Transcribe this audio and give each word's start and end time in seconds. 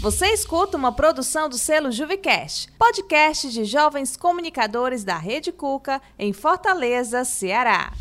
Você 0.00 0.28
escuta 0.28 0.78
uma 0.78 0.92
produção 0.92 1.46
do 1.46 1.58
selo 1.58 1.92
Juvicast, 1.92 2.72
podcast 2.78 3.50
de 3.50 3.66
jovens 3.66 4.16
comunicadores 4.16 5.04
da 5.04 5.18
Rede 5.18 5.52
Cuca, 5.52 6.00
em 6.18 6.32
Fortaleza, 6.32 7.22
Ceará. 7.22 7.92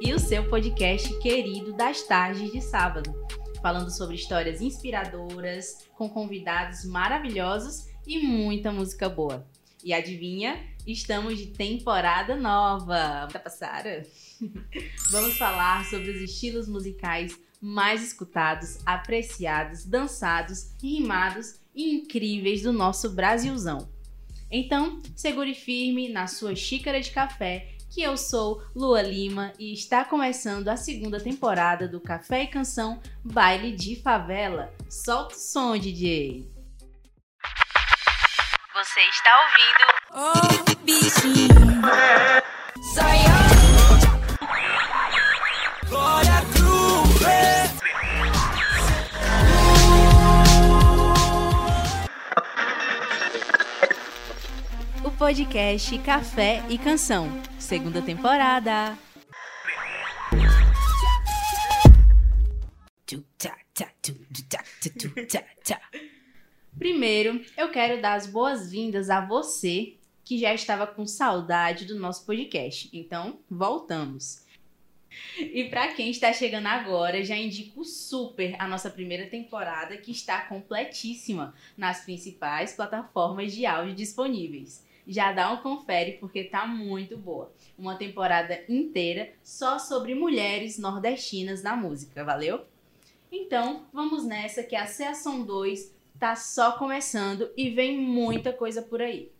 E 0.00 0.12
o 0.12 0.18
seu 0.18 0.48
podcast 0.48 1.18
querido 1.18 1.72
das 1.72 2.02
tardes 2.02 2.50
de 2.50 2.60
sábado, 2.60 3.12
falando 3.60 3.90
sobre 3.90 4.14
histórias 4.14 4.60
inspiradoras, 4.60 5.88
com 5.96 6.08
convidados 6.08 6.84
maravilhosos 6.84 7.86
e 8.06 8.18
muita 8.18 8.72
música 8.72 9.08
boa. 9.08 9.46
E 9.84 9.92
adivinha? 9.92 10.64
Estamos 10.86 11.38
de 11.38 11.46
temporada 11.48 12.36
nova. 12.36 13.28
Tá 13.32 13.38
passada? 13.38 14.06
Vamos 15.10 15.36
falar 15.36 15.84
sobre 15.86 16.10
os 16.10 16.20
estilos 16.20 16.68
musicais 16.68 17.38
mais 17.60 18.02
escutados, 18.02 18.78
apreciados, 18.86 19.84
dançados, 19.84 20.74
rimados 20.82 21.60
e 21.74 21.94
incríveis 21.94 22.62
do 22.62 22.72
nosso 22.72 23.10
Brasilzão. 23.10 23.88
Então, 24.50 25.00
segure 25.14 25.54
firme 25.54 26.08
na 26.08 26.26
sua 26.26 26.56
xícara 26.56 27.00
de 27.00 27.10
café, 27.10 27.76
que 27.90 28.02
eu 28.02 28.16
sou 28.16 28.62
Lua 28.74 29.02
Lima 29.02 29.52
e 29.58 29.72
está 29.74 30.04
começando 30.04 30.68
a 30.68 30.76
segunda 30.76 31.20
temporada 31.20 31.88
do 31.88 32.00
Café 32.00 32.44
e 32.44 32.46
Canção 32.46 33.00
Baile 33.24 33.72
de 33.72 33.96
Favela. 34.00 34.72
Solta 34.88 35.34
o 35.34 35.38
som, 35.38 35.76
DJ! 35.76 36.48
Você 38.72 39.00
está 39.00 39.30
ouvindo 39.42 39.84
Oh, 40.12 40.74
bichinho. 40.84 41.82
Só 42.94 43.02
eu. 43.02 43.40
Glória 45.88 46.40
Cruz. 46.52 46.70
Podcast 55.18 55.98
Café 55.98 56.62
e 56.68 56.78
Canção, 56.78 57.28
segunda 57.70 58.02
temporada. 58.02 58.98
Primeiro, 66.76 67.44
eu 67.56 67.70
quero 67.70 68.02
dar 68.02 68.14
as 68.14 68.26
boas-vindas 68.26 69.08
a 69.08 69.24
você 69.24 69.94
que 70.24 70.36
já 70.36 70.52
estava 70.52 70.84
com 70.84 71.06
saudade 71.06 71.84
do 71.84 71.96
nosso 71.96 72.26
podcast. 72.26 72.90
Então, 72.92 73.38
voltamos. 73.48 74.44
E 75.38 75.68
para 75.70 75.94
quem 75.94 76.10
está 76.10 76.32
chegando 76.32 76.66
agora, 76.66 77.24
já 77.24 77.36
indico 77.36 77.84
super 77.84 78.56
a 78.58 78.66
nossa 78.66 78.90
primeira 78.90 79.26
temporada 79.26 79.96
que 79.96 80.10
está 80.10 80.40
completíssima 80.40 81.54
nas 81.76 82.04
principais 82.04 82.72
plataformas 82.72 83.52
de 83.52 83.64
áudio 83.64 83.94
disponíveis. 83.94 84.89
Já 85.10 85.32
dá 85.32 85.52
um 85.52 85.56
confere 85.56 86.18
porque 86.20 86.44
tá 86.44 86.64
muito 86.68 87.16
boa. 87.16 87.52
Uma 87.76 87.96
temporada 87.96 88.62
inteira 88.68 89.32
só 89.42 89.76
sobre 89.76 90.14
mulheres 90.14 90.78
nordestinas 90.78 91.64
na 91.64 91.74
música, 91.74 92.22
valeu? 92.22 92.64
Então, 93.32 93.86
vamos 93.92 94.24
nessa 94.24 94.62
que 94.62 94.76
a 94.76 94.86
Seação 94.86 95.42
2 95.44 95.92
tá 96.16 96.36
só 96.36 96.78
começando 96.78 97.50
e 97.56 97.70
vem 97.70 97.98
muita 97.98 98.52
coisa 98.52 98.82
por 98.82 99.02
aí. 99.02 99.32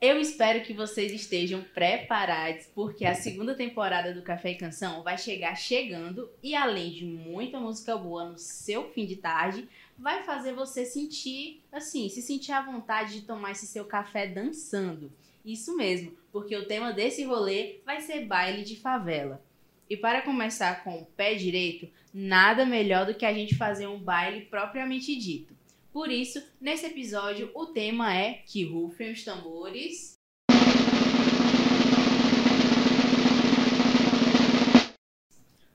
Eu 0.00 0.18
espero 0.18 0.64
que 0.64 0.72
vocês 0.72 1.12
estejam 1.12 1.62
preparados, 1.62 2.66
porque 2.74 3.04
a 3.04 3.14
segunda 3.14 3.54
temporada 3.54 4.12
do 4.12 4.20
Café 4.20 4.50
e 4.50 4.56
Canção 4.56 5.04
vai 5.04 5.16
chegar 5.16 5.54
chegando 5.54 6.28
e 6.42 6.56
além 6.56 6.90
de 6.90 7.04
muita 7.04 7.60
música 7.60 7.96
boa 7.96 8.30
no 8.30 8.36
seu 8.36 8.90
fim 8.90 9.06
de 9.06 9.14
tarde, 9.14 9.68
vai 9.98 10.22
fazer 10.22 10.52
você 10.52 10.84
sentir, 10.84 11.62
assim, 11.70 12.08
se 12.08 12.22
sentir 12.22 12.52
à 12.52 12.62
vontade 12.62 13.20
de 13.20 13.26
tomar 13.26 13.52
esse 13.52 13.66
seu 13.66 13.84
café 13.84 14.26
dançando. 14.26 15.12
Isso 15.44 15.76
mesmo, 15.76 16.12
porque 16.30 16.56
o 16.56 16.66
tema 16.66 16.92
desse 16.92 17.24
rolê 17.24 17.80
vai 17.84 18.00
ser 18.00 18.26
baile 18.26 18.62
de 18.62 18.76
favela. 18.76 19.42
E 19.88 19.96
para 19.96 20.22
começar 20.22 20.82
com 20.84 20.98
o 20.98 21.04
pé 21.04 21.34
direito, 21.34 21.88
nada 22.14 22.64
melhor 22.64 23.06
do 23.06 23.14
que 23.14 23.26
a 23.26 23.32
gente 23.32 23.56
fazer 23.56 23.86
um 23.86 23.98
baile 23.98 24.46
propriamente 24.46 25.14
dito. 25.16 25.54
Por 25.92 26.10
isso, 26.10 26.42
nesse 26.60 26.86
episódio, 26.86 27.50
o 27.54 27.66
tema 27.66 28.16
é 28.16 28.42
que 28.46 28.64
rufem 28.64 29.12
os 29.12 29.22
tambores. 29.22 30.14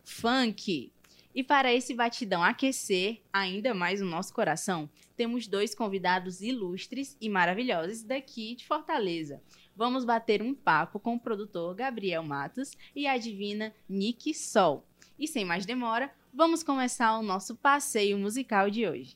Funk. 0.03 0.91
E 1.37 1.43
para 1.43 1.71
esse 1.71 1.93
batidão 1.93 2.41
aquecer 2.41 3.21
ainda 3.31 3.71
mais 3.71 4.01
o 4.01 4.05
nosso 4.05 4.33
coração, 4.33 4.89
temos 5.15 5.45
dois 5.45 5.75
convidados 5.75 6.41
ilustres 6.41 7.15
e 7.21 7.29
maravilhosos 7.29 8.01
daqui 8.01 8.55
de 8.55 8.65
Fortaleza. 8.65 9.39
Vamos 9.75 10.03
bater 10.03 10.41
um 10.41 10.55
papo 10.55 10.99
com 10.99 11.13
o 11.13 11.19
produtor 11.19 11.75
Gabriel 11.75 12.23
Matos 12.23 12.71
e 12.95 13.05
a 13.05 13.19
divina 13.19 13.71
Nick 13.87 14.33
Sol. 14.33 14.83
E 15.19 15.27
sem 15.27 15.45
mais 15.45 15.63
demora, 15.63 16.11
vamos 16.33 16.63
começar 16.63 17.15
o 17.19 17.21
nosso 17.21 17.55
passeio 17.55 18.17
musical 18.17 18.71
de 18.71 18.87
hoje. 18.87 19.15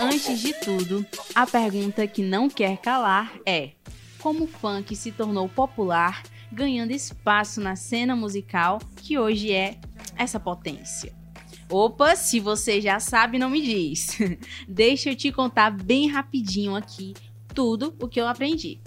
Antes 0.00 0.40
de 0.40 0.54
tudo, 0.54 1.04
a 1.34 1.46
pergunta 1.46 2.06
que 2.06 2.22
não 2.22 2.48
quer 2.48 2.78
calar 2.78 3.38
é: 3.44 3.72
como 4.26 4.42
o 4.42 4.48
funk 4.48 4.96
se 4.96 5.12
tornou 5.12 5.48
popular, 5.48 6.20
ganhando 6.50 6.90
espaço 6.90 7.60
na 7.60 7.76
cena 7.76 8.16
musical 8.16 8.80
que 8.96 9.16
hoje 9.16 9.52
é 9.52 9.78
essa 10.16 10.40
potência? 10.40 11.14
Opa, 11.70 12.16
se 12.16 12.40
você 12.40 12.80
já 12.80 12.98
sabe, 12.98 13.38
não 13.38 13.48
me 13.48 13.62
diz. 13.62 14.18
Deixa 14.66 15.10
eu 15.10 15.14
te 15.14 15.30
contar 15.30 15.70
bem 15.70 16.08
rapidinho 16.08 16.74
aqui 16.74 17.14
tudo 17.54 17.94
o 18.02 18.08
que 18.08 18.20
eu 18.20 18.26
aprendi. 18.26 18.80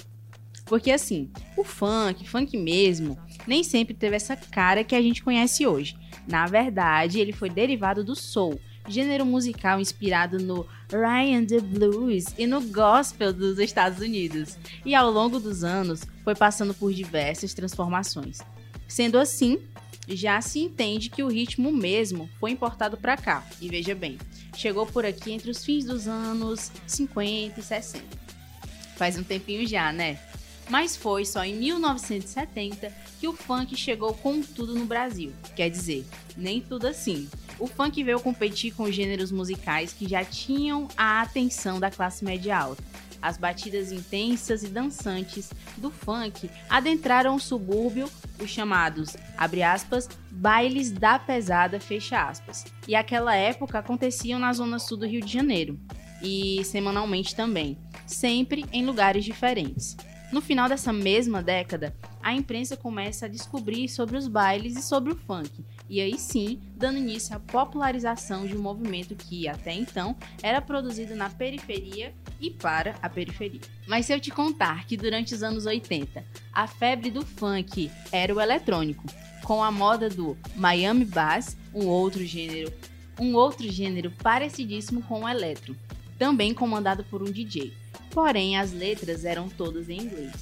Porque 0.65 0.91
assim, 0.91 1.31
o 1.55 1.63
funk, 1.63 2.27
funk 2.27 2.57
mesmo, 2.57 3.17
nem 3.47 3.63
sempre 3.63 3.93
teve 3.93 4.17
essa 4.17 4.35
cara 4.35 4.83
que 4.83 4.93
a 4.93 5.01
gente 5.01 5.23
conhece 5.23 5.65
hoje. 5.65 5.95
Na 6.27 6.47
verdade, 6.47 7.17
ele 7.17 7.31
foi 7.31 7.49
derivado 7.49 8.03
do 8.03 8.13
soul, 8.13 8.59
gênero 8.87 9.25
musical 9.25 9.79
inspirado 9.79 10.39
no 10.39 10.65
Ryan 10.91 11.45
the 11.45 11.59
Blues 11.59 12.25
e 12.37 12.47
no 12.47 12.61
gospel 12.61 13.31
dos 13.31 13.59
Estados 13.59 13.99
Unidos. 13.99 14.57
E 14.85 14.95
ao 14.95 15.11
longo 15.11 15.39
dos 15.39 15.63
anos, 15.63 16.01
foi 16.23 16.35
passando 16.35 16.73
por 16.73 16.93
diversas 16.93 17.53
transformações. 17.53 18.39
Sendo 18.87 19.19
assim, 19.19 19.59
já 20.07 20.41
se 20.41 20.59
entende 20.59 21.09
que 21.09 21.23
o 21.23 21.27
ritmo 21.27 21.71
mesmo 21.71 22.29
foi 22.39 22.51
importado 22.51 22.97
para 22.97 23.15
cá. 23.15 23.45
E 23.61 23.69
veja 23.69 23.93
bem, 23.93 24.17
chegou 24.55 24.85
por 24.85 25.05
aqui 25.05 25.31
entre 25.31 25.51
os 25.51 25.63
fins 25.63 25.85
dos 25.85 26.07
anos 26.07 26.71
50 26.87 27.59
e 27.59 27.63
60. 27.63 28.03
Faz 28.95 29.17
um 29.17 29.23
tempinho 29.23 29.67
já, 29.67 29.93
né? 29.93 30.19
Mas 30.69 30.95
foi 30.95 31.25
só 31.25 31.43
em 31.43 31.55
1970 31.55 32.93
que 33.19 33.27
o 33.27 33.33
funk 33.33 33.75
chegou 33.75 34.13
com 34.13 34.41
tudo 34.41 34.75
no 34.75 34.85
Brasil. 34.85 35.33
Quer 35.55 35.69
dizer, 35.69 36.05
nem 36.37 36.61
tudo 36.61 36.87
assim. 36.87 37.27
O 37.59 37.67
funk 37.67 38.01
veio 38.03 38.21
competir 38.21 38.73
com 38.73 38.89
gêneros 38.89 39.31
musicais 39.31 39.91
que 39.91 40.07
já 40.07 40.23
tinham 40.23 40.87
a 40.95 41.21
atenção 41.21 41.77
da 41.77 41.91
classe 41.91 42.23
média 42.23 42.57
alta. 42.57 42.81
As 43.21 43.37
batidas 43.37 43.91
intensas 43.91 44.63
e 44.63 44.69
dançantes 44.69 45.51
do 45.75 45.91
funk 45.91 46.49
adentraram 46.69 47.35
o 47.35 47.39
subúrbio, 47.39 48.09
os 48.39 48.49
chamados, 48.49 49.17
abre 49.37 49.61
aspas, 49.61 50.07
bailes 50.31 50.89
da 50.89 51.19
pesada, 51.19 51.81
fecha 51.81 52.29
aspas. 52.29 52.65
E 52.87 52.95
aquela 52.95 53.35
época 53.35 53.79
aconteciam 53.79 54.39
na 54.39 54.53
zona 54.53 54.79
sul 54.79 54.97
do 54.97 55.05
Rio 55.05 55.19
de 55.19 55.33
Janeiro. 55.33 55.77
E 56.21 56.63
semanalmente 56.63 57.35
também, 57.35 57.77
sempre 58.07 58.65
em 58.71 58.85
lugares 58.85 59.25
diferentes. 59.25 59.97
No 60.31 60.41
final 60.41 60.69
dessa 60.69 60.93
mesma 60.93 61.41
década, 61.41 61.93
a 62.21 62.33
imprensa 62.33 62.77
começa 62.77 63.25
a 63.25 63.29
descobrir 63.29 63.89
sobre 63.89 64.15
os 64.15 64.27
bailes 64.27 64.77
e 64.77 64.81
sobre 64.81 65.11
o 65.11 65.15
funk, 65.15 65.65
e 65.89 65.99
aí 65.99 66.19
sim, 66.19 66.59
dando 66.75 66.99
início 66.99 67.35
à 67.35 67.39
popularização 67.39 68.45
de 68.45 68.55
um 68.55 68.61
movimento 68.61 69.15
que, 69.15 69.47
até 69.47 69.73
então, 69.73 70.15
era 70.43 70.61
produzido 70.61 71.15
na 71.15 71.29
periferia 71.29 72.13
e 72.39 72.51
para 72.51 72.95
a 73.01 73.09
periferia. 73.09 73.61
Mas 73.87 74.05
se 74.05 74.13
eu 74.13 74.19
te 74.19 74.29
contar 74.29 74.85
que 74.85 74.95
durante 74.95 75.33
os 75.33 75.41
anos 75.41 75.65
80, 75.65 76.23
a 76.53 76.67
febre 76.67 77.09
do 77.09 77.25
funk 77.25 77.89
era 78.11 78.33
o 78.33 78.39
eletrônico, 78.39 79.03
com 79.43 79.63
a 79.63 79.71
moda 79.71 80.09
do 80.09 80.37
Miami 80.55 81.05
Bass, 81.05 81.57
um 81.73 81.87
outro 81.87 82.23
gênero, 82.23 82.71
um 83.19 83.33
outro 83.33 83.67
gênero 83.67 84.11
parecidíssimo 84.11 85.01
com 85.01 85.23
o 85.23 85.27
eletro. 85.27 85.75
também 86.19 86.53
comandado 86.53 87.03
por 87.05 87.23
um 87.23 87.31
DJ. 87.31 87.73
Porém, 88.11 88.57
as 88.57 88.73
letras 88.73 89.23
eram 89.23 89.47
todas 89.47 89.89
em 89.89 90.01
inglês. 90.01 90.33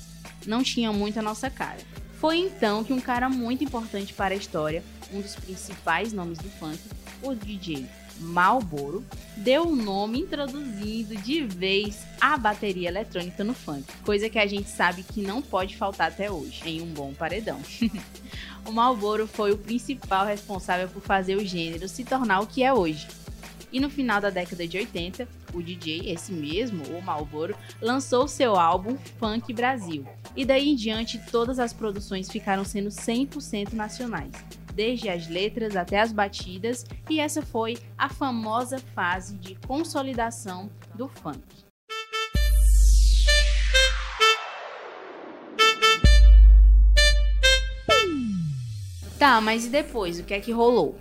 Não 0.45 0.63
tinha 0.63 0.91
muito 0.91 1.19
a 1.19 1.21
nossa 1.21 1.49
cara. 1.49 1.77
Foi 2.19 2.37
então 2.39 2.83
que 2.83 2.91
um 2.91 2.99
cara 2.99 3.29
muito 3.29 3.63
importante 3.63 4.11
para 4.11 4.33
a 4.33 4.37
história, 4.37 4.83
um 5.13 5.21
dos 5.21 5.35
principais 5.35 6.13
nomes 6.13 6.37
do 6.37 6.49
funk, 6.49 6.79
o 7.21 7.33
DJ 7.33 7.87
Malboro, 8.19 9.05
deu 9.35 9.63
o 9.63 9.71
um 9.71 9.75
nome 9.75 10.19
introduzindo 10.19 11.15
de 11.15 11.43
vez 11.43 12.05
a 12.19 12.37
bateria 12.37 12.89
eletrônica 12.89 13.43
no 13.43 13.53
funk, 13.53 13.85
coisa 14.03 14.29
que 14.29 14.39
a 14.39 14.47
gente 14.47 14.69
sabe 14.69 15.03
que 15.03 15.21
não 15.21 15.41
pode 15.41 15.75
faltar 15.75 16.07
até 16.07 16.31
hoje 16.31 16.61
em 16.65 16.81
um 16.81 16.87
bom 16.87 17.13
paredão. 17.13 17.59
o 18.65 18.71
Malboro 18.71 19.27
foi 19.27 19.51
o 19.51 19.57
principal 19.57 20.25
responsável 20.25 20.87
por 20.89 21.01
fazer 21.01 21.35
o 21.35 21.45
gênero 21.45 21.87
se 21.87 22.03
tornar 22.03 22.39
o 22.39 22.47
que 22.47 22.63
é 22.63 22.73
hoje. 22.73 23.07
E 23.71 23.79
no 23.79 23.89
final 23.89 24.21
da 24.21 24.29
década 24.29 24.65
de 24.65 24.77
80, 24.77 25.27
o 25.53 25.61
DJ, 25.61 26.09
esse 26.11 26.31
mesmo, 26.31 26.83
o 26.97 27.01
Malboro, 27.01 27.55
lançou 27.81 28.27
seu 28.27 28.55
álbum 28.55 28.97
Funk 29.19 29.53
Brasil. 29.53 30.05
E 30.35 30.45
daí 30.45 30.69
em 30.69 30.75
diante, 30.75 31.19
todas 31.31 31.59
as 31.59 31.73
produções 31.73 32.31
ficaram 32.31 32.63
sendo 32.63 32.89
100% 32.89 33.73
nacionais, 33.73 34.31
desde 34.77 35.09
as 35.09 35.27
letras 35.27 35.75
até 35.75 35.99
as 35.99 36.11
batidas, 36.11 36.85
e 37.09 37.19
essa 37.19 37.41
foi 37.41 37.79
a 37.97 38.07
famosa 38.07 38.77
fase 38.77 39.35
de 39.35 39.55
consolidação 39.67 40.69
do 40.93 41.07
funk. 41.07 41.41
Tá, 49.17 49.41
mas 49.41 49.65
e 49.65 49.69
depois? 49.69 50.19
O 50.19 50.23
que 50.23 50.35
é 50.35 50.39
que 50.39 50.51
rolou? 50.51 50.95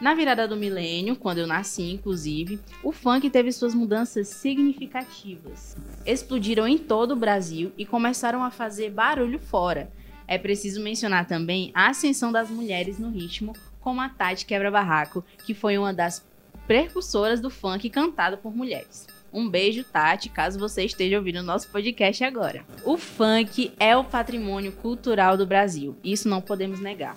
Na 0.00 0.14
virada 0.14 0.48
do 0.48 0.56
milênio, 0.56 1.14
quando 1.14 1.36
eu 1.36 1.46
nasci, 1.46 1.92
inclusive, 1.92 2.58
o 2.82 2.92
funk 2.92 3.28
teve 3.28 3.52
suas 3.52 3.74
mudanças 3.74 4.28
significativas. 4.28 5.76
Explodiram 6.06 6.66
em 6.66 6.78
todo 6.78 7.12
o 7.12 7.16
Brasil 7.16 7.72
e 7.76 7.84
começaram 7.84 8.42
a 8.42 8.50
fazer 8.50 8.90
barulho 8.90 9.38
fora. 9.38 9.92
É 10.32 10.38
preciso 10.38 10.80
mencionar 10.80 11.26
também 11.26 11.70
a 11.74 11.90
ascensão 11.90 12.32
das 12.32 12.48
mulheres 12.48 12.98
no 12.98 13.10
ritmo, 13.10 13.52
como 13.78 14.00
a 14.00 14.08
Tati 14.08 14.46
Quebra-Barraco, 14.46 15.22
que 15.44 15.52
foi 15.52 15.76
uma 15.76 15.92
das 15.92 16.26
precursoras 16.66 17.38
do 17.38 17.50
funk 17.50 17.90
cantado 17.90 18.38
por 18.38 18.56
mulheres. 18.56 19.06
Um 19.30 19.46
beijo, 19.46 19.84
Tati, 19.84 20.30
caso 20.30 20.58
você 20.58 20.84
esteja 20.84 21.18
ouvindo 21.18 21.40
o 21.40 21.42
nosso 21.42 21.68
podcast 21.68 22.24
agora. 22.24 22.64
O 22.82 22.96
funk 22.96 23.74
é 23.78 23.94
o 23.94 24.04
patrimônio 24.04 24.72
cultural 24.72 25.36
do 25.36 25.46
Brasil, 25.46 25.98
isso 26.02 26.30
não 26.30 26.40
podemos 26.40 26.80
negar. 26.80 27.14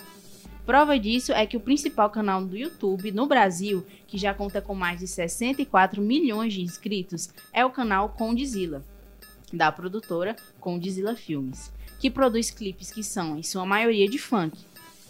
Prova 0.66 1.00
disso 1.00 1.32
é 1.32 1.46
que 1.46 1.56
o 1.56 1.62
principal 1.62 2.10
canal 2.10 2.44
do 2.44 2.58
YouTube 2.58 3.14
no 3.14 3.26
Brasil, 3.28 3.86
que 4.08 4.18
já 4.18 4.34
conta 4.34 4.62
com 4.62 4.76
mais 4.76 5.00
de 5.00 5.08
64 5.08 6.02
milhões 6.02 6.54
de 6.54 6.62
inscritos, 6.62 7.30
é 7.54 7.64
o 7.64 7.70
canal 7.70 8.10
Condizila, 8.10 8.84
da 9.54 9.72
produtora 9.72 10.36
Condizila 10.60 11.16
Filmes, 11.16 11.72
que 12.06 12.10
produz 12.12 12.52
clipes 12.52 12.92
que 12.92 13.04
são, 13.04 13.36
em 13.36 13.42
sua 13.42 13.66
maioria, 13.66 14.08
de 14.08 14.20
funk. 14.20 14.56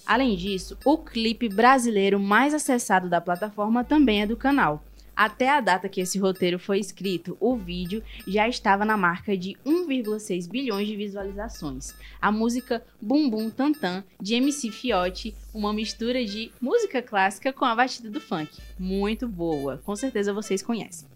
Além 0.06 0.34
disso, 0.38 0.78
o 0.86 0.98
clipe 0.98 1.50
brasileiro 1.50 2.18
mais 2.18 2.54
acessado 2.54 3.10
da 3.10 3.20
plataforma 3.20 3.84
também 3.84 4.22
é 4.22 4.26
do 4.26 4.38
canal, 4.38 4.82
até 5.14 5.50
a 5.50 5.60
data 5.60 5.90
que 5.90 6.00
esse 6.00 6.18
roteiro 6.18 6.58
foi 6.58 6.80
escrito, 6.80 7.36
o 7.38 7.58
vídeo 7.58 8.02
já 8.26 8.48
estava 8.48 8.86
na 8.86 8.96
marca 8.96 9.36
de 9.36 9.58
1,6 9.66 10.50
bilhões 10.50 10.88
de 10.88 10.96
visualizações. 10.96 11.94
A 12.22 12.32
música 12.32 12.82
Bum 13.02 13.30
Bum 13.30 13.50
Tantan, 13.50 14.02
de 14.22 14.36
MC 14.36 14.72
Fiote, 14.72 15.36
uma 15.54 15.74
mistura 15.74 16.24
de 16.24 16.50
música 16.62 17.02
clássica 17.02 17.52
com 17.52 17.66
a 17.66 17.76
batida 17.76 18.10
do 18.10 18.22
funk. 18.22 18.58
Muito 18.80 19.28
boa, 19.28 19.82
com 19.84 19.98
certeza 19.98 20.32
vocês 20.32 20.64
conhecem. 20.64 21.10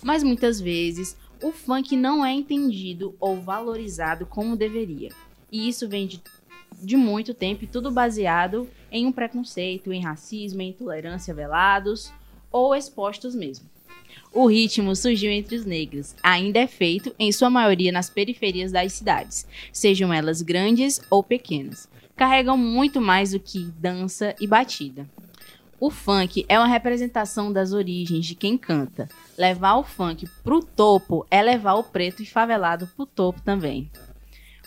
Mas 0.00 0.22
muitas 0.22 0.60
vezes, 0.60 1.16
o 1.42 1.52
funk 1.52 1.96
não 1.96 2.24
é 2.24 2.32
entendido 2.32 3.14
ou 3.18 3.40
valorizado 3.40 4.26
como 4.26 4.56
deveria. 4.56 5.10
E 5.50 5.68
isso 5.68 5.88
vem 5.88 6.06
de, 6.06 6.22
de 6.82 6.96
muito 6.96 7.34
tempo 7.34 7.64
e 7.64 7.66
tudo 7.66 7.90
baseado 7.90 8.68
em 8.90 9.06
um 9.06 9.12
preconceito, 9.12 9.92
em 9.92 10.02
racismo, 10.02 10.62
em 10.62 10.70
intolerância 10.70 11.34
velados 11.34 12.12
ou 12.50 12.74
expostos 12.74 13.34
mesmo. 13.34 13.68
O 14.32 14.46
ritmo 14.46 14.94
surgiu 14.94 15.30
entre 15.30 15.56
os 15.56 15.64
negros, 15.64 16.14
ainda 16.22 16.58
é 16.58 16.66
feito, 16.66 17.14
em 17.18 17.32
sua 17.32 17.50
maioria, 17.50 17.92
nas 17.92 18.10
periferias 18.10 18.72
das 18.72 18.92
cidades, 18.92 19.46
sejam 19.72 20.12
elas 20.12 20.42
grandes 20.42 21.00
ou 21.10 21.22
pequenas. 21.22 21.88
Carregam 22.16 22.56
muito 22.56 23.00
mais 23.00 23.32
do 23.32 23.40
que 23.40 23.64
dança 23.78 24.34
e 24.40 24.46
batida. 24.46 25.08
O 25.80 25.88
funk 25.88 26.44
é 26.46 26.58
uma 26.58 26.68
representação 26.68 27.50
das 27.50 27.72
origens 27.72 28.26
de 28.26 28.34
quem 28.34 28.58
canta. 28.58 29.08
Levar 29.38 29.76
o 29.76 29.82
funk 29.82 30.28
pro 30.44 30.62
topo 30.62 31.26
é 31.30 31.40
levar 31.40 31.72
o 31.72 31.82
preto 31.82 32.22
e 32.22 32.26
favelado 32.26 32.86
pro 32.88 33.06
topo 33.06 33.40
também. 33.40 33.90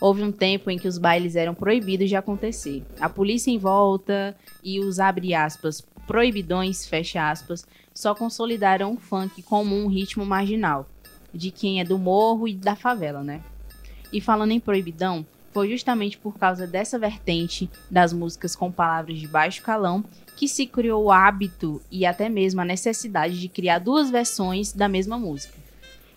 Houve 0.02 0.24
um 0.24 0.32
tempo 0.32 0.72
em 0.72 0.80
que 0.80 0.88
os 0.88 0.98
bailes 0.98 1.36
eram 1.36 1.54
proibidos 1.54 2.10
de 2.10 2.16
acontecer. 2.16 2.84
A 3.00 3.08
polícia 3.08 3.52
em 3.52 3.60
volta 3.60 4.36
e 4.64 4.80
os 4.80 5.00
abre 5.00 5.36
aspas 5.36 5.82
proibidões, 6.08 6.88
fecha 6.88 7.30
aspas, 7.30 7.64
só 7.94 8.16
consolidaram 8.16 8.94
o 8.94 8.98
funk 8.98 9.44
como 9.44 9.76
um 9.76 9.88
ritmo 9.88 10.26
marginal, 10.26 10.90
de 11.32 11.52
quem 11.52 11.80
é 11.80 11.84
do 11.84 12.00
morro 12.00 12.48
e 12.48 12.56
da 12.56 12.76
favela, 12.76 13.24
né? 13.24 13.44
E 14.12 14.20
falando 14.20 14.52
em 14.52 14.60
proibidão, 14.60 15.24
foi 15.54 15.70
justamente 15.70 16.18
por 16.18 16.40
causa 16.40 16.66
dessa 16.66 16.98
vertente 16.98 17.70
das 17.90 18.12
músicas 18.12 18.56
com 18.56 18.72
palavras 18.72 19.20
de 19.20 19.28
baixo 19.28 19.62
calão 19.62 20.04
que 20.36 20.48
se 20.48 20.66
criou 20.66 21.06
o 21.06 21.12
hábito 21.12 21.82
e 21.92 22.06
até 22.06 22.30
mesmo 22.30 22.62
a 22.62 22.66
necessidade 22.66 23.40
de 23.40 23.48
criar 23.48 23.80
duas 23.80 24.10
versões 24.10 24.74
da 24.74 24.88
mesma 24.88 25.18
música. 25.18 25.58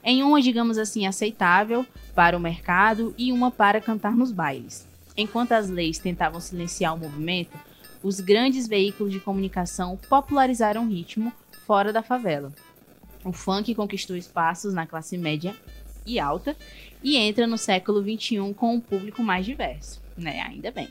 Em 0.03 0.23
uma, 0.23 0.41
digamos 0.41 0.79
assim, 0.79 1.07
aceitável 1.07 1.85
para 2.15 2.37
o 2.37 2.41
mercado 2.41 3.15
e 3.19 3.33
uma 3.33 3.51
para 3.51 3.81
cantar 3.81 4.17
nos 4.17 4.33
bailes. 4.33 4.87
Enquanto 5.17 5.53
as 5.53 5.69
leis 5.69 5.99
tentavam 5.99 6.41
silenciar 6.41 6.95
o 6.95 6.99
movimento, 6.99 7.59
os 8.03 8.21
grandes 8.21 8.69
veículos 8.69 9.13
de 9.13 9.19
comunicação 9.19 9.99
popularizaram 10.09 10.85
o 10.85 10.89
ritmo 10.89 11.33
fora 11.67 11.93
da 11.93 12.03
favela. 12.03 12.53
O 13.25 13.33
funk 13.33 13.75
conquistou 13.75 14.17
espaços 14.17 14.73
na 14.73 14.87
classe 14.87 15.19
média 15.19 15.57
e 16.07 16.21
alta 16.21 16.57
e 17.03 17.17
entra 17.17 17.47
no 17.47 17.59
século 17.59 18.01
XXI 18.01 18.55
com 18.55 18.75
um 18.75 18.81
público 18.81 19.23
mais 19.23 19.45
diverso, 19.45 20.01
né? 20.17 20.41
Ainda 20.43 20.71
bem. 20.71 20.89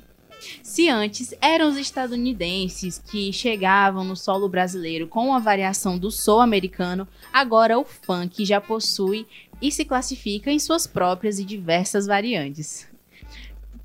Se 0.63 0.89
antes 0.89 1.33
eram 1.41 1.69
os 1.69 1.77
estadunidenses 1.77 2.97
que 2.97 3.31
chegavam 3.31 4.03
no 4.03 4.15
solo 4.15 4.49
brasileiro 4.49 5.07
com 5.07 5.33
a 5.33 5.39
variação 5.39 5.97
do 5.97 6.11
soul 6.11 6.41
americano, 6.41 7.07
agora 7.31 7.79
o 7.79 7.85
funk 7.85 8.45
já 8.45 8.59
possui 8.59 9.27
e 9.61 9.71
se 9.71 9.85
classifica 9.85 10.51
em 10.51 10.59
suas 10.59 10.85
próprias 10.85 11.39
e 11.39 11.45
diversas 11.45 12.05
variantes. 12.05 12.87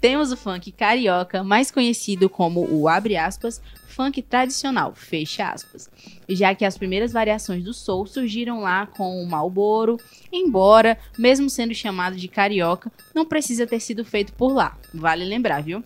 Temos 0.01 0.33
o 0.33 0.37
funk 0.37 0.73
carioca, 0.73 1.45
mais 1.45 1.71
conhecido 1.71 2.31
como 2.31 2.67
o 2.71 2.89
abre 2.89 3.19
aspas, 3.19 3.61
funk 3.87 4.23
tradicional, 4.23 4.95
fecha 4.95 5.51
aspas. 5.51 5.91
Já 6.27 6.55
que 6.55 6.65
as 6.65 6.79
primeiras 6.79 7.13
variações 7.13 7.63
do 7.63 7.75
soul 7.75 8.07
surgiram 8.07 8.61
lá 8.61 8.87
com 8.87 9.23
o 9.23 9.27
Malboro, 9.27 9.99
embora, 10.33 10.99
mesmo 11.19 11.51
sendo 11.51 11.75
chamado 11.75 12.17
de 12.17 12.29
carioca, 12.29 12.91
não 13.15 13.27
precisa 13.27 13.67
ter 13.67 13.79
sido 13.79 14.03
feito 14.03 14.33
por 14.33 14.55
lá. 14.55 14.79
Vale 14.95 15.25
lembrar, 15.25 15.63
viu? 15.63 15.85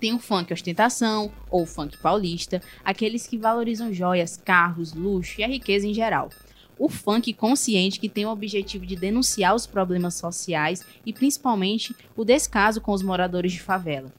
Tem 0.00 0.14
o 0.14 0.18
funk 0.18 0.52
ostentação 0.52 1.30
ou 1.50 1.66
funk 1.66 1.98
paulista, 1.98 2.62
aqueles 2.82 3.26
que 3.26 3.36
valorizam 3.36 3.92
joias, 3.92 4.36
carros, 4.36 4.94
luxo 4.94 5.40
e 5.40 5.44
a 5.44 5.48
riqueza 5.48 5.86
em 5.86 5.94
geral 5.94 6.30
o 6.80 6.88
funk 6.88 7.34
consciente 7.34 8.00
que 8.00 8.08
tem 8.08 8.24
o 8.24 8.30
objetivo 8.30 8.86
de 8.86 8.96
denunciar 8.96 9.54
os 9.54 9.66
problemas 9.66 10.14
sociais 10.14 10.82
e 11.04 11.12
principalmente 11.12 11.94
o 12.16 12.24
descaso 12.24 12.80
com 12.80 12.92
os 12.92 13.02
moradores 13.02 13.52
de 13.52 13.60
favela. 13.60 14.10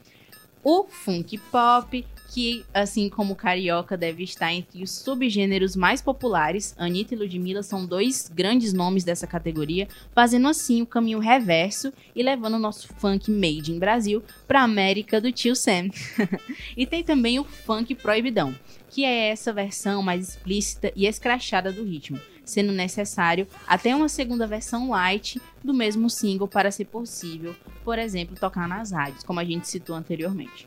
O 0.62 0.84
funk 0.84 1.36
pop, 1.50 2.06
que, 2.32 2.64
assim 2.72 3.10
como 3.10 3.36
carioca, 3.36 3.94
deve 3.94 4.24
estar 4.24 4.50
entre 4.50 4.82
os 4.82 4.90
subgêneros 4.90 5.76
mais 5.76 6.00
populares. 6.00 6.74
Anitta 6.78 7.14
e 7.14 7.18
Ludmilla 7.18 7.62
são 7.62 7.84
dois 7.84 8.30
grandes 8.34 8.72
nomes 8.72 9.04
dessa 9.04 9.26
categoria, 9.26 9.86
fazendo 10.14 10.48
assim 10.48 10.80
o 10.80 10.86
caminho 10.86 11.18
reverso 11.18 11.92
e 12.16 12.22
levando 12.22 12.54
o 12.54 12.58
nosso 12.58 12.88
funk 12.94 13.30
made 13.30 13.70
in 13.70 13.78
Brasil 13.78 14.22
para 14.48 14.60
a 14.60 14.64
América 14.64 15.20
do 15.20 15.30
tio 15.30 15.54
Sam. 15.54 15.90
e 16.74 16.86
tem 16.86 17.04
também 17.04 17.38
o 17.38 17.44
funk 17.44 17.94
proibidão, 17.96 18.54
que 18.88 19.04
é 19.04 19.28
essa 19.28 19.52
versão 19.52 20.02
mais 20.02 20.30
explícita 20.30 20.90
e 20.96 21.06
escrachada 21.06 21.70
do 21.70 21.84
ritmo 21.84 22.18
sendo 22.44 22.72
necessário 22.72 23.46
até 23.68 23.94
uma 23.94 24.08
segunda 24.08 24.48
versão 24.48 24.90
light 24.90 25.40
do 25.62 25.72
mesmo 25.72 26.10
single 26.10 26.48
para 26.48 26.72
ser 26.72 26.86
possível, 26.86 27.54
por 27.84 28.00
exemplo, 28.00 28.36
tocar 28.36 28.66
nas 28.66 28.90
rádios, 28.90 29.22
como 29.22 29.38
a 29.38 29.44
gente 29.44 29.68
citou 29.68 29.94
anteriormente. 29.94 30.66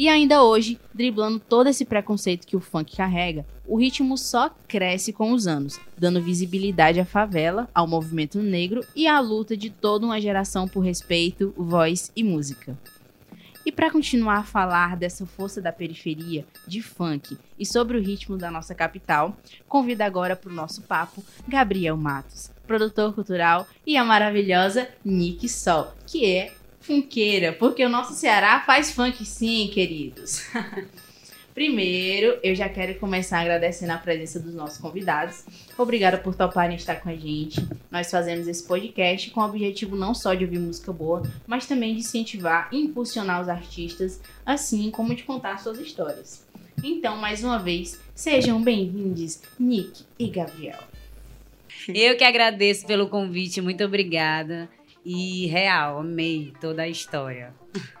E 0.00 0.08
ainda 0.08 0.42
hoje, 0.42 0.80
driblando 0.94 1.38
todo 1.38 1.66
esse 1.68 1.84
preconceito 1.84 2.46
que 2.46 2.56
o 2.56 2.60
funk 2.60 2.96
carrega, 2.96 3.44
o 3.68 3.78
ritmo 3.78 4.16
só 4.16 4.48
cresce 4.66 5.12
com 5.12 5.30
os 5.30 5.46
anos, 5.46 5.78
dando 5.98 6.22
visibilidade 6.22 6.98
à 6.98 7.04
favela, 7.04 7.68
ao 7.74 7.86
movimento 7.86 8.38
negro 8.38 8.82
e 8.96 9.06
à 9.06 9.20
luta 9.20 9.54
de 9.54 9.68
toda 9.68 10.06
uma 10.06 10.18
geração 10.18 10.66
por 10.66 10.80
respeito, 10.80 11.52
voz 11.54 12.10
e 12.16 12.24
música. 12.24 12.78
E 13.66 13.70
para 13.70 13.90
continuar 13.90 14.38
a 14.38 14.42
falar 14.42 14.96
dessa 14.96 15.26
força 15.26 15.60
da 15.60 15.70
periferia, 15.70 16.46
de 16.66 16.80
funk 16.80 17.36
e 17.58 17.66
sobre 17.66 17.98
o 17.98 18.02
ritmo 18.02 18.38
da 18.38 18.50
nossa 18.50 18.74
capital, 18.74 19.36
convido 19.68 20.02
agora 20.02 20.34
para 20.34 20.50
o 20.50 20.54
nosso 20.54 20.80
papo 20.80 21.22
Gabriel 21.46 21.98
Matos, 21.98 22.50
produtor 22.66 23.14
cultural, 23.14 23.68
e 23.86 23.98
a 23.98 24.04
maravilhosa 24.04 24.88
Nick 25.04 25.46
Sol, 25.46 25.92
que 26.06 26.24
é 26.24 26.54
funkeira, 26.80 27.52
porque 27.52 27.84
o 27.84 27.88
nosso 27.88 28.14
Ceará 28.14 28.60
faz 28.60 28.90
funk 28.90 29.24
sim, 29.24 29.70
queridos. 29.72 30.44
Primeiro, 31.54 32.38
eu 32.42 32.54
já 32.54 32.68
quero 32.68 32.94
começar 32.98 33.40
agradecendo 33.40 33.92
a 33.92 33.98
presença 33.98 34.38
dos 34.38 34.54
nossos 34.54 34.78
convidados. 34.78 35.44
Obrigada 35.76 36.16
por 36.16 36.34
toparem 36.34 36.76
estar 36.76 36.96
com 36.96 37.08
a 37.08 37.14
gente. 37.14 37.60
Nós 37.90 38.10
fazemos 38.10 38.46
esse 38.46 38.62
podcast 38.62 39.30
com 39.30 39.40
o 39.40 39.44
objetivo 39.44 39.96
não 39.96 40.14
só 40.14 40.32
de 40.32 40.44
ouvir 40.44 40.58
música 40.58 40.92
boa, 40.92 41.22
mas 41.46 41.66
também 41.66 41.94
de 41.94 42.00
incentivar 42.00 42.68
e 42.72 42.80
impulsionar 42.80 43.42
os 43.42 43.48
artistas, 43.48 44.20
assim 44.46 44.90
como 44.90 45.14
de 45.14 45.24
contar 45.24 45.58
suas 45.58 45.78
histórias. 45.78 46.46
Então, 46.82 47.16
mais 47.16 47.44
uma 47.44 47.58
vez, 47.58 48.00
sejam 48.14 48.62
bem-vindos, 48.62 49.40
Nick 49.58 50.04
e 50.18 50.28
Gabriel. 50.28 50.78
Eu 51.88 52.16
que 52.16 52.24
agradeço 52.24 52.86
pelo 52.86 53.08
convite, 53.08 53.60
muito 53.60 53.84
obrigada. 53.84 54.68
E 55.04 55.46
real, 55.46 56.00
amei 56.00 56.52
toda 56.60 56.82
a 56.82 56.88
história. 56.88 57.54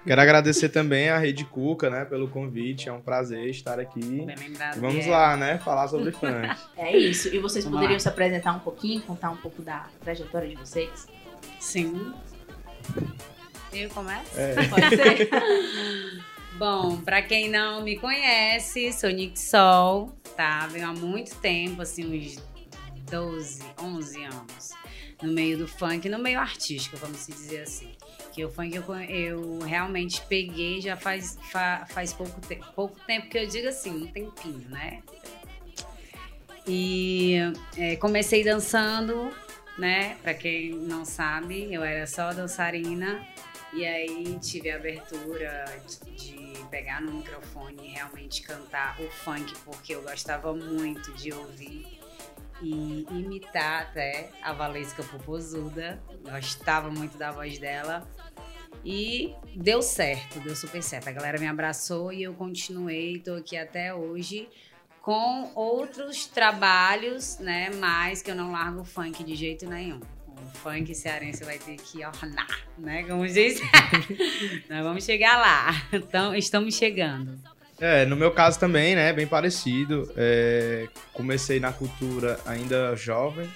Quero 0.04 0.20
agradecer 0.20 0.68
também 0.68 1.08
a 1.08 1.18
Rede 1.18 1.44
Cuca, 1.44 1.88
né, 1.88 2.04
pelo 2.04 2.28
convite. 2.28 2.88
É 2.88 2.92
um 2.92 3.00
prazer 3.00 3.48
estar 3.48 3.80
aqui. 3.80 4.26
Vamos 4.76 5.06
é. 5.06 5.10
lá, 5.10 5.36
né, 5.36 5.58
falar 5.58 5.88
sobre 5.88 6.12
funk. 6.12 6.48
É 6.76 6.96
isso. 6.96 7.28
E 7.34 7.38
vocês 7.38 7.64
Vamos 7.64 7.78
poderiam 7.78 7.96
lá. 7.96 8.00
se 8.00 8.08
apresentar 8.08 8.52
um 8.52 8.58
pouquinho, 8.58 9.00
contar 9.02 9.30
um 9.30 9.36
pouco 9.36 9.62
da 9.62 9.86
trajetória 10.00 10.48
de 10.48 10.56
vocês? 10.56 11.06
Sim. 11.58 12.12
Eu 13.72 13.88
começo? 13.90 14.38
É. 14.38 14.54
Pode 14.68 14.88
ser? 14.88 15.30
Bom, 16.58 17.00
pra 17.00 17.22
quem 17.22 17.48
não 17.48 17.82
me 17.82 17.98
conhece, 17.98 18.92
sou 18.92 19.08
Nick 19.08 19.38
Sol, 19.38 20.14
tá? 20.36 20.66
Venho 20.66 20.88
há 20.88 20.92
muito 20.92 21.34
tempo, 21.36 21.80
assim, 21.80 22.04
uns 22.04 22.42
12, 23.10 23.62
11 23.80 24.24
anos, 24.24 24.70
no 25.22 25.32
meio 25.32 25.58
do 25.58 25.68
funk, 25.68 26.08
no 26.08 26.18
meio 26.18 26.38
artístico, 26.40 26.96
vamos 26.96 27.26
dizer 27.26 27.62
assim. 27.62 27.90
Que 28.32 28.44
o 28.44 28.50
funk 28.50 28.74
eu, 28.74 28.94
eu 29.02 29.58
realmente 29.60 30.22
peguei 30.28 30.80
já 30.80 30.96
faz, 30.96 31.36
fa- 31.50 31.86
faz 31.90 32.12
pouco, 32.12 32.40
pouco 32.74 32.98
tempo, 33.06 33.28
que 33.28 33.38
eu 33.38 33.46
digo 33.46 33.68
assim, 33.68 33.90
um 33.90 34.06
tempinho, 34.06 34.68
né? 34.68 35.02
E 36.66 37.36
é, 37.76 37.96
comecei 37.96 38.44
dançando, 38.44 39.32
né? 39.78 40.16
Pra 40.22 40.34
quem 40.34 40.70
não 40.72 41.04
sabe, 41.04 41.72
eu 41.72 41.82
era 41.82 42.06
só 42.06 42.32
dançarina. 42.32 43.26
E 43.72 43.86
aí 43.86 44.36
tive 44.40 44.70
a 44.70 44.76
abertura 44.76 45.64
de, 45.86 46.50
de 46.52 46.64
pegar 46.70 47.00
no 47.00 47.12
microfone 47.12 47.86
e 47.86 47.92
realmente 47.92 48.42
cantar 48.42 49.00
o 49.00 49.08
funk, 49.08 49.52
porque 49.64 49.94
eu 49.94 50.02
gostava 50.02 50.52
muito 50.52 51.12
de 51.14 51.32
ouvir 51.32 51.99
e 52.62 53.06
imitar 53.10 53.82
até 53.82 54.30
a 54.42 54.52
Valesca 54.52 55.02
Popozuda. 55.02 56.00
Gostava 56.30 56.90
muito 56.90 57.16
da 57.16 57.30
voz 57.30 57.58
dela. 57.58 58.08
E 58.84 59.34
deu 59.54 59.82
certo, 59.82 60.40
deu 60.40 60.56
super 60.56 60.82
certo. 60.82 61.08
A 61.08 61.12
galera 61.12 61.38
me 61.38 61.46
abraçou 61.46 62.12
e 62.12 62.22
eu 62.22 62.32
continuei, 62.34 63.18
tô 63.18 63.34
aqui 63.34 63.56
até 63.56 63.94
hoje 63.94 64.48
com 65.02 65.50
outros 65.54 66.26
trabalhos, 66.26 67.38
né? 67.38 67.70
Mas 67.74 68.22
que 68.22 68.30
eu 68.30 68.34
não 68.34 68.52
largo 68.52 68.80
o 68.80 68.84
funk 68.84 69.24
de 69.24 69.34
jeito 69.34 69.68
nenhum. 69.68 70.00
O 70.26 70.58
funk 70.58 70.94
cearense 70.94 71.44
vai 71.44 71.58
ter 71.58 71.76
que 71.76 72.04
ornar, 72.04 72.66
né? 72.78 73.02
Como 73.04 73.26
diz. 73.26 73.60
Nós 74.68 74.82
vamos 74.82 75.04
chegar 75.04 75.38
lá. 75.38 75.70
Então, 75.92 76.34
estamos 76.34 76.74
chegando. 76.74 77.38
É, 77.80 78.04
no 78.04 78.14
meu 78.14 78.30
caso 78.30 78.60
também, 78.60 78.94
né, 78.94 79.10
bem 79.12 79.26
parecido. 79.26 80.12
É, 80.14 80.86
comecei 81.14 81.58
na 81.58 81.72
cultura 81.72 82.38
ainda 82.44 82.94
jovem, 82.94 83.48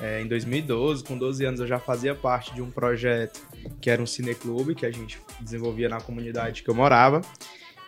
é, 0.00 0.22
em 0.22 0.28
2012. 0.28 1.02
Com 1.02 1.18
12 1.18 1.44
anos 1.44 1.60
eu 1.60 1.66
já 1.66 1.80
fazia 1.80 2.14
parte 2.14 2.54
de 2.54 2.62
um 2.62 2.70
projeto 2.70 3.40
que 3.80 3.90
era 3.90 4.00
um 4.00 4.06
cineclube 4.06 4.74
que 4.74 4.86
a 4.86 4.90
gente 4.90 5.20
desenvolvia 5.40 5.88
na 5.88 6.00
comunidade 6.00 6.62
que 6.62 6.70
eu 6.70 6.74
morava. 6.74 7.20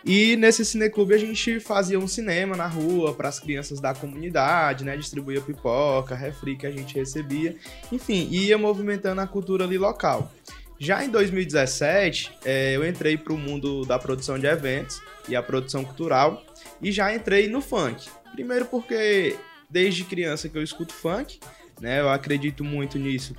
E 0.03 0.37
nesse 0.37 0.63
cineclube 0.63 1.13
a 1.13 1.17
gente 1.17 1.59
fazia 1.59 1.99
um 1.99 2.07
cinema 2.07 2.55
na 2.55 2.67
rua 2.67 3.13
para 3.13 3.27
as 3.27 3.39
crianças 3.39 3.81
da 3.81 3.93
comunidade, 3.93 4.85
né? 4.85 4.95
Distribuía 4.95 5.41
pipoca, 5.41 6.15
refri 6.15 6.55
que 6.55 6.65
a 6.65 6.71
gente 6.71 6.95
recebia. 6.95 7.55
Enfim, 7.91 8.27
ia 8.31 8.57
movimentando 8.57 9.19
a 9.21 9.27
cultura 9.27 9.65
ali 9.65 9.77
local. 9.77 10.31
Já 10.79 11.03
em 11.03 11.09
2017, 11.09 12.31
eh, 12.45 12.75
eu 12.75 12.87
entrei 12.87 13.17
para 13.17 13.33
o 13.33 13.37
mundo 13.37 13.85
da 13.85 13.99
produção 13.99 14.39
de 14.39 14.47
eventos 14.47 15.01
e 15.27 15.35
a 15.35 15.43
produção 15.43 15.83
cultural 15.83 16.41
e 16.81 16.89
já 16.89 17.13
entrei 17.13 17.49
no 17.49 17.61
funk. 17.61 18.09
Primeiro 18.31 18.65
porque 18.65 19.35
desde 19.69 20.05
criança 20.05 20.47
que 20.47 20.57
eu 20.57 20.63
escuto 20.63 20.93
funk, 20.93 21.39
né? 21.81 21.99
Eu 21.99 22.09
acredito 22.09 22.63
muito 22.63 22.97
nisso, 22.97 23.35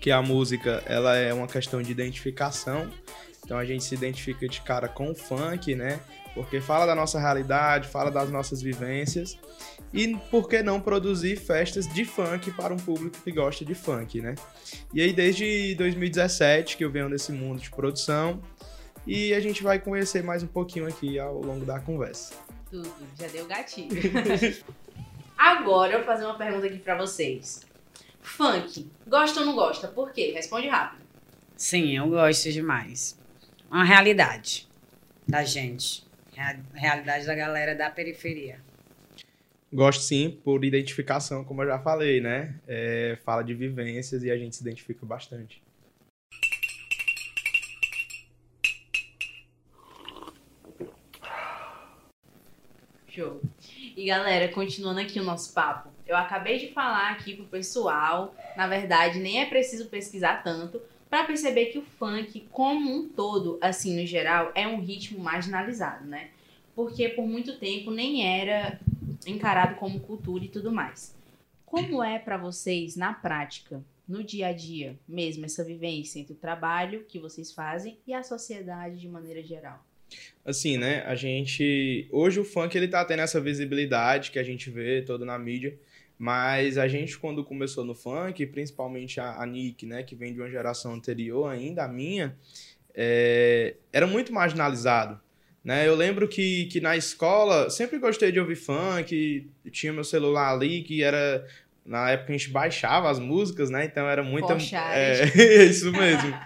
que 0.00 0.10
a 0.10 0.22
música 0.22 0.82
ela 0.86 1.16
é 1.16 1.32
uma 1.32 1.46
questão 1.46 1.82
de 1.82 1.92
identificação. 1.92 2.90
Então 3.44 3.58
a 3.58 3.64
gente 3.64 3.84
se 3.84 3.94
identifica 3.94 4.48
de 4.48 4.60
cara 4.62 4.88
com 4.88 5.10
o 5.10 5.14
funk, 5.14 5.74
né? 5.74 6.00
Porque 6.34 6.60
fala 6.60 6.86
da 6.86 6.94
nossa 6.94 7.18
realidade, 7.18 7.88
fala 7.88 8.10
das 8.10 8.30
nossas 8.30 8.62
vivências. 8.62 9.38
E 9.92 10.16
por 10.30 10.48
que 10.48 10.62
não 10.62 10.80
produzir 10.80 11.36
festas 11.36 11.86
de 11.88 12.04
funk 12.04 12.52
para 12.52 12.72
um 12.72 12.76
público 12.76 13.18
que 13.22 13.32
gosta 13.32 13.64
de 13.64 13.74
funk, 13.74 14.20
né? 14.20 14.36
E 14.94 15.00
aí 15.00 15.12
desde 15.12 15.74
2017 15.74 16.76
que 16.76 16.84
eu 16.84 16.90
venho 16.90 17.08
nesse 17.08 17.32
mundo 17.32 17.60
de 17.60 17.70
produção 17.70 18.40
e 19.06 19.34
a 19.34 19.40
gente 19.40 19.62
vai 19.62 19.80
conhecer 19.80 20.22
mais 20.22 20.42
um 20.42 20.46
pouquinho 20.46 20.86
aqui 20.86 21.18
ao 21.18 21.40
longo 21.40 21.64
da 21.64 21.80
conversa. 21.80 22.34
Tudo, 22.70 22.92
já 23.18 23.26
deu 23.26 23.46
gatilho. 23.46 23.90
Agora 25.36 25.94
eu 25.94 25.98
vou 25.98 26.06
fazer 26.06 26.24
uma 26.24 26.36
pergunta 26.38 26.66
aqui 26.66 26.78
pra 26.78 26.96
vocês. 26.96 27.66
Funk, 28.20 28.88
gosta 29.06 29.40
ou 29.40 29.46
não 29.46 29.54
gosta? 29.54 29.88
Por 29.88 30.12
quê? 30.12 30.32
Responde 30.32 30.68
rápido. 30.68 31.02
Sim, 31.56 31.96
eu 31.96 32.08
gosto 32.08 32.52
demais. 32.52 33.18
Uma 33.70 33.84
realidade 33.84 34.68
da 35.26 35.42
gente. 35.42 36.06
Rea- 36.40 36.64
Realidade 36.72 37.26
da 37.26 37.34
galera 37.34 37.74
da 37.74 37.90
periferia. 37.90 38.60
Gosto 39.72 40.00
sim 40.02 40.30
por 40.42 40.64
identificação, 40.64 41.44
como 41.44 41.62
eu 41.62 41.68
já 41.68 41.78
falei, 41.78 42.20
né? 42.20 42.54
É, 42.66 43.16
fala 43.24 43.42
de 43.42 43.54
vivências 43.54 44.24
e 44.24 44.30
a 44.30 44.36
gente 44.36 44.56
se 44.56 44.62
identifica 44.62 45.06
bastante. 45.06 45.62
Show. 53.08 53.40
E 53.96 54.06
galera, 54.06 54.48
continuando 54.48 55.00
aqui 55.00 55.18
o 55.18 55.24
nosso 55.24 55.52
papo. 55.52 55.88
Eu 56.06 56.16
acabei 56.16 56.58
de 56.58 56.72
falar 56.72 57.10
aqui 57.12 57.34
pro 57.36 57.44
pessoal, 57.46 58.34
na 58.56 58.66
verdade, 58.66 59.18
nem 59.18 59.40
é 59.40 59.46
preciso 59.46 59.88
pesquisar 59.88 60.42
tanto 60.42 60.80
pra 61.10 61.24
perceber 61.24 61.66
que 61.66 61.78
o 61.78 61.82
funk, 61.82 62.46
como 62.52 62.88
um 62.88 63.08
todo, 63.08 63.58
assim, 63.60 64.00
no 64.00 64.06
geral, 64.06 64.52
é 64.54 64.66
um 64.66 64.80
ritmo 64.80 65.18
marginalizado, 65.18 66.06
né? 66.06 66.30
Porque 66.74 67.08
por 67.08 67.26
muito 67.26 67.58
tempo 67.58 67.90
nem 67.90 68.24
era 68.24 68.80
encarado 69.26 69.74
como 69.74 69.98
cultura 70.00 70.44
e 70.44 70.48
tudo 70.48 70.72
mais. 70.72 71.14
Como 71.66 72.02
é 72.02 72.18
pra 72.18 72.38
vocês 72.38 72.96
na 72.96 73.12
prática, 73.12 73.84
no 74.08 74.24
dia 74.24 74.48
a 74.48 74.52
dia, 74.52 74.96
mesmo 75.06 75.44
essa 75.44 75.64
vivência 75.64 76.20
entre 76.20 76.32
o 76.32 76.36
trabalho 76.36 77.04
que 77.08 77.18
vocês 77.18 77.52
fazem 77.52 77.98
e 78.06 78.14
a 78.14 78.22
sociedade 78.22 78.98
de 78.98 79.08
maneira 79.08 79.42
geral? 79.42 79.84
Assim, 80.44 80.76
né? 80.76 81.02
A 81.06 81.14
gente. 81.14 82.08
Hoje 82.10 82.40
o 82.40 82.44
funk 82.44 82.76
ele 82.76 82.88
tá 82.88 83.04
tendo 83.04 83.20
essa 83.20 83.40
visibilidade 83.40 84.30
que 84.30 84.38
a 84.38 84.42
gente 84.42 84.70
vê 84.70 85.02
todo 85.02 85.24
na 85.24 85.38
mídia. 85.38 85.78
Mas 86.20 86.76
a 86.76 86.86
gente, 86.86 87.18
quando 87.18 87.42
começou 87.42 87.82
no 87.82 87.94
funk, 87.94 88.44
principalmente 88.44 89.18
a, 89.18 89.40
a 89.40 89.46
Nick, 89.46 89.86
né, 89.86 90.02
que 90.02 90.14
vem 90.14 90.34
de 90.34 90.38
uma 90.38 90.50
geração 90.50 90.92
anterior 90.92 91.50
ainda, 91.50 91.82
a 91.84 91.88
minha, 91.88 92.36
é, 92.94 93.76
era 93.90 94.06
muito 94.06 94.30
marginalizado. 94.30 95.18
Né? 95.64 95.88
Eu 95.88 95.96
lembro 95.96 96.28
que, 96.28 96.66
que 96.66 96.78
na 96.78 96.94
escola, 96.94 97.70
sempre 97.70 97.98
gostei 97.98 98.30
de 98.30 98.38
ouvir 98.38 98.56
funk, 98.56 99.48
tinha 99.70 99.94
meu 99.94 100.04
celular 100.04 100.52
ali, 100.52 100.82
que 100.82 101.02
era. 101.02 101.42
Na 101.86 102.10
época 102.10 102.34
a 102.34 102.36
gente 102.36 102.50
baixava 102.50 103.10
as 103.10 103.18
músicas, 103.18 103.70
né? 103.70 103.86
Então 103.86 104.06
era 104.06 104.22
muita. 104.22 104.52
Pochard. 104.52 104.94
É, 104.94 105.64
isso 105.64 105.90
mesmo. 105.90 106.38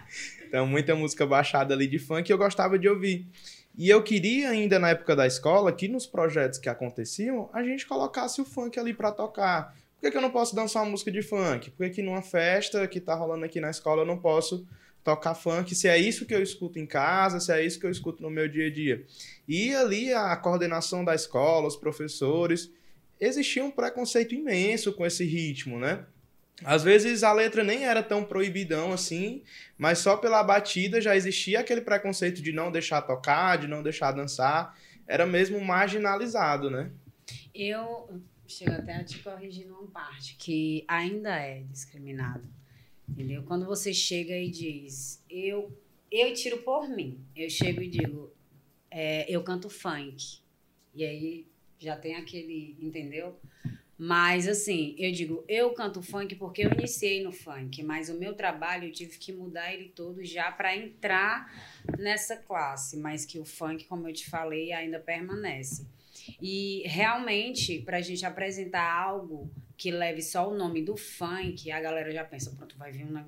Então, 0.47 0.69
muita 0.69 0.95
música 0.95 1.26
baixada 1.26 1.75
ali 1.75 1.88
de 1.88 1.99
funk 1.99 2.31
eu 2.31 2.38
gostava 2.38 2.78
de 2.78 2.88
ouvir. 2.88 3.26
E 3.76 3.88
eu 3.90 4.02
queria 4.02 4.50
ainda 4.50 4.78
na 4.78 4.90
época 4.90 5.16
da 5.16 5.26
escola 5.26 5.73
que 5.73 5.88
nos 5.88 6.07
projetos 6.07 6.59
que 6.59 6.69
aconteciam 6.69 7.50
a 7.52 7.62
gente 7.62 7.87
colocasse 7.87 8.40
o 8.40 8.45
funk 8.45 8.78
ali 8.78 8.95
pra 8.95 9.11
tocar. 9.11 9.75
Por 9.97 10.02
que, 10.02 10.11
que 10.12 10.16
eu 10.16 10.23
não 10.23 10.31
posso 10.31 10.54
dançar 10.54 10.83
uma 10.83 10.90
música 10.90 11.11
de 11.11 11.23
funk? 11.23 11.71
Por 11.73 11.87
que, 11.87 11.95
que 11.95 12.02
numa 12.02 12.23
festa 12.23 12.87
que 12.87 13.00
tá 13.00 13.14
rolando 13.14 13.45
aqui 13.45 13.61
na 13.61 13.71
escola 13.71 14.02
eu 14.02 14.07
não 14.07 14.19
posso 14.19 14.64
tocar 15.02 15.35
funk? 15.35 15.75
Se 15.75 15.88
é 15.88 15.99
isso 15.99 16.25
que 16.25 16.35
eu 16.35 16.43
escuto 16.43 16.78
em 16.78 16.87
casa, 16.87 17.40
se 17.40 17.52
é 17.52 17.64
isso 17.64 17.81
que 17.81 17.87
eu 17.87 17.90
escuto 17.90 18.23
no 18.23 18.31
meu 18.31 18.49
dia 18.49 18.69
a 18.69 18.71
dia. 18.71 19.04
E 19.49 19.75
ali 19.75 20.12
a 20.12 20.37
coordenação 20.37 21.04
da 21.04 21.14
escola, 21.14 21.66
os 21.66 21.76
professores, 21.76 22.71
existia 23.19 23.64
um 23.64 23.73
preconceito 23.73 24.35
imenso 24.35 24.93
com 24.93 25.04
esse 25.04 25.25
ritmo, 25.25 25.78
né? 25.81 26.04
Às 26.62 26.84
vezes 26.84 27.23
a 27.23 27.32
letra 27.32 27.64
nem 27.64 27.84
era 27.84 28.02
tão 28.02 28.25
proibidão 28.25 28.92
assim, 28.92 29.42
mas 29.76 29.99
só 29.99 30.16
pela 30.16 30.42
batida 30.42 31.00
já 31.00 31.16
existia 31.16 31.61
aquele 31.61 31.80
preconceito 31.80 32.40
de 32.40 32.52
não 32.52 32.70
deixar 32.70 33.02
tocar, 33.02 33.58
de 33.58 33.66
não 33.66 33.82
deixar 33.82 34.12
dançar. 34.12 34.78
Era 35.06 35.26
mesmo 35.26 35.61
marginalizado, 35.61 36.70
né? 36.70 36.90
Eu 37.54 38.20
chego 38.46 38.73
até 38.73 38.94
a 38.94 39.04
te 39.04 39.18
corrigir 39.18 39.66
numa 39.66 39.87
parte, 39.88 40.37
que 40.37 40.84
ainda 40.87 41.37
é 41.37 41.62
discriminado. 41.70 42.49
Entendeu? 43.08 43.42
Quando 43.42 43.66
você 43.66 43.92
chega 43.92 44.37
e 44.37 44.49
diz, 44.49 45.23
eu, 45.28 45.76
eu 46.11 46.32
tiro 46.32 46.58
por 46.58 46.88
mim, 46.88 47.20
eu 47.37 47.50
chego 47.50 47.82
e 47.82 47.88
digo, 47.88 48.32
é, 48.90 49.26
eu 49.28 49.42
canto 49.42 49.68
funk. 49.68 50.38
E 50.94 51.04
aí 51.04 51.46
já 51.78 51.96
tem 51.96 52.14
aquele, 52.16 52.76
entendeu? 52.80 53.38
Mas 53.96 54.48
assim, 54.48 54.94
eu 54.98 55.12
digo, 55.12 55.44
eu 55.48 55.72
canto 55.72 56.02
funk 56.02 56.34
porque 56.34 56.62
eu 56.62 56.72
iniciei 56.72 57.22
no 57.22 57.30
funk, 57.30 57.82
mas 57.82 58.08
o 58.08 58.18
meu 58.18 58.34
trabalho 58.34 58.88
eu 58.88 58.92
tive 58.92 59.16
que 59.18 59.32
mudar 59.32 59.72
ele 59.72 59.88
todo 59.88 60.24
já 60.24 60.50
para 60.50 60.76
entrar 60.76 61.52
nessa 61.98 62.36
classe, 62.36 62.96
mas 62.96 63.24
que 63.24 63.38
o 63.38 63.44
funk, 63.44 63.84
como 63.84 64.08
eu 64.08 64.12
te 64.12 64.28
falei, 64.28 64.72
ainda 64.72 64.98
permanece. 64.98 65.86
E 66.40 66.82
realmente, 66.86 67.78
para 67.80 67.98
a 67.98 68.00
gente 68.00 68.24
apresentar 68.26 68.90
algo 68.90 69.50
que 69.76 69.90
leve 69.90 70.22
só 70.22 70.50
o 70.50 70.56
nome 70.56 70.82
do 70.82 70.96
funk, 70.96 71.70
a 71.70 71.80
galera 71.80 72.10
já 72.10 72.24
pensa, 72.24 72.50
pronto, 72.56 72.76
vai 72.76 72.90
vir 72.90 73.04
um. 73.04 73.22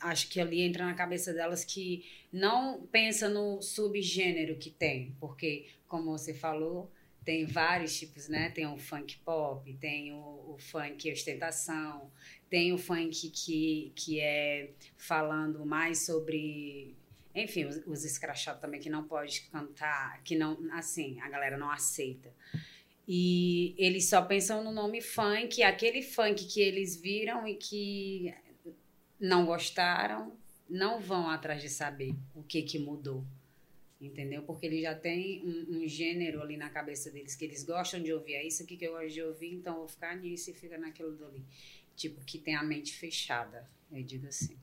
Acho 0.00 0.28
que 0.28 0.40
ali 0.40 0.62
entra 0.62 0.84
na 0.84 0.94
cabeça 0.94 1.32
delas 1.32 1.64
que 1.64 2.04
não 2.32 2.86
pensa 2.90 3.28
no 3.28 3.60
subgênero 3.60 4.56
que 4.56 4.70
tem, 4.70 5.14
porque, 5.20 5.66
como 5.86 6.10
você 6.10 6.32
falou, 6.32 6.90
tem 7.24 7.46
vários 7.46 7.98
tipos, 7.98 8.28
né? 8.28 8.50
Tem 8.50 8.66
o 8.66 8.76
funk 8.76 9.18
pop, 9.24 9.72
tem 9.74 10.12
o, 10.12 10.54
o 10.54 10.56
funk 10.58 11.10
ostentação, 11.10 12.10
tem 12.50 12.72
o 12.72 12.78
funk 12.78 13.30
que, 13.30 13.92
que 13.96 14.20
é 14.20 14.70
falando 14.96 15.64
mais 15.64 16.04
sobre 16.04 16.96
enfim, 17.34 17.64
os, 17.64 17.76
os 17.86 18.04
escrachados 18.04 18.60
também 18.60 18.78
que 18.78 18.88
não 18.88 19.02
pode 19.04 19.40
cantar, 19.50 20.22
que 20.22 20.36
não, 20.36 20.56
assim, 20.72 21.20
a 21.20 21.28
galera 21.28 21.58
não 21.58 21.68
aceita. 21.68 22.32
E 23.08 23.74
eles 23.76 24.08
só 24.08 24.22
pensam 24.22 24.62
no 24.62 24.70
nome 24.70 25.00
funk, 25.00 25.62
aquele 25.62 26.00
funk 26.00 26.46
que 26.46 26.60
eles 26.60 26.96
viram 26.96 27.46
e 27.46 27.56
que 27.56 28.32
não 29.20 29.44
gostaram, 29.44 30.36
não 30.68 31.00
vão 31.00 31.28
atrás 31.28 31.60
de 31.60 31.68
saber 31.68 32.14
o 32.34 32.42
que 32.42 32.62
que 32.62 32.78
mudou. 32.78 33.24
Entendeu? 34.00 34.42
Porque 34.42 34.66
eles 34.66 34.82
já 34.82 34.94
têm 34.94 35.42
um, 35.44 35.78
um, 35.78 35.88
gênero 35.88 36.42
ali 36.42 36.56
na 36.56 36.68
cabeça 36.68 37.10
deles 37.10 37.34
que 37.34 37.44
eles 37.44 37.64
gostam 37.64 38.02
de 38.02 38.12
ouvir. 38.12 38.34
É 38.34 38.46
isso 38.46 38.62
aqui 38.62 38.76
que 38.76 38.84
eu 38.84 38.92
gosto 38.92 39.10
de 39.10 39.22
ouvir, 39.22 39.54
então 39.54 39.74
eu 39.74 39.78
vou 39.80 39.88
ficar 39.88 40.16
nisso 40.16 40.50
e 40.50 40.52
fica 40.52 40.76
naquilo 40.76 41.12
dali. 41.12 41.42
Tipo, 41.96 42.20
que 42.24 42.38
tem 42.38 42.56
a 42.56 42.62
mente 42.62 42.92
fechada, 42.92 43.64
eu 43.90 44.02
digo 44.02 44.26
assim. 44.26 44.56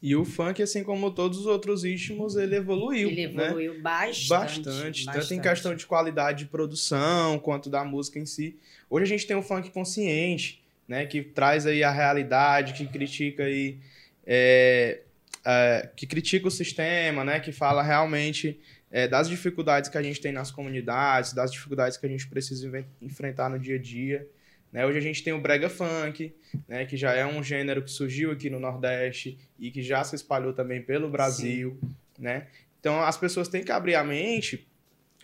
E 0.00 0.14
o 0.14 0.24
funk, 0.24 0.62
assim 0.62 0.84
como 0.84 1.10
todos 1.10 1.38
os 1.38 1.46
outros 1.46 1.82
ritmos, 1.82 2.36
ele 2.36 2.54
evoluiu. 2.54 3.08
Ele 3.08 3.28
né? 3.28 3.46
evoluiu 3.46 3.80
bastante, 3.80 4.28
bastante, 4.28 5.04
bastante. 5.04 5.06
Tanto 5.06 5.34
em 5.34 5.40
questão 5.40 5.74
de 5.74 5.86
qualidade 5.86 6.44
de 6.44 6.50
produção, 6.50 7.38
quanto 7.38 7.70
da 7.70 7.84
música 7.84 8.18
em 8.18 8.26
si. 8.26 8.56
Hoje 8.90 9.04
a 9.04 9.08
gente 9.08 9.26
tem 9.26 9.36
o 9.36 9.42
funk 9.42 9.70
consciente, 9.70 10.62
né? 10.86 11.06
Que 11.06 11.22
traz 11.22 11.66
aí 11.66 11.82
a 11.82 11.90
realidade, 11.90 12.74
que 12.74 12.86
critica 12.86 13.44
aí. 13.44 13.78
É, 14.26 15.00
é, 15.44 15.88
que 15.96 16.06
critica 16.06 16.46
o 16.46 16.50
sistema, 16.50 17.24
né? 17.24 17.40
Que 17.40 17.50
fala 17.50 17.82
realmente 17.82 18.60
é, 18.90 19.08
das 19.08 19.28
dificuldades 19.28 19.90
que 19.90 19.98
a 19.98 20.02
gente 20.02 20.20
tem 20.20 20.32
nas 20.32 20.50
comunidades, 20.50 21.32
das 21.32 21.50
dificuldades 21.50 21.96
que 21.96 22.06
a 22.06 22.08
gente 22.08 22.26
precisa 22.28 22.84
enfrentar 23.00 23.48
no 23.48 23.58
dia 23.58 23.76
a 23.76 23.78
dia. 23.78 24.28
Né? 24.72 24.84
Hoje 24.84 24.98
a 24.98 25.00
gente 25.00 25.22
tem 25.22 25.32
o 25.32 25.40
brega 25.40 25.68
funk, 25.68 26.34
né, 26.68 26.84
que 26.84 26.96
já 26.96 27.12
é 27.12 27.24
um 27.24 27.42
gênero 27.42 27.82
que 27.82 27.90
surgiu 27.90 28.30
aqui 28.30 28.50
no 28.50 28.60
Nordeste 28.60 29.38
e 29.58 29.70
que 29.70 29.82
já 29.82 30.02
se 30.04 30.14
espalhou 30.16 30.52
também 30.52 30.82
pelo 30.82 31.08
Brasil, 31.08 31.78
né? 32.18 32.46
Então 32.80 33.00
as 33.00 33.16
pessoas 33.16 33.48
têm 33.48 33.64
que 33.64 33.72
abrir 33.72 33.94
a 33.94 34.04
mente 34.04 34.66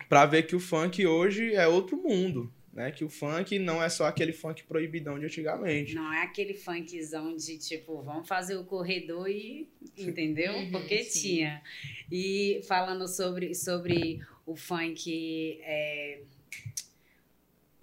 para 0.09 0.27
ver 0.27 0.45
que 0.45 0.57
o 0.57 0.61
funk 0.61 1.07
hoje 1.07 1.55
é 1.55 1.67
outro 1.67 1.97
mundo, 1.97 2.53
né? 2.73 2.91
Que 2.91 3.05
o 3.05 3.09
funk 3.09 3.59
não 3.59 3.83
é 3.83 3.89
só 3.89 4.07
aquele 4.07 4.33
funk 4.33 4.65
proibidão 4.65 5.19
de 5.19 5.27
antigamente. 5.27 5.95
Não 5.95 6.13
é 6.13 6.23
aquele 6.23 6.55
funkzão 6.55 7.37
de 7.37 7.59
tipo, 7.59 8.03
vamos 8.03 8.27
fazer 8.27 8.57
o 8.57 8.65
corredor 8.65 9.29
e. 9.29 9.69
Entendeu? 9.97 10.55
Uhum, 10.55 10.71
Porque 10.71 11.05
sim. 11.05 11.21
tinha. 11.21 11.63
E 12.11 12.61
falando 12.67 13.07
sobre, 13.07 13.55
sobre 13.55 14.21
o 14.47 14.57
funk. 14.57 15.61
É, 15.63 16.23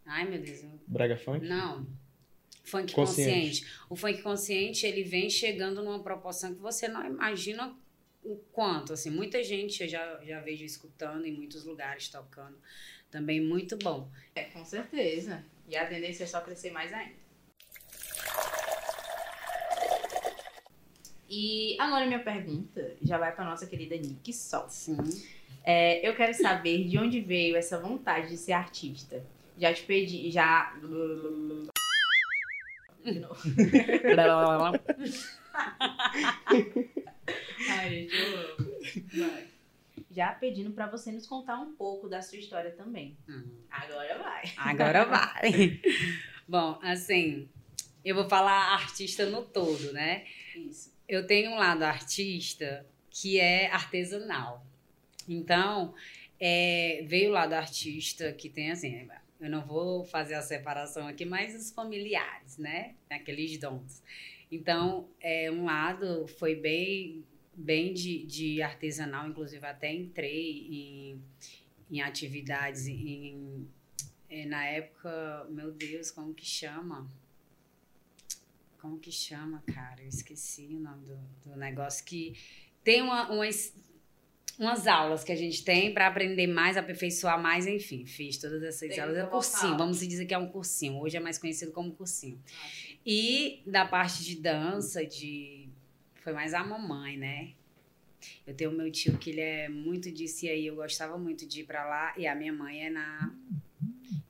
Ai, 0.09 0.27
meu 0.27 0.41
Deus. 0.41 0.65
Brega 0.87 1.15
funk? 1.15 1.47
Não. 1.47 1.85
Funk 2.63 2.93
consciente. 2.93 3.61
consciente. 3.61 3.65
O 3.87 3.95
funk 3.95 4.21
consciente, 4.23 4.85
ele 4.85 5.03
vem 5.03 5.29
chegando 5.29 5.83
numa 5.83 6.01
proporção 6.01 6.53
que 6.53 6.59
você 6.59 6.87
não 6.87 7.05
imagina 7.05 7.75
o 8.23 8.35
quanto. 8.51 8.93
Assim, 8.93 9.11
muita 9.11 9.43
gente 9.43 9.83
eu 9.83 9.87
já, 9.87 10.19
já 10.25 10.39
vejo 10.41 10.65
escutando 10.65 11.25
em 11.25 11.31
muitos 11.31 11.63
lugares, 11.63 12.09
tocando. 12.09 12.57
Também 13.11 13.41
muito 13.41 13.77
bom. 13.77 14.09
É, 14.35 14.43
com 14.45 14.63
certeza. 14.63 15.43
E 15.67 15.75
a 15.75 15.85
tendência 15.85 16.23
é 16.23 16.27
só 16.27 16.41
crescer 16.41 16.71
mais 16.71 16.93
ainda. 16.93 17.19
E 21.29 21.77
agora 21.79 22.07
minha 22.07 22.23
pergunta 22.23 22.95
já 23.01 23.17
vai 23.17 23.31
para 23.33 23.45
nossa 23.45 23.67
querida 23.67 23.95
Nick 23.95 24.33
Sol. 24.33 24.67
Sim. 24.69 24.97
É, 25.63 26.07
eu 26.07 26.15
quero 26.15 26.33
saber 26.33 26.87
de 26.87 26.97
onde 26.97 27.21
veio 27.21 27.55
essa 27.55 27.79
vontade 27.79 28.29
de 28.29 28.37
ser 28.37 28.53
artista. 28.53 29.23
Já 29.57 29.71
te 29.73 29.83
pedi, 29.83 30.31
já. 30.31 30.73
De 33.03 33.19
novo. 33.19 33.39
Ai, 37.69 37.89
gente, 37.89 38.15
eu 38.15 38.37
amo. 38.37 38.79
Vai. 39.13 39.58
Já 40.09 40.33
pedindo 40.33 40.71
pra 40.71 40.87
você 40.87 41.11
nos 41.11 41.27
contar 41.27 41.59
um 41.59 41.75
pouco 41.75 42.09
da 42.09 42.21
sua 42.21 42.37
história 42.37 42.71
também. 42.71 43.17
Hum. 43.27 43.61
Agora 43.69 44.17
vai. 44.17 44.43
Agora 44.57 45.05
vai. 45.05 45.81
Bom, 46.47 46.79
assim, 46.81 47.47
eu 48.03 48.15
vou 48.15 48.27
falar 48.27 48.73
artista 48.73 49.25
no 49.25 49.43
todo, 49.43 49.93
né? 49.93 50.25
Isso. 50.55 50.91
Eu 51.07 51.27
tenho 51.27 51.51
um 51.51 51.55
lado 51.55 51.83
artista 51.83 52.85
que 53.09 53.39
é 53.39 53.67
artesanal. 53.67 54.65
Então, 55.27 55.93
é, 56.39 57.03
veio 57.05 57.29
o 57.29 57.33
lado 57.33 57.53
artista 57.53 58.31
que 58.33 58.49
tem 58.49 58.71
assim, 58.71 59.07
eu 59.39 59.49
não 59.49 59.61
vou 59.61 60.03
fazer 60.03 60.35
a 60.35 60.41
separação 60.41 61.07
aqui, 61.07 61.25
mas 61.25 61.55
os 61.55 61.71
familiares, 61.71 62.57
né? 62.57 62.95
Aqueles 63.09 63.57
dons. 63.59 64.01
Então, 64.51 65.07
é, 65.21 65.51
um 65.51 65.65
lado 65.65 66.27
foi 66.27 66.55
bem, 66.55 67.23
bem 67.59 67.93
de, 67.93 68.25
de 68.25 68.61
artesanal, 68.61 69.27
inclusive 69.27 69.65
até 69.65 69.93
entrei 69.93 70.67
em, 70.71 71.23
em 71.91 72.01
atividades 72.01 72.87
em, 72.87 73.67
é, 74.29 74.45
na 74.45 74.65
época, 74.65 75.45
meu 75.49 75.71
Deus, 75.71 76.09
como 76.09 76.33
que 76.33 76.45
chama? 76.45 77.07
Como 78.79 78.97
que 78.97 79.11
chama, 79.11 79.61
cara? 79.73 80.01
Eu 80.01 80.07
esqueci 80.07 80.67
o 80.67 80.79
nome 80.79 81.05
do, 81.05 81.17
do 81.43 81.55
negócio 81.57 82.05
que 82.05 82.33
tem 82.83 83.01
uma, 83.01 83.29
uma 83.29 83.45
umas 84.57 84.87
aulas 84.87 85.23
que 85.23 85.31
a 85.31 85.35
gente 85.35 85.63
tem 85.63 85.93
para 85.93 86.07
aprender 86.07 86.45
mais, 86.45 86.75
aperfeiçoar 86.75 87.41
mais, 87.41 87.65
enfim, 87.65 88.05
fiz 88.05 88.37
todas 88.37 88.61
essas 88.61 88.89
tem 88.89 88.99
aulas. 88.99 89.17
É 89.17 89.25
cursinho, 89.25 89.77
vamos 89.77 89.99
dizer 89.99 90.25
que 90.25 90.33
é 90.33 90.37
um 90.37 90.49
cursinho. 90.49 90.99
Hoje 90.99 91.15
é 91.15 91.19
mais 91.19 91.37
conhecido 91.37 91.71
como 91.71 91.93
cursinho. 91.93 92.41
Ah, 92.45 92.99
e 93.05 93.63
da 93.65 93.85
parte 93.85 94.23
de 94.23 94.35
dança, 94.35 95.05
de 95.05 95.58
foi 96.29 96.33
mais 96.33 96.53
a 96.53 96.63
mamãe, 96.63 97.17
né? 97.17 97.53
Eu 98.45 98.53
tenho 98.55 98.71
meu 98.71 98.91
tio 98.91 99.17
que 99.17 99.31
ele 99.31 99.41
é 99.41 99.67
muito 99.67 100.11
disso 100.11 100.45
e 100.45 100.49
aí 100.49 100.67
eu 100.67 100.75
gostava 100.75 101.17
muito 101.17 101.47
de 101.47 101.61
ir 101.61 101.63
para 101.63 101.87
lá 101.87 102.13
e 102.17 102.27
a 102.27 102.35
minha 102.35 102.53
mãe 102.53 102.85
é 102.85 102.89
na 102.89 103.35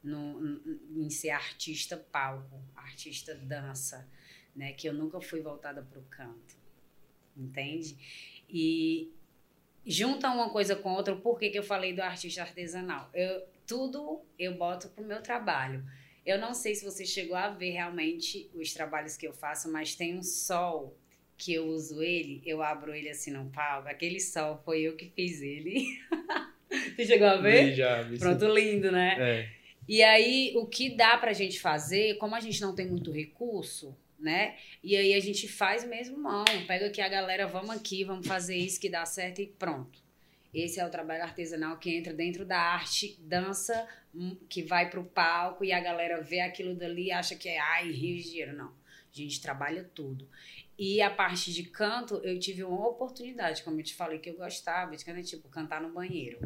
no, 0.01 0.61
em 0.95 1.09
ser 1.09 1.31
artista 1.31 1.97
palco, 1.97 2.63
artista 2.73 3.35
dança, 3.35 4.07
né? 4.55 4.71
Que 4.71 4.87
eu 4.87 4.93
nunca 4.93 5.19
fui 5.19 5.41
voltada 5.41 5.81
para 5.81 5.99
o 5.99 6.03
canto, 6.03 6.55
entende? 7.35 7.97
E 8.47 9.11
junta 9.85 10.31
uma 10.31 10.49
coisa 10.51 10.77
com 10.77 10.93
outra, 10.93 11.15
por 11.17 11.37
que, 11.37 11.49
que 11.49 11.59
eu 11.59 11.63
falei 11.63 11.93
do 11.93 12.01
artista 12.01 12.43
artesanal? 12.43 13.09
Eu, 13.13 13.45
tudo 13.67 14.21
eu 14.37 14.55
boto 14.55 14.87
pro 14.89 15.03
meu 15.03 15.21
trabalho. 15.21 15.83
Eu 16.25 16.39
não 16.39 16.53
sei 16.53 16.75
se 16.75 16.85
você 16.85 17.05
chegou 17.05 17.35
a 17.35 17.49
ver 17.49 17.71
realmente 17.71 18.49
os 18.53 18.71
trabalhos 18.73 19.17
que 19.17 19.27
eu 19.27 19.33
faço, 19.33 19.69
mas 19.69 19.95
tem 19.95 20.17
um 20.17 20.23
sol 20.23 20.97
que 21.39 21.53
eu 21.53 21.67
uso 21.67 22.03
ele, 22.03 22.41
eu 22.45 22.61
abro 22.61 22.93
ele 22.93 23.09
assim 23.09 23.31
no 23.31 23.49
palco. 23.49 23.87
Aquele 23.87 24.19
sol 24.19 24.61
foi 24.65 24.81
eu 24.81 24.97
que 24.97 25.09
fiz 25.15 25.41
ele. 25.41 25.87
você 26.95 27.05
chegou 27.05 27.27
a 27.27 27.37
ver? 27.37 27.73
Já, 27.73 28.01
vi 28.01 28.19
Pronto, 28.19 28.45
lindo, 28.45 28.91
né? 28.91 29.15
É. 29.17 29.49
E 29.87 30.03
aí, 30.03 30.53
o 30.55 30.67
que 30.67 30.95
dá 30.95 31.17
pra 31.17 31.31
gente 31.31 31.59
fazer, 31.59 32.17
como 32.17 32.35
a 32.35 32.41
gente 32.41 32.61
não 32.61 32.75
tem 32.75 32.85
muito 32.85 33.09
recurso, 33.09 33.97
né? 34.19 34.57
E 34.83 34.97
aí 34.97 35.13
a 35.13 35.19
gente 35.21 35.47
faz 35.47 35.83
mesmo 35.87 36.17
mão, 36.19 36.43
pega 36.67 36.87
aqui 36.87 37.01
a 37.01 37.07
galera, 37.07 37.47
vamos 37.47 37.71
aqui, 37.71 38.03
vamos 38.03 38.27
fazer 38.27 38.57
isso 38.57 38.79
que 38.79 38.89
dá 38.89 39.05
certo 39.05 39.41
e 39.41 39.47
pronto. 39.47 39.97
Esse 40.53 40.79
é 40.79 40.85
o 40.85 40.89
trabalho 40.89 41.23
artesanal 41.23 41.77
que 41.77 41.95
entra 41.95 42.13
dentro 42.13 42.43
da 42.43 42.59
arte, 42.59 43.17
dança, 43.21 43.87
hum, 44.13 44.35
que 44.49 44.61
vai 44.61 44.89
pro 44.89 45.05
palco 45.05 45.63
e 45.63 45.71
a 45.71 45.79
galera 45.79 46.21
vê 46.21 46.41
aquilo 46.41 46.75
dali 46.75 47.05
e 47.05 47.11
acha 47.11 47.35
que 47.35 47.47
é, 47.47 47.59
ai, 47.59 47.89
rio 47.91 48.17
de 48.17 48.23
dinheiro. 48.23 48.57
Não. 48.57 48.67
A 48.67 49.17
gente 49.17 49.41
trabalha 49.41 49.89
tudo. 49.95 50.27
E 50.79 51.01
a 51.01 51.09
parte 51.09 51.51
de 51.51 51.63
canto, 51.63 52.21
eu 52.23 52.39
tive 52.39 52.63
uma 52.63 52.87
oportunidade, 52.87 53.63
como 53.63 53.81
eu 53.81 53.83
te 53.83 53.93
falei, 53.93 54.17
que 54.17 54.29
eu 54.29 54.37
gostava 54.37 54.95
de 54.95 55.03
cantar, 55.03 55.23
tipo, 55.23 55.49
cantar 55.49 55.81
no 55.81 55.91
banheiro. 55.91 56.39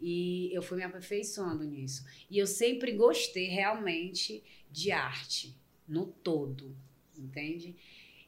E 0.00 0.50
eu 0.52 0.60
fui 0.60 0.78
me 0.78 0.82
aperfeiçoando 0.82 1.62
nisso. 1.62 2.04
E 2.28 2.36
eu 2.36 2.48
sempre 2.48 2.90
gostei 2.90 3.46
realmente 3.46 4.42
de 4.68 4.90
arte, 4.90 5.56
no 5.86 6.06
todo, 6.06 6.76
entende? 7.16 7.76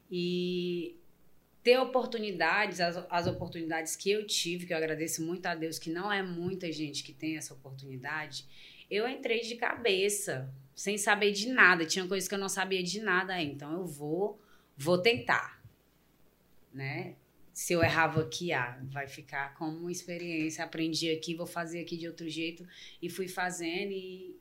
E 0.08 0.96
ter 1.60 1.76
oportunidades, 1.78 2.80
as, 2.80 3.04
as 3.10 3.26
oportunidades 3.26 3.96
que 3.96 4.12
eu 4.12 4.24
tive, 4.24 4.66
que 4.66 4.72
eu 4.72 4.76
agradeço 4.76 5.24
muito 5.24 5.46
a 5.46 5.56
Deus, 5.56 5.76
que 5.76 5.90
não 5.90 6.12
é 6.12 6.22
muita 6.22 6.70
gente 6.70 7.02
que 7.02 7.12
tem 7.12 7.36
essa 7.36 7.52
oportunidade, 7.52 8.46
eu 8.88 9.08
entrei 9.08 9.40
de 9.40 9.56
cabeça, 9.56 10.54
sem 10.72 10.96
saber 10.96 11.32
de 11.32 11.48
nada. 11.48 11.84
Tinha 11.84 12.06
coisas 12.06 12.28
que 12.28 12.34
eu 12.34 12.38
não 12.38 12.48
sabia 12.48 12.82
de 12.82 13.00
nada. 13.00 13.40
Então 13.42 13.72
eu 13.72 13.86
vou, 13.86 14.40
vou 14.82 14.98
tentar, 14.98 15.62
né? 16.72 17.14
Se 17.52 17.72
eu 17.72 17.82
errava 17.82 18.22
aqui, 18.22 18.52
ah, 18.52 18.80
vai 18.90 19.06
ficar 19.06 19.54
como 19.54 19.78
uma 19.78 19.92
experiência. 19.92 20.64
Aprendi 20.64 21.10
aqui, 21.10 21.34
vou 21.34 21.46
fazer 21.46 21.80
aqui 21.80 21.96
de 21.96 22.08
outro 22.08 22.28
jeito. 22.28 22.66
E 23.00 23.08
fui 23.08 23.28
fazendo 23.28 23.92
e 23.92 24.34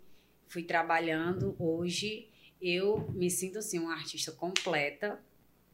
fui 0.48 0.64
trabalhando. 0.64 1.56
Hoje 1.60 2.30
eu 2.62 3.08
me 3.12 3.30
sinto 3.30 3.60
assim, 3.60 3.80
uma 3.80 3.94
artista 3.94 4.32
completa, 4.32 5.20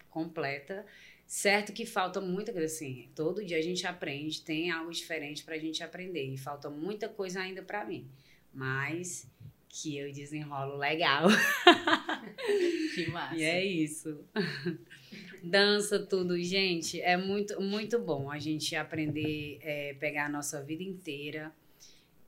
completa. 0.10 0.86
Certo 1.26 1.72
que 1.72 1.86
falta 1.86 2.20
muita 2.20 2.52
coisa 2.52 2.66
assim. 2.66 3.10
Todo 3.16 3.46
dia 3.46 3.58
a 3.58 3.62
gente 3.62 3.86
aprende, 3.86 4.42
tem 4.42 4.72
algo 4.72 4.92
diferente 4.92 5.44
para 5.44 5.56
a 5.56 5.60
gente 5.60 5.84
aprender. 5.84 6.26
E 6.26 6.38
falta 6.38 6.70
muita 6.70 7.08
coisa 7.08 7.40
ainda 7.40 7.62
para 7.62 7.86
mim. 7.86 8.10
Mas 8.52 9.30
que 9.70 9.98
eu 9.98 10.12
desenrolo 10.12 10.76
legal. 10.76 11.28
Que 12.96 13.08
massa. 13.12 13.36
E 13.36 13.44
é 13.44 13.64
isso. 13.64 14.24
Dança, 15.44 16.00
tudo, 16.00 16.42
gente, 16.42 17.00
é 17.02 17.16
muito, 17.16 17.62
muito 17.62 18.00
bom 18.00 18.30
a 18.30 18.40
gente 18.40 18.76
aprender, 18.76 19.60
é, 19.62 19.94
pegar 19.94 20.26
a 20.26 20.30
nossa 20.30 20.62
vida 20.64 20.84
inteira 20.84 21.54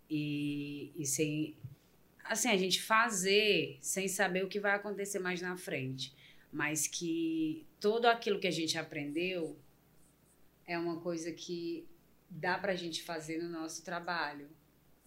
e, 0.09 0.91
e 0.95 1.05
sem. 1.05 1.55
Assim, 2.23 2.49
a 2.49 2.57
gente 2.57 2.81
fazer 2.81 3.77
sem 3.81 4.07
saber 4.07 4.45
o 4.45 4.47
que 4.47 4.59
vai 4.59 4.73
acontecer 4.73 5.19
mais 5.19 5.41
na 5.41 5.57
frente. 5.57 6.13
Mas 6.51 6.87
que 6.87 7.65
tudo 7.79 8.07
aquilo 8.07 8.39
que 8.39 8.47
a 8.47 8.51
gente 8.51 8.77
aprendeu 8.77 9.57
é 10.65 10.77
uma 10.77 10.99
coisa 10.99 11.31
que 11.31 11.87
dá 12.29 12.57
pra 12.57 12.75
gente 12.75 13.01
fazer 13.01 13.41
no 13.41 13.49
nosso 13.49 13.83
trabalho. 13.83 14.47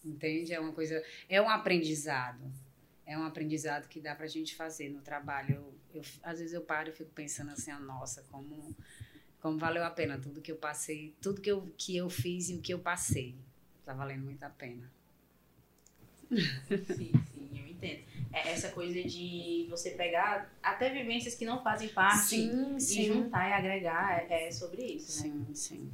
Entende? 0.05 0.53
É 0.53 0.59
uma 0.59 0.73
coisa. 0.73 1.03
É 1.29 1.41
um 1.41 1.49
aprendizado 1.49 2.53
é 3.13 3.19
um 3.19 3.25
aprendizado 3.25 3.89
que 3.89 4.01
dá 4.01 4.15
pra 4.15 4.27
gente 4.27 4.55
fazer 4.55 4.89
no 4.89 5.01
trabalho. 5.01 5.55
Eu, 5.55 5.75
eu- 5.95 6.03
às 6.23 6.39
vezes 6.39 6.55
eu 6.55 6.63
paro 6.63 6.89
e 6.91 6.93
fico 6.93 7.11
pensando 7.11 7.51
assim, 7.51 7.73
nossa, 7.73 8.23
como, 8.31 8.75
como 9.41 9.59
valeu 9.59 9.85
a 9.85 9.91
pena 9.91 10.19
tudo 10.19 10.41
que 10.41 10.51
eu 10.53 10.57
passei, 10.57 11.15
tudo 11.21 11.41
que 11.41 11.51
eu, 11.51 11.73
que 11.77 11.97
eu 11.97 12.09
fiz 12.11 12.49
e 12.51 12.55
o 12.55 12.61
que 12.61 12.73
eu 12.73 12.79
passei. 12.79 13.35
Tá 13.85 13.93
valendo 13.93 14.25
muito 14.25 14.43
a 14.43 14.51
pena. 14.51 14.91
Sim, 16.31 17.13
sim, 17.35 17.51
eu 17.55 17.67
entendo. 17.69 18.03
É 18.33 18.53
essa 18.53 18.71
coisa 18.71 19.03
de 19.03 19.67
você 19.69 19.91
pegar 19.91 20.51
até 20.63 20.89
vivências 20.91 21.35
que 21.35 21.45
não 21.45 21.63
fazem 21.63 21.89
parte 21.89 22.19
sim, 22.29 22.77
e 22.77 23.05
juntar 23.05 23.51
e 23.51 23.53
agregar 23.53 24.25
é, 24.31 24.47
é 24.49 24.51
sobre 24.51 24.83
isso, 24.83 25.23
né? 25.23 25.29
Sim, 25.29 25.55
sim. 25.55 25.93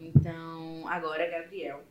Então, 0.00 0.86
agora, 0.88 1.28
Gabriel, 1.28 1.84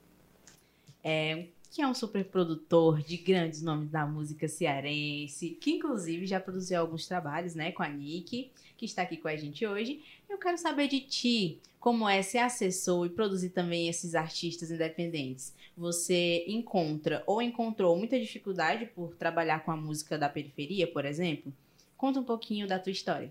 é, 1.04 1.46
que 1.72 1.82
é 1.82 1.88
um 1.88 1.94
super 1.94 2.26
produtor 2.26 3.02
de 3.02 3.18
grandes 3.18 3.62
nomes 3.62 3.90
da 3.90 4.06
música 4.06 4.48
cearense, 4.48 5.58
que 5.62 5.72
inclusive 5.72 6.26
já 6.26 6.40
produziu 6.40 6.80
alguns 6.80 7.08
trabalhos, 7.08 7.56
né, 7.56 7.72
com 7.72 7.84
a 7.84 7.90
Nick, 7.90 8.52
que 8.78 8.86
está 8.86 9.02
aqui 9.02 9.18
com 9.18 9.28
a 9.28 9.36
gente 9.36 9.66
hoje. 9.66 10.02
Eu 10.30 10.38
quero 10.38 10.58
saber 10.58 10.88
de 10.88 11.02
ti, 11.02 11.60
como 11.80 12.08
é 12.08 12.22
ser 12.22 12.40
assessor 12.40 13.06
e 13.06 13.10
produzir 13.10 13.50
também 13.50 13.88
esses 13.88 14.16
artistas 14.16 14.72
independentes. 14.72 15.54
Você 15.78 16.44
encontra 16.48 17.24
ou 17.26 17.42
encontrou 17.42 17.96
muita 17.96 18.20
dificuldade 18.20 18.88
por 18.88 19.16
trabalhar 19.16 19.64
com 19.64 19.72
a 19.72 19.78
música 19.78 20.18
da 20.18 20.28
periferia, 20.28 20.88
por 20.88 21.06
exemplo? 21.06 21.54
Conta 21.96 22.20
um 22.20 22.24
pouquinho 22.24 22.68
da 22.68 22.80
tua 22.80 22.92
história. 22.92 23.30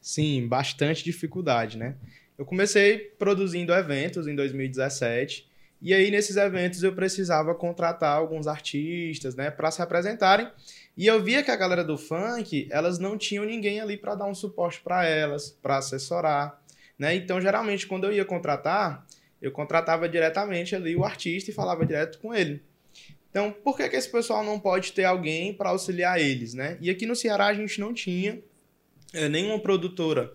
Sim, 0.00 0.46
bastante 0.46 1.04
dificuldade, 1.04 1.76
né? 1.76 1.96
Eu 2.38 2.46
comecei 2.46 2.98
produzindo 3.18 3.72
eventos 3.72 4.26
em 4.26 4.34
2017 4.34 5.49
e 5.80 5.94
aí 5.94 6.10
nesses 6.10 6.36
eventos 6.36 6.82
eu 6.82 6.94
precisava 6.94 7.54
contratar 7.54 8.16
alguns 8.16 8.46
artistas, 8.46 9.34
né, 9.34 9.50
para 9.50 9.70
se 9.70 9.80
apresentarem. 9.80 10.50
E 10.96 11.06
eu 11.06 11.22
via 11.22 11.42
que 11.42 11.50
a 11.50 11.56
galera 11.56 11.82
do 11.82 11.96
funk, 11.96 12.68
elas 12.70 12.98
não 12.98 13.16
tinham 13.16 13.44
ninguém 13.44 13.80
ali 13.80 13.96
para 13.96 14.14
dar 14.14 14.26
um 14.26 14.34
suporte 14.34 14.80
para 14.80 15.06
elas, 15.06 15.50
para 15.62 15.78
assessorar, 15.78 16.60
né? 16.98 17.14
Então, 17.14 17.40
geralmente 17.40 17.86
quando 17.86 18.04
eu 18.04 18.12
ia 18.12 18.24
contratar, 18.24 19.06
eu 19.40 19.50
contratava 19.50 20.08
diretamente 20.08 20.76
ali 20.76 20.94
o 20.94 21.04
artista 21.04 21.50
e 21.50 21.54
falava 21.54 21.86
direto 21.86 22.18
com 22.18 22.34
ele. 22.34 22.62
Então, 23.30 23.52
por 23.52 23.76
que, 23.76 23.88
que 23.88 23.96
esse 23.96 24.10
pessoal 24.10 24.44
não 24.44 24.58
pode 24.58 24.92
ter 24.92 25.04
alguém 25.04 25.54
para 25.54 25.70
auxiliar 25.70 26.20
eles, 26.20 26.52
né? 26.52 26.76
E 26.80 26.90
aqui 26.90 27.06
no 27.06 27.16
Ceará 27.16 27.46
a 27.46 27.54
gente 27.54 27.80
não 27.80 27.94
tinha 27.94 28.42
é, 29.14 29.28
nenhuma 29.28 29.58
produtora 29.60 30.32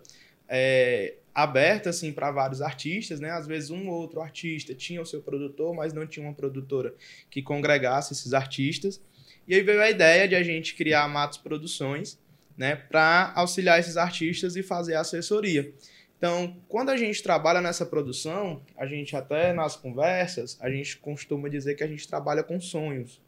é, 0.47 1.15
aberta 1.35 1.89
assim 1.89 2.13
para 2.13 2.31
vários 2.31 2.61
artistas, 2.61 3.19
né? 3.19 3.29
Às 3.29 3.45
vezes 3.45 3.69
um 3.69 3.89
ou 3.89 3.99
outro 3.99 4.21
artista 4.21 4.73
tinha 4.73 5.01
o 5.01 5.05
seu 5.05 5.21
produtor, 5.21 5.75
mas 5.75 5.91
não 5.91 6.07
tinha 6.07 6.25
uma 6.25 6.33
produtora 6.33 6.95
que 7.29 7.41
congregasse 7.41 8.13
esses 8.13 8.33
artistas. 8.33 9.01
E 9.45 9.53
aí 9.53 9.61
veio 9.61 9.81
a 9.81 9.89
ideia 9.89 10.29
de 10.29 10.35
a 10.35 10.41
gente 10.41 10.73
criar 10.73 11.03
a 11.03 11.07
Matos 11.09 11.37
Produções, 11.37 12.17
né, 12.57 12.77
para 12.77 13.33
auxiliar 13.35 13.77
esses 13.77 13.97
artistas 13.97 14.55
e 14.55 14.63
fazer 14.63 14.95
a 14.95 15.01
assessoria. 15.01 15.73
Então, 16.17 16.55
quando 16.69 16.89
a 16.89 16.95
gente 16.95 17.21
trabalha 17.21 17.59
nessa 17.59 17.85
produção, 17.85 18.61
a 18.77 18.87
gente 18.87 19.13
até 19.13 19.51
nas 19.51 19.75
conversas, 19.75 20.57
a 20.61 20.69
gente 20.69 20.95
costuma 20.97 21.49
dizer 21.49 21.75
que 21.75 21.83
a 21.83 21.87
gente 21.87 22.07
trabalha 22.07 22.41
com 22.41 22.61
sonhos, 22.61 23.21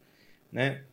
né? 0.50 0.84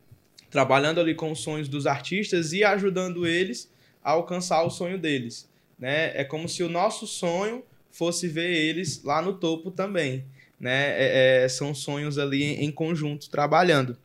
Trabalhando 0.51 1.01
ali 1.01 1.15
com 1.15 1.31
os 1.31 1.41
sonhos 1.41 1.69
dos 1.69 1.87
artistas 1.87 2.53
e 2.53 2.65
ajudando 2.65 3.25
eles 3.25 3.73
a 4.03 4.11
alcançar 4.11 4.63
o 4.65 4.71
sonho 4.71 4.99
deles, 4.99 5.49
né? 5.79 6.13
É 6.19 6.25
como 6.25 6.49
se 6.49 6.63
o 6.63 6.69
nosso 6.69 7.07
sonho 7.07 7.65
fosse 7.91 8.27
ver 8.27 8.51
eles 8.51 9.03
lá 9.03 9.23
no 9.23 9.35
topo 9.35 9.71
também, 9.71 10.25
né? 10.59 10.91
É- 10.97 11.45
é, 11.45 11.49
são 11.49 11.75
sonhos 11.75 12.19
ali 12.19 12.43
em, 12.43 12.71
conjunto 12.71 13.31
trabalhando. 13.31 13.97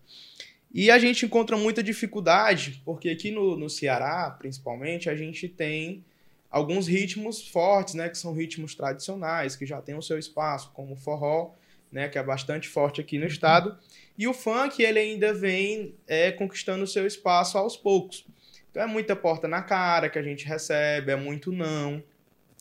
E 0.71 0.91
a 0.91 0.99
gente 0.99 1.25
encontra 1.25 1.57
muita 1.57 1.81
dificuldade, 1.81 2.81
porque 2.85 3.09
aqui 3.09 3.31
no, 3.31 3.57
no 3.57 3.69
Ceará, 3.69 4.29
principalmente, 4.37 5.09
a 5.09 5.15
gente 5.15 5.47
tem 5.47 6.03
alguns 6.49 6.87
ritmos 6.87 7.47
fortes, 7.47 7.93
né, 7.95 8.09
que 8.09 8.17
são 8.17 8.33
ritmos 8.33 8.75
tradicionais, 8.75 9.55
que 9.55 9.65
já 9.65 9.81
têm 9.81 9.95
o 9.95 10.01
seu 10.01 10.17
espaço, 10.17 10.71
como 10.73 10.93
o 10.93 10.97
forró, 10.97 11.51
né, 11.91 12.07
que 12.07 12.17
é 12.17 12.23
bastante 12.23 12.67
forte 12.67 13.01
aqui 13.01 13.17
no 13.17 13.25
estado, 13.25 13.77
e 14.17 14.27
o 14.27 14.33
funk 14.33 14.81
ele 14.81 14.99
ainda 14.99 15.33
vem 15.33 15.93
é, 16.07 16.31
conquistando 16.31 16.83
o 16.83 16.87
seu 16.87 17.05
espaço 17.07 17.57
aos 17.57 17.75
poucos. 17.77 18.25
Então 18.79 18.87
é 18.87 18.93
muita 18.93 19.13
porta 19.13 19.45
na 19.45 19.61
cara 19.61 20.07
que 20.07 20.17
a 20.17 20.21
gente 20.21 20.45
recebe, 20.45 21.11
é 21.11 21.15
muito 21.17 21.51
não, 21.51 22.01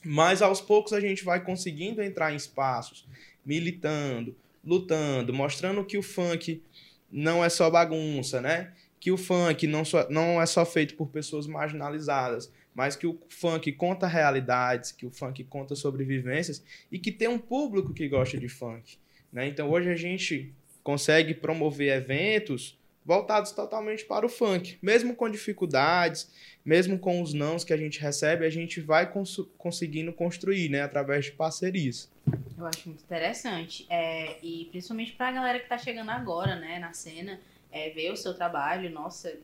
mas 0.05 0.43
aos 0.43 0.61
poucos 0.61 0.93
a 0.93 0.99
gente 0.99 1.25
vai 1.25 1.45
conseguindo 1.45 2.03
entrar 2.03 2.33
em 2.33 2.35
espaços, 2.35 3.07
militando, 3.47 4.35
lutando, 4.65 5.33
mostrando 5.33 5.85
que 5.85 5.97
o 5.97 6.03
funk 6.03 6.61
não 7.09 7.45
é 7.45 7.49
só 7.49 7.71
bagunça, 7.71 8.41
né? 8.41 8.73
Que 8.99 9.13
o 9.13 9.17
funk 9.17 9.69
não, 9.69 9.85
só, 9.85 10.11
não 10.11 10.43
é 10.43 10.47
só 10.47 10.67
feito 10.67 10.97
por 10.97 11.07
pessoas 11.07 11.47
marginalizadas, 11.47 12.53
mas 12.75 12.97
que 12.97 13.07
o 13.07 13.17
funk 13.29 13.71
conta 13.71 14.09
realidades, 14.09 14.91
que 14.91 15.07
o 15.07 15.13
funk 15.13 15.45
conta 15.45 15.77
sobrevivências 15.77 16.65
e 16.91 16.99
que 16.99 17.13
tem 17.13 17.29
um 17.29 17.39
público 17.39 17.95
que 17.95 18.09
gosta 18.09 18.37
de 18.37 18.49
funk. 18.49 18.99
Né? 19.33 19.47
Então 19.47 19.71
hoje 19.71 19.89
a 19.89 19.95
gente 19.95 20.53
consegue 20.83 21.33
promover 21.33 21.97
eventos 21.97 22.77
voltados 23.09 23.53
totalmente 23.53 24.05
para 24.05 24.27
o 24.27 24.29
funk, 24.29 24.77
mesmo 24.83 25.17
com 25.17 25.31
dificuldades, 25.31 26.31
mesmo 26.63 26.99
com 26.99 27.23
os 27.23 27.33
nãos 27.33 27.65
que 27.65 27.73
a 27.73 27.77
gente 27.77 27.99
recebe, 27.99 28.45
a 28.45 28.51
gente 28.51 28.83
vai 28.83 29.11
cons- 29.11 29.49
conseguindo 29.57 30.13
construir, 30.13 30.69
né, 30.69 30.83
através 30.83 31.25
de 31.25 31.33
parcerias. 31.33 32.11
Eu 32.59 32.67
acho 32.67 32.87
muito 32.87 33.03
interessante. 33.03 33.87
É, 33.89 34.37
e 34.43 34.67
principalmente 34.71 35.13
pra 35.13 35.33
galera 35.33 35.59
que 35.59 35.67
tá 35.67 35.79
chegando 35.79 36.11
agora, 36.11 36.55
né, 36.57 36.79
na 36.79 36.93
cena, 36.93 37.41
é, 37.73 37.89
ver 37.89 38.13
o 38.13 38.17
seu 38.17 38.35
trabalho, 38.35 38.91
nossa, 38.91 39.35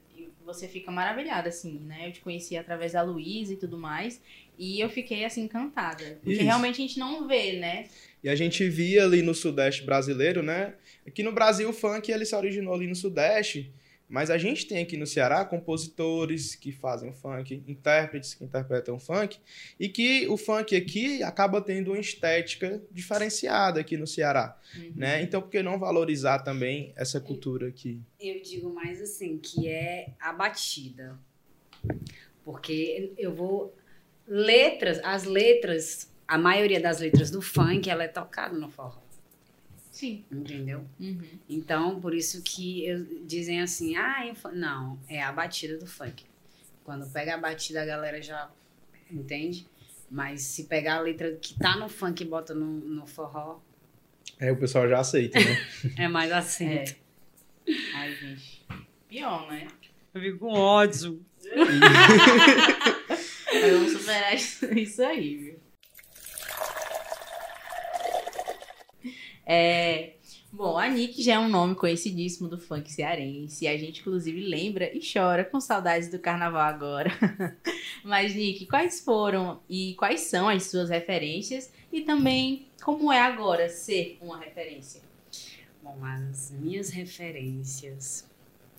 você 0.45 0.69
fica 0.69 0.91
maravilhada, 0.91 1.49
assim, 1.49 1.79
né? 1.79 2.09
Eu 2.09 2.13
te 2.13 2.21
conheci 2.21 2.59
através 2.59 2.93
da 2.93 3.01
Luísa 3.01 3.55
e 3.55 3.57
tudo 3.57 3.79
mais. 3.79 4.21
E 4.59 4.79
eu 4.79 4.91
fiquei, 4.91 5.25
assim, 5.25 5.45
encantada. 5.45 6.19
Porque 6.21 6.33
Isso. 6.33 6.43
realmente 6.43 6.75
a 6.75 6.87
gente 6.87 6.99
não 6.99 7.27
vê, 7.27 7.55
né? 7.59 7.87
E 8.25 8.29
a 8.31 8.35
gente 8.35 8.67
via 8.69 9.05
ali 9.05 9.21
no 9.23 9.35
Sudeste 9.35 9.85
brasileiro, 9.85 10.43
né? 10.43 10.75
Aqui 11.07 11.23
no 11.23 11.31
Brasil 11.31 11.69
o 11.69 11.73
funk 11.73 12.11
ele 12.11 12.25
se 12.25 12.35
originou 12.35 12.75
ali 12.75 12.87
no 12.87 12.97
Sudeste, 12.97 13.71
Mas 14.07 14.31
a 14.31 14.37
gente 14.37 14.67
tem 14.67 14.83
aqui 14.83 14.99
no 14.99 15.07
Ceará 15.07 15.45
compositores 15.47 16.55
que 16.55 16.71
fazem 16.71 17.11
funk, 17.13 17.63
intérpretes 17.67 18.35
que 18.35 18.45
interpretam 18.45 18.99
funk, 18.99 19.39
e 19.81 19.89
que 19.89 20.29
o 20.29 20.37
funk 20.37 20.77
aqui 20.77 21.23
acaba 21.23 21.59
tendo 21.61 21.91
uma 21.91 21.99
estética 21.99 22.83
diferenciada 22.93 23.81
aqui 23.81 23.97
no 23.97 24.07
Ceará, 24.07 24.57
Uhum. 24.77 24.93
né? 24.95 25.23
Então, 25.23 25.41
por 25.41 25.51
que 25.51 25.63
não 25.63 25.79
valorizar 25.79 26.41
também 26.41 26.93
essa 26.97 27.19
cultura 27.19 27.69
aqui? 27.69 27.99
Eu 28.21 28.43
digo 28.43 28.69
mais 28.73 29.01
assim, 29.01 29.39
que 29.39 29.69
é 29.69 30.09
a 30.21 30.33
batida. 30.35 31.19
Porque 32.45 33.13
eu 33.17 33.35
vou. 33.35 33.75
Letras, 34.27 35.01
as 35.03 35.25
letras, 35.25 36.11
a 36.27 36.39
maioria 36.39 36.81
das 36.81 37.01
letras 37.01 37.31
do 37.31 37.41
funk, 37.43 37.89
ela 37.89 38.05
é 38.05 38.09
tocada 38.09 38.57
no 38.57 38.69
forró. 38.71 39.03
Sim. 39.91 40.25
Entendeu? 40.31 40.85
Uhum. 40.99 41.21
Então, 41.49 42.01
por 42.01 42.15
isso 42.15 42.43
que 42.43 42.85
eu- 42.87 43.07
dizem 43.25 43.61
assim, 43.63 43.97
ah, 43.97 44.27
eu 44.27 44.35
fa-" 44.35 44.51
não, 44.51 44.99
é 45.09 45.23
a 45.23 45.31
batida 45.33 45.79
do 45.79 45.87
funk. 45.87 46.25
Quando 46.83 47.07
pega 47.13 47.35
a 47.35 47.39
batida, 47.39 47.83
a 47.83 47.87
galera 47.87 48.21
já 48.21 48.51
entende. 49.11 49.67
Mas 50.11 50.43
se 50.43 50.65
pegar 50.65 50.97
a 50.97 51.01
letra 51.01 51.35
que 51.41 51.59
tá 51.59 51.77
no 51.77 51.89
funk 51.89 52.23
e 52.23 52.27
bota 52.27 52.55
no, 52.55 52.67
no 52.67 53.07
forró, 53.07 53.61
É, 54.39 54.51
o 54.53 54.57
pessoal 54.57 54.89
já 54.89 55.01
aceita, 55.01 55.39
né? 55.39 55.67
é 55.99 56.09
mais 56.09 56.31
assim. 56.33 56.67
É. 56.69 56.85
Ai, 57.95 58.15
gente. 58.17 58.67
Pior, 59.09 59.49
né? 59.51 59.67
Eu 60.13 60.21
fico 60.21 60.39
com 60.39 60.53
ódio. 60.53 61.25
Mas 61.45 61.81
vamos 63.73 63.93
superar 63.93 64.35
isso 64.35 65.03
aí, 65.03 65.37
viu? 65.37 65.54
É, 69.47 70.15
bom, 70.51 70.79
a 70.79 70.89
Nick 70.89 71.23
já 71.23 71.35
é 71.35 71.39
um 71.39 71.49
nome 71.49 71.75
conhecidíssimo 71.75 72.49
do 72.49 72.59
funk 72.59 72.91
cearense. 72.91 73.67
A 73.67 73.77
gente, 73.77 74.01
inclusive, 74.01 74.41
lembra 74.41 74.91
e 74.97 75.01
chora 75.01 75.45
com 75.45 75.61
saudades 75.61 76.09
do 76.09 76.19
carnaval 76.19 76.63
agora. 76.63 77.11
Mas, 78.03 78.35
Nick, 78.35 78.67
quais 78.67 79.01
foram 79.01 79.61
e 79.69 79.95
quais 79.95 80.23
são 80.23 80.49
as 80.49 80.65
suas 80.65 80.89
referências? 80.89 81.73
E 81.93 82.01
também, 82.01 82.67
como 82.83 83.13
é 83.13 83.21
agora 83.21 83.69
ser 83.69 84.19
uma 84.21 84.39
referência? 84.39 85.03
Bom, 85.83 85.99
as 86.05 86.51
minhas 86.51 86.89
referências. 86.91 88.27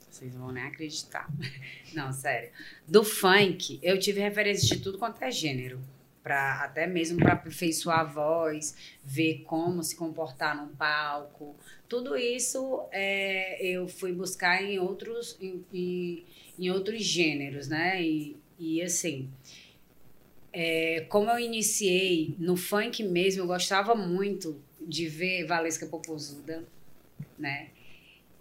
Vocês 0.10 0.34
vão 0.34 0.52
nem 0.52 0.64
acreditar. 0.64 1.30
Não, 1.94 2.12
sério. 2.12 2.50
Do 2.88 3.04
funk, 3.04 3.80
eu 3.84 4.00
tive 4.00 4.22
referências 4.22 4.68
de 4.68 4.80
tudo 4.80 4.98
quanto 4.98 5.22
é 5.22 5.30
gênero. 5.30 5.80
Pra, 6.26 6.64
até 6.64 6.88
mesmo 6.88 7.20
para 7.20 7.34
aperfeiçoar 7.34 8.00
a 8.00 8.04
voz, 8.04 8.76
ver 9.04 9.44
como 9.46 9.84
se 9.84 9.96
comportar 9.96 10.60
no 10.60 10.76
palco. 10.76 11.56
Tudo 11.88 12.18
isso 12.18 12.84
é, 12.92 13.64
eu 13.64 13.88
fui 13.88 14.12
buscar 14.12 14.60
em 14.64 14.80
outros, 14.80 15.38
em, 15.40 16.26
em 16.58 16.72
outros 16.72 17.04
gêneros, 17.04 17.68
né? 17.68 18.02
E, 18.02 18.36
e 18.58 18.82
assim, 18.82 19.30
é, 20.52 21.02
como 21.10 21.30
eu 21.30 21.38
iniciei 21.38 22.34
no 22.40 22.58
funk 22.58 23.04
mesmo, 23.04 23.44
eu 23.44 23.48
gostava 23.48 23.94
muito 23.94 24.60
de 24.82 25.06
ver 25.08 25.46
Valesca 25.46 25.86
Popozuda, 25.86 26.64
né? 27.38 27.68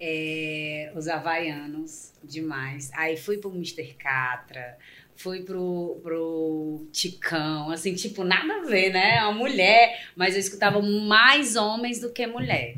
É, 0.00 0.92
os 0.94 1.06
havaianos, 1.06 2.12
demais. 2.22 2.90
Aí 2.94 3.16
fui 3.16 3.38
pro 3.38 3.50
Mr. 3.50 3.94
Catra, 3.94 4.78
fui 5.16 5.42
pro, 5.42 6.00
pro 6.02 6.86
Ticão, 6.92 7.70
assim, 7.70 7.94
tipo, 7.94 8.24
nada 8.24 8.54
a 8.54 8.66
ver, 8.66 8.92
né? 8.92 9.22
Uma 9.22 9.32
mulher, 9.32 10.08
mas 10.16 10.34
eu 10.34 10.40
escutava 10.40 10.80
mais 10.82 11.56
homens 11.56 12.00
do 12.00 12.10
que 12.10 12.26
mulher. 12.26 12.76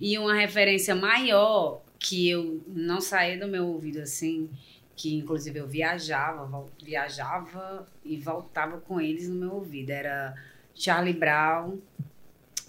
E 0.00 0.18
uma 0.18 0.34
referência 0.34 0.94
maior 0.94 1.82
que 1.98 2.28
eu 2.28 2.62
não 2.66 3.00
saía 3.00 3.38
do 3.38 3.48
meu 3.48 3.66
ouvido 3.66 4.00
assim, 4.00 4.48
que 4.94 5.14
inclusive 5.14 5.58
eu 5.58 5.66
viajava, 5.66 6.66
viajava 6.82 7.86
e 8.04 8.16
voltava 8.16 8.78
com 8.78 9.00
eles 9.00 9.28
no 9.28 9.34
meu 9.34 9.54
ouvido, 9.54 9.90
era 9.90 10.34
Charlie 10.74 11.14
Brown 11.14 11.78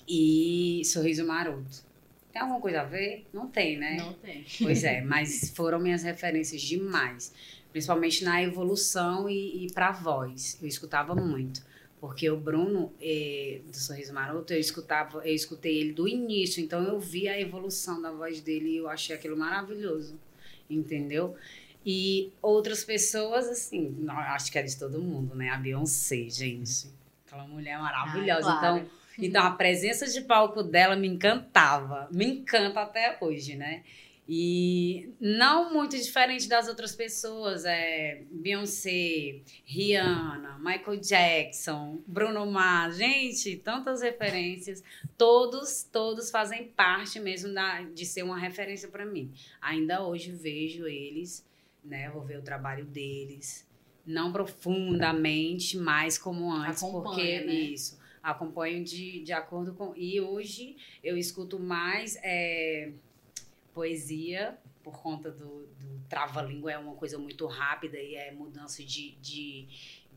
e 0.07 0.81
Sorriso 0.85 1.25
Maroto. 1.25 1.89
Tem 2.31 2.41
alguma 2.41 2.61
coisa 2.61 2.81
a 2.81 2.85
ver? 2.85 3.25
Não 3.33 3.47
tem, 3.47 3.77
né? 3.77 3.97
Não 3.97 4.13
tem. 4.13 4.45
Pois 4.61 4.83
é, 4.83 5.01
mas 5.05 5.51
foram 5.55 5.79
minhas 5.79 6.03
referências 6.03 6.61
demais. 6.61 7.33
Principalmente 7.71 8.23
na 8.23 8.41
evolução 8.41 9.29
e, 9.29 9.65
e 9.65 9.71
pra 9.71 9.91
voz. 9.91 10.57
Eu 10.61 10.67
escutava 10.67 11.13
muito. 11.13 11.61
Porque 11.99 12.29
o 12.29 12.37
Bruno, 12.37 12.93
eh, 13.01 13.59
do 13.65 13.75
Sorriso 13.75 14.13
Maroto, 14.13 14.53
eu 14.53 14.59
escutava, 14.59 15.19
eu 15.27 15.35
escutei 15.35 15.79
ele 15.79 15.91
do 15.91 16.07
início, 16.07 16.63
então 16.63 16.81
eu 16.83 16.97
vi 16.97 17.27
a 17.27 17.39
evolução 17.39 18.01
da 18.01 18.09
voz 18.09 18.39
dele 18.39 18.69
e 18.69 18.77
eu 18.77 18.89
achei 18.89 19.15
aquilo 19.15 19.37
maravilhoso. 19.37 20.17
Entendeu? 20.69 21.35
E 21.85 22.31
outras 22.41 22.83
pessoas, 22.83 23.47
assim, 23.47 23.95
não, 23.99 24.17
acho 24.17 24.51
que 24.51 24.57
é 24.57 24.63
de 24.63 24.77
todo 24.77 25.01
mundo, 25.01 25.35
né? 25.35 25.49
A 25.49 25.57
Beyoncé, 25.57 26.29
gente. 26.29 26.89
Aquela 27.25 27.47
mulher 27.47 27.77
maravilhosa. 27.79 28.49
Ah, 28.49 28.59
claro. 28.59 28.77
Então, 28.77 28.99
então, 29.21 29.43
a 29.43 29.51
presença 29.51 30.07
de 30.07 30.21
palco 30.21 30.63
dela 30.63 30.95
me 30.95 31.07
encantava. 31.07 32.07
Me 32.11 32.25
encanta 32.25 32.81
até 32.81 33.17
hoje, 33.19 33.55
né? 33.55 33.83
E 34.31 35.11
não 35.19 35.73
muito 35.73 35.97
diferente 35.97 36.47
das 36.47 36.67
outras 36.67 36.95
pessoas. 36.95 37.65
É 37.65 38.21
Beyoncé, 38.29 39.41
Rihanna, 39.65 40.59
Michael 40.59 40.99
Jackson, 40.99 41.99
Bruno 42.05 42.45
Mars. 42.45 42.97
Gente, 42.97 43.57
tantas 43.57 44.03
referências. 44.03 44.83
Todos, 45.17 45.81
todos 45.81 46.29
fazem 46.29 46.65
parte 46.67 47.19
mesmo 47.19 47.51
da, 47.51 47.81
de 47.81 48.05
ser 48.05 48.21
uma 48.21 48.37
referência 48.37 48.87
para 48.87 49.03
mim. 49.03 49.33
Ainda 49.59 50.05
hoje 50.05 50.31
vejo 50.31 50.85
eles, 50.85 51.43
né? 51.83 52.11
Vou 52.11 52.21
ver 52.21 52.37
o 52.37 52.43
trabalho 52.43 52.85
deles. 52.85 53.67
Não 54.05 54.31
profundamente, 54.31 55.75
mas 55.75 56.19
como 56.19 56.53
antes. 56.53 56.83
Acompanha, 56.83 57.03
porque 57.03 57.39
né? 57.47 57.53
isso 57.53 57.97
acompanho 58.21 58.83
de, 58.83 59.23
de 59.23 59.33
acordo 59.33 59.73
com. 59.73 59.95
E 59.95 60.19
hoje 60.21 60.75
eu 61.03 61.17
escuto 61.17 61.57
mais 61.59 62.17
é, 62.21 62.91
poesia, 63.79 64.57
por 64.83 65.01
conta 65.01 65.31
do, 65.31 65.65
do 65.79 66.01
trava-língua, 66.09 66.73
é 66.73 66.77
uma 66.77 66.95
coisa 66.95 67.17
muito 67.17 67.47
rápida 67.47 67.97
e 67.97 68.13
é 68.13 68.29
mudança 68.29 68.83
de, 68.83 69.11
de, 69.21 69.67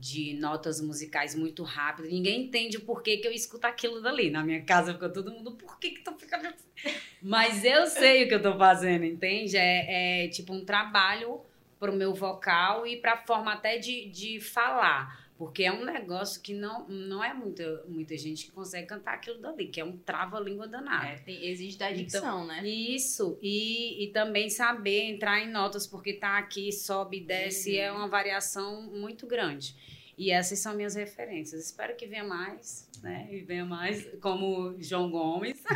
de 0.00 0.34
notas 0.34 0.80
musicais 0.80 1.36
muito 1.36 1.62
rápido. 1.62 2.08
Ninguém 2.08 2.46
entende 2.46 2.78
o 2.78 2.80
porquê 2.80 3.18
que 3.18 3.28
eu 3.28 3.30
escuto 3.30 3.64
aquilo 3.64 4.02
dali. 4.02 4.30
Na 4.30 4.42
minha 4.42 4.60
casa 4.64 4.94
fica 4.94 5.08
todo 5.08 5.30
mundo, 5.30 5.52
por 5.52 5.78
que, 5.78 5.90
que 5.90 6.00
tu 6.00 6.12
fica. 6.18 6.38
assim?" 6.38 6.66
Mas 7.22 7.64
eu 7.64 7.86
sei 7.86 8.24
o 8.24 8.28
que 8.28 8.34
eu 8.34 8.42
tô 8.42 8.58
fazendo, 8.58 9.04
entende? 9.04 9.56
É, 9.56 10.24
é 10.24 10.28
tipo 10.28 10.52
um 10.52 10.64
trabalho 10.64 11.40
pro 11.78 11.92
meu 11.92 12.12
vocal 12.12 12.84
e 12.84 12.96
pra 12.96 13.16
forma 13.16 13.52
até 13.52 13.78
de, 13.78 14.08
de 14.08 14.40
falar. 14.40 15.21
Porque 15.42 15.64
é 15.64 15.72
um 15.72 15.84
negócio 15.84 16.40
que 16.40 16.54
não, 16.54 16.86
não 16.88 17.22
é 17.24 17.34
muita, 17.34 17.82
muita 17.88 18.16
gente 18.16 18.44
que 18.44 18.52
consegue 18.52 18.86
cantar 18.86 19.14
aquilo 19.14 19.38
dali, 19.40 19.66
que 19.66 19.80
é 19.80 19.84
um 19.84 19.96
trava-língua 19.96 20.68
danado. 20.68 21.04
É, 21.04 21.16
tem- 21.16 21.44
exige 21.48 21.76
da 21.76 21.90
dicção, 21.90 22.46
né? 22.46 22.64
Isso, 22.64 23.36
e, 23.42 24.04
e 24.04 24.12
também 24.12 24.48
saber 24.48 25.02
entrar 25.02 25.40
em 25.40 25.50
notas, 25.50 25.84
porque 25.84 26.12
tá 26.12 26.38
aqui, 26.38 26.70
sobe 26.70 27.16
e 27.16 27.20
desce, 27.22 27.76
é 27.76 27.90
uma 27.90 28.06
variação 28.06 28.82
muito 28.82 29.26
grande. 29.26 29.74
E 30.16 30.30
essas 30.30 30.60
são 30.60 30.76
minhas 30.76 30.94
referências. 30.94 31.64
Espero 31.64 31.96
que 31.96 32.06
venha 32.06 32.22
mais, 32.22 32.88
né? 33.02 33.26
E 33.28 33.40
venha 33.40 33.64
mais, 33.64 34.06
como 34.20 34.76
João 34.80 35.10
Gomes. 35.10 35.60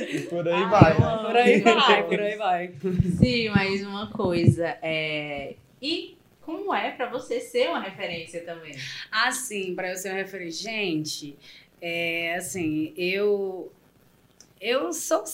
E 0.00 0.20
por 0.22 0.48
aí 0.48 0.54
Ai, 0.64 0.68
vai. 0.68 0.96
eu 0.96 1.04
amo. 1.04 1.26
Por 1.26 1.36
aí 1.36 1.60
vai, 1.60 2.08
por 2.08 2.20
aí 2.20 2.36
vai. 2.36 2.74
Sim, 3.18 3.50
mas 3.50 3.82
uma 3.86 4.10
coisa 4.10 4.66
é. 4.82 5.54
E 5.80 6.16
como 6.50 6.74
é 6.74 6.90
pra 6.90 7.08
você 7.08 7.40
ser 7.40 7.68
uma 7.68 7.80
referência 7.80 8.44
também? 8.44 8.74
Assim, 9.10 9.74
para 9.74 9.90
eu 9.90 9.96
ser 9.96 10.08
uma 10.10 10.16
referência. 10.16 10.70
Gente, 10.70 11.36
é 11.80 12.34
assim, 12.36 12.92
eu. 12.96 13.72
Eu 14.60 14.92
sou. 14.92 15.24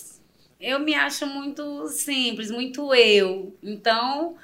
Eu 0.61 0.79
me 0.81 0.94
acho 0.94 1.26
muito 1.26 1.88
simples, 1.88 2.50
muito 2.50 2.94
eu. 2.94 3.55
Então, 3.62 4.37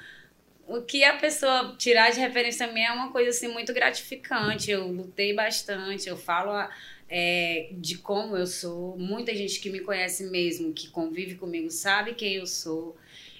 o 0.67 0.81
que 0.81 1.03
a 1.03 1.17
pessoa 1.17 1.75
tirar 1.77 2.11
de 2.11 2.19
referência 2.19 2.67
minha 2.71 2.89
é 2.89 2.91
uma 2.91 3.11
coisa 3.11 3.29
assim 3.31 3.47
muito 3.47 3.73
gratificante. 3.73 4.71
Eu 4.71 4.87
lutei 4.87 5.33
bastante, 5.33 6.07
eu 6.09 6.17
falo 6.17 6.51
a- 6.51 6.69
é, 7.09 7.69
de 7.73 7.97
como 7.97 8.37
eu 8.37 8.47
sou. 8.47 8.97
Muita 8.97 9.35
gente 9.35 9.59
que 9.59 9.69
me 9.69 9.79
conhece 9.81 10.25
mesmo, 10.29 10.73
que 10.73 10.89
convive 10.89 11.35
comigo, 11.35 11.69
sabe 11.71 12.13
quem 12.15 12.35
eu 12.35 12.47
sou. 12.47 12.95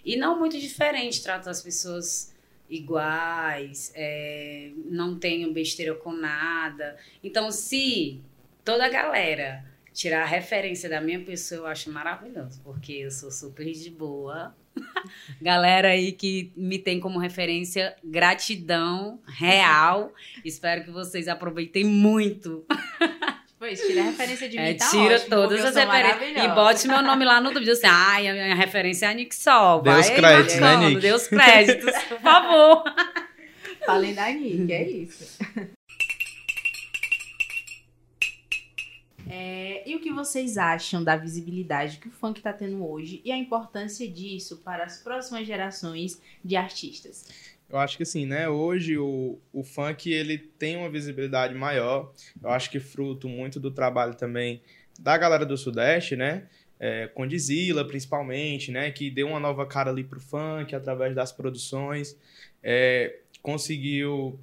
E 0.06 0.16
não 0.18 0.40
muito 0.40 0.60
diferente, 0.60 1.24
trato 1.24 1.50
as 1.50 1.62
pessoas 1.62 2.33
iguais, 2.70 3.92
é, 3.96 4.72
não 4.86 5.18
tenho 5.18 5.54
besteira 5.54 5.94
com 5.96 6.12
nada. 6.12 6.98
Então, 7.24 7.52
se 7.52 8.22
toda 8.64 8.86
a 8.86 8.90
galera 8.90 9.66
tirar 9.94 10.24
a 10.24 10.26
referência 10.26 10.90
da 10.90 11.00
minha 11.00 11.20
pessoa, 11.20 11.60
eu 11.60 11.68
acho 11.68 11.92
maravilhoso, 11.92 12.60
porque 12.64 12.94
eu 12.94 13.12
sou 13.12 13.32
super 13.32 13.72
de 13.72 13.90
boa. 13.90 14.56
Galera 15.40 15.90
aí 15.90 16.12
que 16.12 16.52
me 16.56 16.80
tem 16.80 17.00
como 17.00 17.20
referência, 17.20 17.96
gratidão 18.04 19.22
real. 19.28 20.12
Espero 20.44 20.84
que 20.84 20.90
vocês 20.90 21.28
aproveitem 21.28 21.84
muito. 21.84 22.66
Pois, 23.64 23.80
tira 23.80 24.02
a 24.02 24.04
referência 24.04 24.50
de 24.50 24.58
mim, 24.58 24.62
É, 24.62 24.74
tá 24.74 24.90
tira 24.90 25.16
ótimo, 25.16 25.30
todas 25.30 25.64
as 25.64 25.74
referências. 25.74 26.44
E 26.44 26.48
bote 26.50 26.86
meu 26.86 27.02
nome 27.02 27.24
lá 27.24 27.40
no 27.40 27.50
vídeo. 27.54 27.72
Assim, 27.72 27.88
ai, 27.88 28.28
a 28.28 28.34
minha 28.34 28.56
referência 28.56 29.06
é 29.06 29.10
a 29.10 29.14
Nick 29.14 29.34
Sol. 29.34 29.82
Dê 29.82 29.90
os 29.90 30.08
Vai 30.08 30.16
créditos, 30.18 30.60
né, 30.60 30.76
Nick? 30.76 31.00
Dê 31.00 31.14
os 31.14 31.28
créditos, 31.30 32.04
por 32.10 32.20
favor. 32.20 32.84
Falem 33.86 34.14
da 34.14 34.30
Nick, 34.32 34.74
é 34.74 34.90
isso. 34.90 35.38
É, 39.36 39.82
e 39.90 39.96
o 39.96 40.00
que 40.00 40.12
vocês 40.12 40.60
acham 40.60 41.04
da 41.04 41.16
visibilidade 41.16 41.98
que 41.98 42.08
o 42.08 42.12
funk 42.12 42.40
está 42.40 42.54
tendo 42.54 42.88
hoje 42.88 43.20
e 43.26 43.32
a 43.32 43.38
importância 43.38 44.08
disso 44.08 44.58
para 44.58 44.84
as 44.84 45.02
próximas 45.02 45.48
gerações 45.48 46.22
de 46.46 46.56
artistas? 46.56 47.26
Eu 47.74 47.80
acho 47.80 47.98
que 47.98 48.04
assim, 48.04 48.28
né? 48.28 48.48
Hoje 48.48 49.00
o, 49.00 49.40
o 49.52 49.64
funk 49.64 50.08
ele 50.08 50.38
tem 50.38 50.78
uma 50.78 50.92
visibilidade 50.92 51.56
maior. 51.56 52.14
Eu 52.40 52.52
acho 52.52 52.70
que 52.70 52.80
fruto 52.80 53.28
muito 53.28 53.60
do 53.60 53.72
trabalho 53.72 54.14
também 54.14 54.62
da 55.00 55.18
galera 55.18 55.44
do 55.44 55.58
Sudeste, 55.58 56.16
né? 56.16 56.44
É, 56.80 57.10
principalmente, 57.88 58.72
né? 58.72 58.92
Que 58.92 59.10
deu 59.10 59.28
uma 59.28 59.40
nova 59.40 59.66
cara 59.66 59.90
ali 59.90 60.04
pro 60.04 60.20
funk 60.20 60.76
através 60.76 61.16
das 61.16 61.32
produções. 61.32 62.16
É, 62.62 63.22
conseguiu 63.42 64.40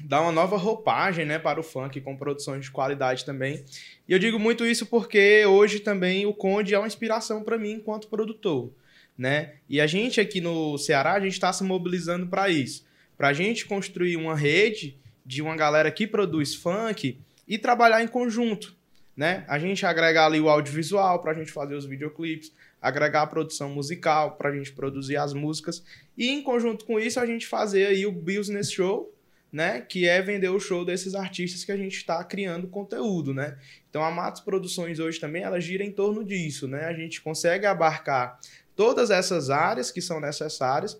dar 0.00 0.22
uma 0.22 0.32
nova 0.32 0.56
roupagem, 0.56 1.24
né, 1.24 1.38
para 1.38 1.60
o 1.60 1.62
funk 1.62 2.00
com 2.00 2.16
produções 2.16 2.64
de 2.64 2.70
qualidade 2.72 3.24
também. 3.24 3.64
E 4.08 4.12
eu 4.12 4.18
digo 4.18 4.40
muito 4.40 4.66
isso 4.66 4.86
porque 4.86 5.46
hoje 5.46 5.78
também 5.78 6.26
o 6.26 6.34
Conde 6.34 6.74
é 6.74 6.78
uma 6.78 6.88
inspiração 6.88 7.44
para 7.44 7.56
mim 7.56 7.74
enquanto 7.74 8.08
produtor 8.08 8.72
né? 9.16 9.54
E 9.68 9.80
a 9.80 9.86
gente 9.86 10.20
aqui 10.20 10.40
no 10.40 10.76
Ceará, 10.78 11.14
a 11.14 11.20
gente 11.20 11.32
está 11.32 11.52
se 11.52 11.64
mobilizando 11.64 12.26
para 12.26 12.48
isso, 12.48 12.84
para 13.16 13.28
a 13.28 13.32
gente 13.32 13.64
construir 13.66 14.16
uma 14.16 14.36
rede 14.36 14.98
de 15.24 15.42
uma 15.42 15.56
galera 15.56 15.90
que 15.90 16.06
produz 16.06 16.54
funk 16.54 17.18
e 17.48 17.58
trabalhar 17.58 18.02
em 18.02 18.08
conjunto, 18.08 18.76
né? 19.16 19.44
A 19.48 19.58
gente 19.58 19.86
agregar 19.86 20.26
ali 20.26 20.40
o 20.40 20.48
audiovisual 20.48 21.20
para 21.20 21.32
a 21.32 21.34
gente 21.34 21.50
fazer 21.50 21.74
os 21.74 21.86
videoclipes, 21.86 22.52
agregar 22.80 23.22
a 23.22 23.26
produção 23.26 23.70
musical 23.70 24.36
para 24.36 24.50
a 24.50 24.54
gente 24.54 24.72
produzir 24.72 25.16
as 25.16 25.32
músicas 25.32 25.82
e 26.16 26.28
em 26.28 26.42
conjunto 26.42 26.84
com 26.84 27.00
isso 27.00 27.18
a 27.18 27.26
gente 27.26 27.46
fazer 27.46 27.86
aí 27.86 28.06
o 28.06 28.12
business 28.12 28.70
show, 28.70 29.12
né? 29.50 29.80
Que 29.80 30.06
é 30.06 30.20
vender 30.20 30.50
o 30.50 30.60
show 30.60 30.84
desses 30.84 31.14
artistas 31.14 31.64
que 31.64 31.72
a 31.72 31.76
gente 31.76 31.96
está 31.96 32.22
criando 32.22 32.68
conteúdo, 32.68 33.32
né? 33.32 33.56
Então 33.88 34.04
a 34.04 34.10
Matos 34.10 34.42
Produções 34.42 34.98
hoje 34.98 35.18
também 35.18 35.42
ela 35.42 35.58
gira 35.60 35.82
em 35.82 35.90
torno 35.90 36.22
disso, 36.22 36.68
né? 36.68 36.84
A 36.84 36.92
gente 36.92 37.22
consegue 37.22 37.64
abarcar 37.64 38.38
todas 38.76 39.10
essas 39.10 39.50
áreas 39.50 39.90
que 39.90 40.02
são 40.02 40.20
necessárias 40.20 40.96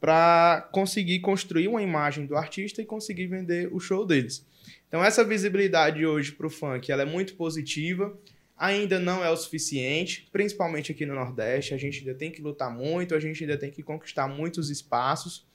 para 0.00 0.68
conseguir 0.72 1.20
construir 1.20 1.68
uma 1.68 1.82
imagem 1.82 2.26
do 2.26 2.36
artista 2.36 2.80
e 2.80 2.86
conseguir 2.86 3.26
vender 3.26 3.68
o 3.72 3.78
show 3.78 4.06
deles. 4.06 4.46
Então 4.88 5.04
essa 5.04 5.22
visibilidade 5.22 6.04
hoje 6.04 6.32
para 6.32 6.46
o 6.46 6.50
funk 6.50 6.90
ela 6.90 7.02
é 7.02 7.06
muito 7.06 7.34
positiva, 7.34 8.16
ainda 8.56 8.98
não 8.98 9.24
é 9.24 9.30
o 9.30 9.36
suficiente, 9.36 10.28
principalmente 10.32 10.90
aqui 10.90 11.04
no 11.04 11.14
Nordeste. 11.14 11.74
A 11.74 11.76
gente 11.76 12.00
ainda 12.00 12.14
tem 12.14 12.30
que 12.30 12.42
lutar 12.42 12.74
muito, 12.74 13.14
a 13.14 13.20
gente 13.20 13.42
ainda 13.44 13.56
tem 13.56 13.70
que 13.70 13.82
conquistar 13.82 14.26
muitos 14.26 14.70
espaços. 14.70 15.46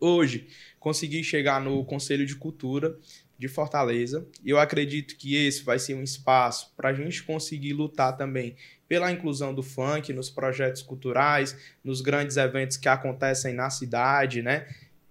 Hoje, 0.00 0.48
consegui 0.80 1.22
chegar 1.22 1.60
no 1.60 1.84
Conselho 1.84 2.26
de 2.26 2.34
Cultura 2.34 2.98
de 3.42 3.48
Fortaleza 3.48 4.24
e 4.44 4.50
eu 4.50 4.58
acredito 4.58 5.16
que 5.16 5.34
esse 5.34 5.64
vai 5.64 5.76
ser 5.76 5.94
um 5.94 6.02
espaço 6.02 6.72
para 6.76 6.90
a 6.90 6.94
gente 6.94 7.24
conseguir 7.24 7.72
lutar 7.72 8.16
também 8.16 8.54
pela 8.88 9.10
inclusão 9.10 9.52
do 9.52 9.64
funk 9.64 10.12
nos 10.12 10.30
projetos 10.30 10.80
culturais, 10.80 11.56
nos 11.82 12.00
grandes 12.00 12.36
eventos 12.36 12.76
que 12.76 12.88
acontecem 12.88 13.52
na 13.52 13.68
cidade, 13.68 14.42
né? 14.42 14.68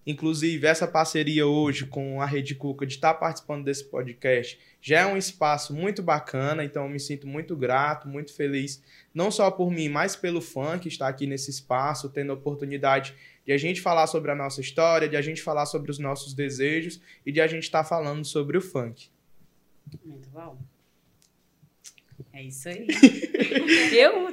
Inclusive, 0.08 0.66
essa 0.66 0.88
parceria 0.88 1.46
hoje 1.46 1.86
com 1.86 2.22
a 2.22 2.26
Rede 2.26 2.56
Cuca 2.56 2.86
de 2.86 2.96
estar 2.96 3.14
participando 3.16 3.66
desse 3.66 3.84
podcast 3.84 4.58
já 4.82 5.02
é 5.02 5.06
um 5.06 5.18
espaço 5.18 5.76
muito 5.76 6.02
bacana, 6.02 6.64
então 6.64 6.84
eu 6.84 6.90
me 6.90 7.00
sinto 7.00 7.28
muito 7.28 7.56
grato, 7.56 8.08
muito 8.08 8.34
feliz, 8.34 8.82
não 9.14 9.30
só 9.30 9.52
por 9.52 9.70
mim, 9.70 9.90
mas 9.90 10.16
pelo 10.16 10.42
funk 10.42 10.88
estar 10.88 11.10
aqui 11.10 11.28
nesse 11.28 11.52
espaço, 11.52 12.10
tendo 12.10 12.32
a 12.32 12.36
oportunidade 12.36 13.14
de 13.46 13.52
a 13.52 13.58
gente 13.58 13.82
falar 13.82 14.08
sobre 14.08 14.32
a 14.32 14.36
nossa 14.36 14.62
história, 14.62 15.08
de 15.10 15.18
a 15.18 15.22
gente 15.22 15.42
falar 15.42 15.66
sobre 15.66 15.92
os 15.92 16.00
nossos 16.00 16.34
desejos 16.34 17.02
e 17.26 17.32
de 17.32 17.42
a 17.42 17.48
gente 17.48 17.64
estar 17.64 17.84
falando 17.84 18.24
sobre 18.26 18.58
o 18.58 18.62
funk. 18.62 19.10
Muito 20.06 20.30
bom. 20.30 20.58
É 22.34 22.44
isso 22.44 22.70
aí. 22.70 22.88
Eu 23.92 24.32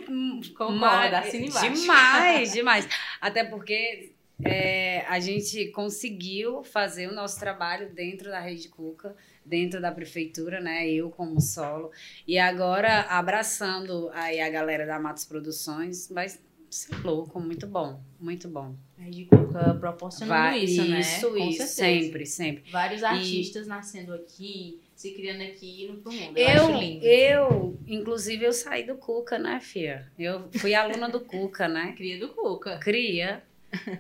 Concordo, 0.57 0.79
mas- 0.79 1.15
assina 1.15 1.47
embaixo. 1.47 1.73
Demais, 1.81 2.53
demais. 2.53 2.89
Até 3.21 3.45
porque 3.45 4.13
é, 4.45 5.05
a 5.09 5.19
gente 5.19 5.69
conseguiu 5.69 6.63
fazer 6.63 7.09
o 7.09 7.15
nosso 7.15 7.39
trabalho 7.41 7.91
dentro 7.93 8.31
da 8.31 8.41
Rede 8.41 8.69
Cuca, 8.69 9.17
dentro 9.45 9.81
da 9.81 9.91
prefeitura, 9.91 10.61
né? 10.61 10.89
Eu 10.89 11.11
como 11.11 11.41
solo. 11.41 11.91
E 12.27 12.39
agora 12.39 13.01
abraçando 13.09 14.11
aí 14.13 14.41
a 14.41 14.49
galera 14.49 14.87
da 14.87 15.01
Matos 15.01 15.25
Produções, 15.25 16.09
vai 16.09 16.27
ser 16.71 17.01
louco, 17.05 17.41
muito 17.41 17.67
bom, 17.67 18.01
muito 18.21 18.49
bom. 18.49 18.75
A 18.99 19.03
Rede 19.03 19.25
Cuca 19.27 19.75
proporcionando 19.75 20.41
Vai- 20.43 20.65
isso, 20.65 20.85
né? 20.85 21.01
Isso, 21.01 21.31
Com 21.31 21.37
isso, 21.37 21.59
certeza. 21.67 21.69
sempre, 21.75 22.27
sempre. 22.27 22.71
Vários 22.71 23.03
E- 23.03 23.05
artistas 23.05 23.67
nascendo 23.67 24.13
aqui, 24.13 24.81
se 24.95 25.13
criando 25.13 25.43
aqui 25.43 25.67
e 25.67 25.85
indo 25.85 25.95
pro 26.03 26.13
mundo. 26.13 26.37
Eu, 26.37 26.49
Eu, 26.71 26.81
lindo. 26.81 27.05
eu, 27.07 27.79
inclusive, 27.87 28.45
eu 28.45 28.53
saí 28.53 28.85
do 28.85 28.97
Cuca, 28.97 29.39
né, 29.39 29.61
Fia? 29.61 30.11
Eu 30.19 30.49
fui 30.59 30.75
aluna 30.75 31.09
do 31.09 31.21
Cuca, 31.21 31.69
né? 31.69 31.93
Cria 31.97 32.19
do 32.19 32.29
Cuca. 32.31 32.79
Cria. 32.79 33.43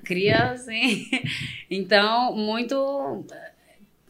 Cria, 0.04 0.56
sim. 0.56 1.08
Então, 1.70 2.34
muito. 2.34 3.24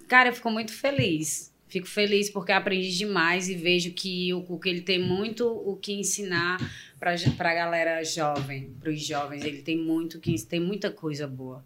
Cara, 0.07 0.29
eu 0.29 0.33
fico 0.33 0.51
muito 0.51 0.73
feliz. 0.73 1.53
Fico 1.68 1.87
feliz 1.87 2.31
porque 2.31 2.50
aprendi 2.52 2.96
demais 2.96 3.48
e 3.48 3.54
vejo 3.54 3.92
que 3.92 4.33
o 4.33 4.42
Cuca 4.42 4.68
ele 4.68 4.81
tem 4.81 4.98
muito 4.98 5.46
o 5.46 5.76
que 5.76 5.92
ensinar 5.92 6.59
para 6.98 7.12
a 7.12 7.54
galera 7.54 8.02
jovem, 8.04 8.74
para 8.81 8.90
os 8.90 9.04
jovens. 9.04 9.44
Ele 9.44 9.61
tem 9.62 9.76
muito 9.76 10.18
que 10.18 10.35
tem 10.46 10.61
muita 10.61 10.90
coisa 10.90 11.26
boa. 11.26 11.62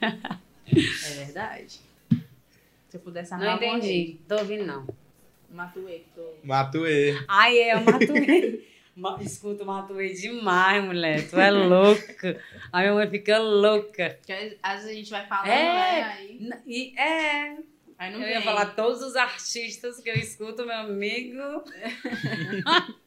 É 0.00 1.24
verdade. 1.24 1.80
Se 2.88 2.96
eu 2.96 3.00
pudesse 3.00 3.32
Não 3.36 3.56
entendi. 3.56 4.18
Tô 4.28 4.36
ouvindo, 4.38 4.64
não. 4.64 4.86
Matuê, 5.50 5.98
que 5.98 6.06
tô... 6.14 6.22
Matuê. 6.42 7.14
Ai, 7.28 7.58
é, 7.58 7.74
eu 7.74 7.80
matuei. 7.82 8.68
Ma- 8.96 9.18
Escuta, 9.22 9.62
eu 9.62 9.66
matuei 9.66 10.12
demais, 10.12 10.84
mulher. 10.84 11.28
Tu 11.28 11.38
é 11.38 11.50
louca. 11.50 12.38
A 12.70 12.80
minha 12.80 12.94
mãe 12.94 13.08
fica 13.08 13.38
louca. 13.38 14.16
Porque 14.18 14.58
às 14.62 14.74
vezes 14.82 14.90
a 14.90 14.94
gente 14.94 15.10
vai 15.10 15.26
falando, 15.26 15.48
É. 15.48 15.64
né? 15.64 16.02
Aí, 16.18 16.50
E 16.66 16.98
é. 16.98 17.56
Aí 17.98 18.10
não 18.12 18.18
eu 18.20 18.24
vem. 18.26 18.34
ia 18.34 18.42
falar 18.42 18.74
todos 18.74 19.02
os 19.02 19.16
artistas 19.16 20.00
que 20.00 20.08
eu 20.10 20.14
escuto, 20.14 20.64
meu 20.66 20.76
amigo. 20.76 21.38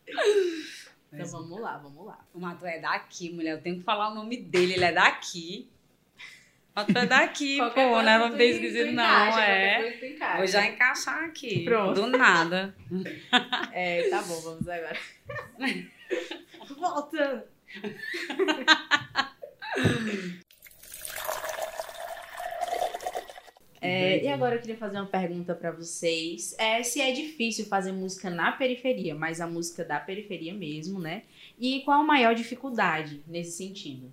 Então 1.13 1.28
vamos 1.28 1.62
lá, 1.62 1.78
vamos 1.78 2.06
lá. 2.06 2.19
O 2.34 2.39
Matu 2.39 2.65
é 2.65 2.78
daqui, 2.80 3.32
mulher. 3.32 3.54
Eu 3.54 3.62
tenho 3.62 3.78
que 3.78 3.84
falar 3.84 4.12
o 4.12 4.15
nome 4.15 4.36
dele. 4.36 4.74
Ele 4.74 4.84
é 4.84 4.91
daqui. 4.91 5.69
O 6.76 6.80
Matu 6.80 6.98
é 6.98 7.06
daqui, 7.06 7.58
pô, 7.74 8.02
né? 8.02 8.17
Não 8.17 8.36
tem 8.36 8.60
tu 8.60 8.91
não. 8.91 9.04
encaixa, 9.04 9.39
É. 9.41 10.38
Vou 10.38 10.45
já 10.48 10.65
encaixar 10.65 11.24
aqui. 11.24 11.63
Pronto. 11.63 12.02
Do 12.02 12.08
nada. 12.08 12.76
É, 13.71 14.10
tá 14.10 14.21
bom, 14.24 14.39
vamos 14.41 14.67
agora. 14.67 14.98
Volta! 16.78 17.48
É, 23.81 24.23
e 24.23 24.27
agora 24.27 24.55
eu 24.55 24.59
queria 24.61 24.77
fazer 24.77 24.97
uma 24.97 25.05
pergunta 25.05 25.53
pra 25.53 25.71
vocês. 25.71 26.55
É, 26.57 26.81
se 26.81 27.01
é 27.01 27.11
difícil 27.11 27.65
fazer 27.65 27.91
música 27.91 28.29
na 28.29 28.51
periferia, 28.51 29.13
mas 29.13 29.39
a 29.41 29.47
música 29.47 29.83
da 29.83 29.99
periferia 29.99 30.53
mesmo, 30.53 30.99
né? 30.99 31.23
E 31.59 31.81
qual 31.81 32.01
a 32.01 32.03
maior 32.03 32.33
dificuldade 32.33 33.21
nesse 33.27 33.51
sentido? 33.51 34.11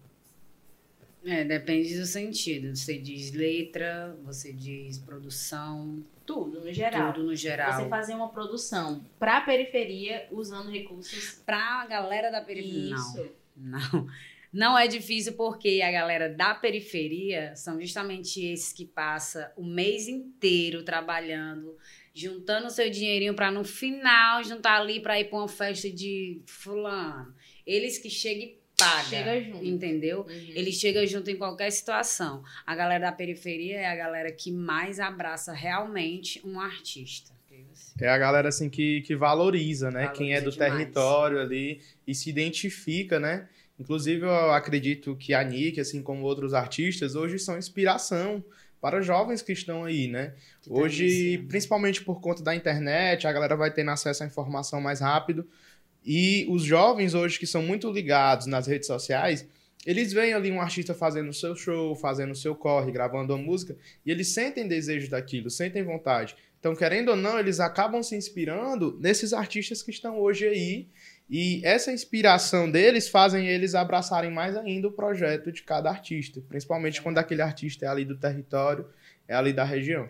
É, 1.25 1.45
depende 1.45 1.97
do 1.99 2.05
sentido. 2.05 2.75
Você 2.75 2.99
diz 2.99 3.33
letra, 3.33 4.17
você 4.25 4.53
diz 4.53 4.99
produção, 4.99 6.03
Tudo, 6.27 6.61
no 6.61 6.73
geral. 6.73 7.13
tudo 7.13 7.27
no 7.27 7.37
geral. 7.37 7.81
Você 7.81 7.89
fazer 7.89 8.15
uma 8.15 8.29
produção 8.29 9.05
pra 9.19 9.41
periferia 9.41 10.27
usando 10.33 10.71
recursos. 10.71 11.41
Pra 11.47 11.87
galera 11.87 12.31
da 12.31 12.41
periferia. 12.41 12.95
Isso. 12.95 13.31
Não. 13.57 13.79
Não 13.93 14.09
é 14.79 14.87
difícil 14.87 15.33
porque 15.33 15.81
a 15.83 15.91
galera 15.91 16.29
da 16.29 16.55
periferia 16.55 17.57
são 17.57 17.81
justamente 17.81 18.45
esses 18.45 18.73
que 18.73 18.85
passa 18.85 19.51
o 19.57 19.65
mês 19.65 20.09
inteiro 20.09 20.83
trabalhando, 20.83 21.77
juntando 22.15 22.69
seu 22.71 22.91
dinheirinho 22.91 23.35
para 23.35 23.51
no 23.51 23.65
final 23.65 24.45
juntar 24.45 24.81
ali 24.81 25.01
para 25.01 25.19
ir 25.19 25.31
para 25.31 25.39
uma 25.39 25.49
festa 25.49 25.91
de 25.91 26.43
fulano. 26.47 27.35
Eles 27.67 27.97
que 27.97 28.11
chegam 28.11 28.45
e 28.45 28.63
pagam. 28.77 29.05
Chega 29.05 29.41
junto. 29.41 29.65
Entendeu? 29.65 30.21
Uhum. 30.21 30.53
Eles 30.55 30.75
chegam 30.75 31.07
junto 31.07 31.31
em 31.31 31.37
qualquer 31.37 31.71
situação. 31.71 32.43
A 32.67 32.75
galera 32.75 33.07
da 33.07 33.13
periferia 33.13 33.81
é 33.81 33.87
a 33.87 33.97
galera 33.97 34.31
que 34.31 34.51
mais 34.53 35.01
abraça 35.01 35.53
realmente 35.53 36.41
um 36.45 36.61
artista. 36.61 37.33
É 38.01 38.09
a 38.09 38.19
galera 38.19 38.49
assim 38.49 38.71
que, 38.71 39.03
que 39.03 39.15
valoriza, 39.15 39.91
né? 39.91 40.09
Quem 40.09 40.33
é 40.33 40.41
do 40.41 40.51
Valoriza 40.51 40.65
demais. 40.65 40.73
território 40.73 41.41
ali 41.41 41.81
e 42.07 42.15
se 42.15 42.31
identifica, 42.31 43.21
né? 43.21 43.49
Inclusive, 43.83 44.25
eu 44.25 44.53
acredito 44.53 45.17
que 45.17 45.35
a 45.35 45.43
Nick, 45.43 45.81
assim 45.81 46.03
como 46.03 46.23
outros 46.23 46.55
artistas, 46.55 47.17
hoje 47.17 47.37
são 47.37 47.59
inspiração 47.59 48.45
para 48.81 49.03
jovens 49.03 49.43
que 49.43 49.53
estão 49.53 49.85
aí, 49.85 50.07
né? 50.07 50.35
Que 50.61 50.73
Hoje, 50.73 51.05
iniciando. 51.05 51.49
principalmente 51.49 52.05
por 52.05 52.21
conta 52.21 52.45
da 52.45 52.55
internet, 52.55 53.27
a 53.27 53.33
galera 53.33 53.57
vai 53.57 53.73
tendo 53.73 53.91
acesso 53.91 54.23
à 54.23 54.27
informação 54.27 54.81
mais 54.81 55.01
rápido. 55.01 55.45
E 56.05 56.47
os 56.49 56.63
jovens 56.63 57.13
hoje 57.13 57.41
que 57.41 57.47
são 57.47 57.61
muito 57.61 57.91
ligados 57.91 58.47
nas 58.47 58.69
redes 58.69 58.87
sociais, 58.87 59.49
eles 59.85 60.13
veem 60.13 60.33
ali 60.33 60.53
um 60.53 60.61
artista 60.61 60.95
fazendo 60.95 61.31
o 61.31 61.35
seu 61.35 61.57
show, 61.57 61.97
fazendo 61.97 62.31
o 62.31 62.37
seu 62.37 62.55
corre, 62.55 62.93
gravando 62.93 63.35
uma 63.35 63.43
música, 63.43 63.77
e 64.07 64.13
eles 64.13 64.29
sentem 64.29 64.69
desejo 64.69 65.11
daquilo, 65.11 65.51
sentem 65.51 65.83
vontade. 65.83 66.37
Então, 66.61 66.77
querendo 66.77 67.09
ou 67.09 67.17
não, 67.17 67.41
eles 67.41 67.59
acabam 67.59 68.01
se 68.05 68.15
inspirando 68.15 68.97
nesses 69.01 69.33
artistas 69.33 69.83
que 69.83 69.91
estão 69.91 70.21
hoje 70.21 70.47
aí. 70.47 70.87
E 71.29 71.65
essa 71.65 71.93
inspiração 71.93 72.71
deles 72.71 73.09
fazem 73.09 73.47
eles 73.47 73.75
abraçarem 73.75 74.31
mais 74.31 74.57
ainda 74.57 74.89
o 74.89 74.93
projeto 74.93 75.51
de 75.51 75.63
cada 75.63 75.89
artista, 75.89 76.43
principalmente 76.49 77.01
quando 77.01 77.19
aquele 77.19 77.41
artista 77.41 77.87
é 77.87 77.89
ali 77.89 78.05
do 78.05 78.17
território, 78.19 78.87
é 79.27 79.35
ali 79.35 79.53
da 79.53 79.65
região. 79.65 80.09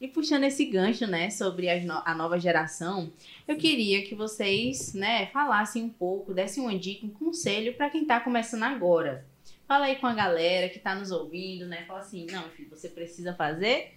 E 0.00 0.08
puxando 0.08 0.44
esse 0.44 0.66
gancho, 0.66 1.06
né, 1.06 1.30
sobre 1.30 1.80
no- 1.80 2.02
a 2.04 2.14
nova 2.14 2.38
geração, 2.38 3.10
eu 3.48 3.56
queria 3.56 4.04
que 4.04 4.14
vocês, 4.14 4.92
né, 4.92 5.26
falassem 5.26 5.82
um 5.82 5.88
pouco, 5.88 6.34
dessem 6.34 6.62
uma 6.62 6.78
dica, 6.78 7.06
um 7.06 7.10
conselho 7.10 7.74
para 7.74 7.88
quem 7.88 8.04
tá 8.04 8.20
começando 8.20 8.64
agora. 8.64 9.24
Fala 9.66 9.86
aí 9.86 9.96
com 9.96 10.06
a 10.06 10.12
galera 10.14 10.68
que 10.68 10.78
tá 10.78 10.94
nos 10.94 11.10
ouvindo, 11.10 11.66
né? 11.66 11.84
Fala 11.86 12.00
assim, 12.00 12.26
não, 12.30 12.50
filho, 12.50 12.68
você 12.68 12.86
precisa 12.86 13.32
fazer 13.34 13.94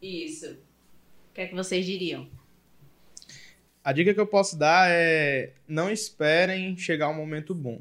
isso. 0.00 0.52
O 0.52 1.34
que 1.34 1.40
é 1.40 1.46
que 1.48 1.54
vocês 1.54 1.84
diriam? 1.84 2.28
A 3.82 3.92
dica 3.92 4.12
que 4.12 4.20
eu 4.20 4.26
posso 4.26 4.58
dar 4.58 4.90
é 4.90 5.52
não 5.66 5.90
esperem 5.90 6.76
chegar 6.76 7.08
um 7.08 7.14
momento 7.14 7.54
bom. 7.54 7.80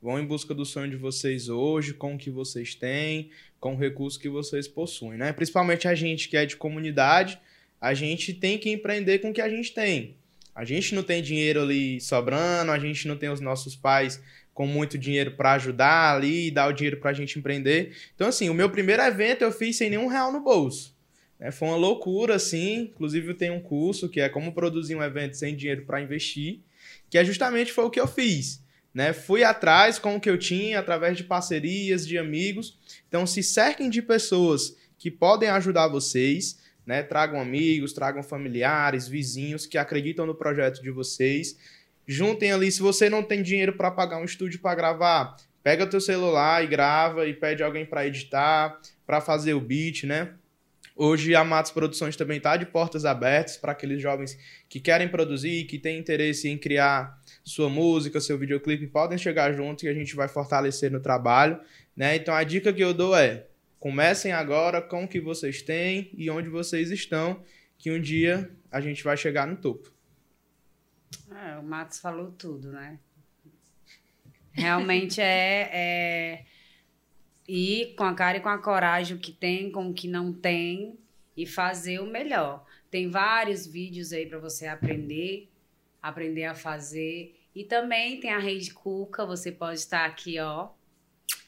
Vão 0.00 0.20
em 0.20 0.26
busca 0.26 0.54
do 0.54 0.64
sonho 0.64 0.90
de 0.90 0.96
vocês 0.96 1.48
hoje, 1.48 1.94
com 1.94 2.14
o 2.14 2.18
que 2.18 2.30
vocês 2.30 2.74
têm, 2.74 3.30
com 3.58 3.74
o 3.74 3.78
recurso 3.78 4.20
que 4.20 4.28
vocês 4.28 4.68
possuem, 4.68 5.18
né? 5.18 5.32
Principalmente 5.32 5.88
a 5.88 5.94
gente 5.94 6.28
que 6.28 6.36
é 6.36 6.44
de 6.44 6.54
comunidade, 6.54 7.40
a 7.80 7.94
gente 7.94 8.34
tem 8.34 8.58
que 8.58 8.70
empreender 8.70 9.20
com 9.20 9.30
o 9.30 9.32
que 9.32 9.40
a 9.40 9.48
gente 9.48 9.72
tem. 9.72 10.16
A 10.54 10.64
gente 10.64 10.94
não 10.94 11.02
tem 11.02 11.22
dinheiro 11.22 11.62
ali 11.62 12.00
sobrando, 12.00 12.70
a 12.70 12.78
gente 12.78 13.08
não 13.08 13.16
tem 13.16 13.30
os 13.30 13.40
nossos 13.40 13.74
pais 13.74 14.22
com 14.52 14.66
muito 14.66 14.98
dinheiro 14.98 15.30
para 15.30 15.52
ajudar 15.52 16.16
ali 16.16 16.48
e 16.48 16.50
dar 16.50 16.68
o 16.68 16.72
dinheiro 16.72 16.98
para 16.98 17.10
a 17.10 17.14
gente 17.14 17.38
empreender. 17.38 17.96
Então, 18.14 18.28
assim, 18.28 18.50
o 18.50 18.54
meu 18.54 18.68
primeiro 18.68 19.02
evento 19.02 19.42
eu 19.42 19.52
fiz 19.52 19.76
sem 19.76 19.88
nenhum 19.88 20.08
real 20.08 20.30
no 20.30 20.40
bolso. 20.40 20.97
Né? 21.38 21.50
Foi 21.50 21.68
uma 21.68 21.76
loucura, 21.76 22.34
assim. 22.34 22.90
Inclusive, 22.94 23.34
tenho 23.34 23.54
um 23.54 23.60
curso 23.60 24.08
que 24.08 24.20
é 24.20 24.28
como 24.28 24.52
produzir 24.52 24.94
um 24.94 25.02
evento 25.02 25.36
sem 25.36 25.54
dinheiro 25.54 25.84
para 25.84 26.00
investir, 26.00 26.60
que 27.08 27.18
é 27.18 27.24
justamente 27.24 27.72
foi 27.72 27.84
o 27.84 27.90
que 27.90 28.00
eu 28.00 28.06
fiz. 28.06 28.62
Né? 28.92 29.12
Fui 29.12 29.44
atrás 29.44 29.98
com 29.98 30.16
o 30.16 30.20
que 30.20 30.28
eu 30.28 30.38
tinha, 30.38 30.78
através 30.78 31.16
de 31.16 31.24
parcerias, 31.24 32.06
de 32.06 32.18
amigos. 32.18 32.78
Então, 33.06 33.26
se 33.26 33.42
cerquem 33.42 33.88
de 33.88 34.02
pessoas 34.02 34.76
que 34.98 35.10
podem 35.10 35.48
ajudar 35.50 35.86
vocês, 35.86 36.58
né? 36.84 37.02
Tragam 37.02 37.38
amigos, 37.38 37.92
tragam 37.92 38.22
familiares, 38.22 39.06
vizinhos 39.06 39.66
que 39.66 39.76
acreditam 39.76 40.24
no 40.24 40.34
projeto 40.34 40.82
de 40.82 40.90
vocês. 40.90 41.56
Juntem 42.06 42.50
ali, 42.50 42.72
se 42.72 42.80
você 42.80 43.10
não 43.10 43.22
tem 43.22 43.42
dinheiro 43.42 43.74
para 43.74 43.90
pagar 43.90 44.16
um 44.16 44.24
estúdio 44.24 44.58
para 44.58 44.74
gravar, 44.74 45.36
pega 45.62 45.86
teu 45.86 46.00
celular 46.00 46.64
e 46.64 46.66
grava 46.66 47.26
e 47.26 47.34
pede 47.34 47.62
alguém 47.62 47.84
para 47.84 48.06
editar, 48.06 48.80
para 49.06 49.20
fazer 49.20 49.52
o 49.52 49.60
beat, 49.60 50.04
né? 50.04 50.32
Hoje 51.00 51.32
a 51.32 51.44
Matos 51.44 51.70
Produções 51.70 52.16
também 52.16 52.38
está 52.38 52.56
de 52.56 52.66
portas 52.66 53.04
abertas 53.04 53.56
para 53.56 53.70
aqueles 53.70 54.02
jovens 54.02 54.36
que 54.68 54.80
querem 54.80 55.08
produzir, 55.08 55.64
que 55.66 55.78
têm 55.78 55.96
interesse 55.96 56.48
em 56.48 56.58
criar 56.58 57.22
sua 57.44 57.68
música, 57.68 58.20
seu 58.20 58.36
videoclipe, 58.36 58.84
podem 58.88 59.16
chegar 59.16 59.52
junto 59.52 59.86
e 59.86 59.88
a 59.88 59.94
gente 59.94 60.16
vai 60.16 60.26
fortalecer 60.26 60.90
no 60.90 60.98
trabalho, 60.98 61.60
né? 61.96 62.16
Então 62.16 62.34
a 62.34 62.42
dica 62.42 62.72
que 62.72 62.82
eu 62.82 62.92
dou 62.92 63.16
é: 63.16 63.46
comecem 63.78 64.32
agora 64.32 64.82
com 64.82 65.04
o 65.04 65.08
que 65.08 65.20
vocês 65.20 65.62
têm 65.62 66.10
e 66.16 66.28
onde 66.30 66.48
vocês 66.48 66.90
estão, 66.90 67.44
que 67.78 67.92
um 67.92 68.00
dia 68.00 68.50
a 68.68 68.80
gente 68.80 69.04
vai 69.04 69.16
chegar 69.16 69.46
no 69.46 69.54
topo. 69.54 69.92
É, 71.30 71.58
o 71.58 71.62
Matos 71.62 72.00
falou 72.00 72.32
tudo, 72.32 72.72
né? 72.72 72.98
Realmente 74.50 75.20
é, 75.20 75.70
é 75.72 76.44
ir 77.48 77.94
com 77.94 78.04
a 78.04 78.14
cara 78.14 78.36
e 78.36 78.40
com 78.40 78.50
a 78.50 78.58
coragem 78.58 79.16
o 79.16 79.20
que 79.20 79.32
tem, 79.32 79.72
com 79.72 79.88
o 79.88 79.94
que 79.94 80.06
não 80.06 80.32
tem 80.32 80.98
e 81.34 81.46
fazer 81.46 82.00
o 82.00 82.06
melhor. 82.06 82.64
Tem 82.90 83.08
vários 83.08 83.66
vídeos 83.66 84.12
aí 84.12 84.26
para 84.26 84.38
você 84.38 84.66
aprender, 84.66 85.48
aprender 86.02 86.44
a 86.44 86.54
fazer. 86.54 87.34
E 87.54 87.64
também 87.64 88.20
tem 88.20 88.30
a 88.30 88.38
Rede 88.38 88.72
Cuca, 88.72 89.24
você 89.24 89.50
pode 89.50 89.78
estar 89.78 90.04
aqui, 90.04 90.38
ó. 90.38 90.68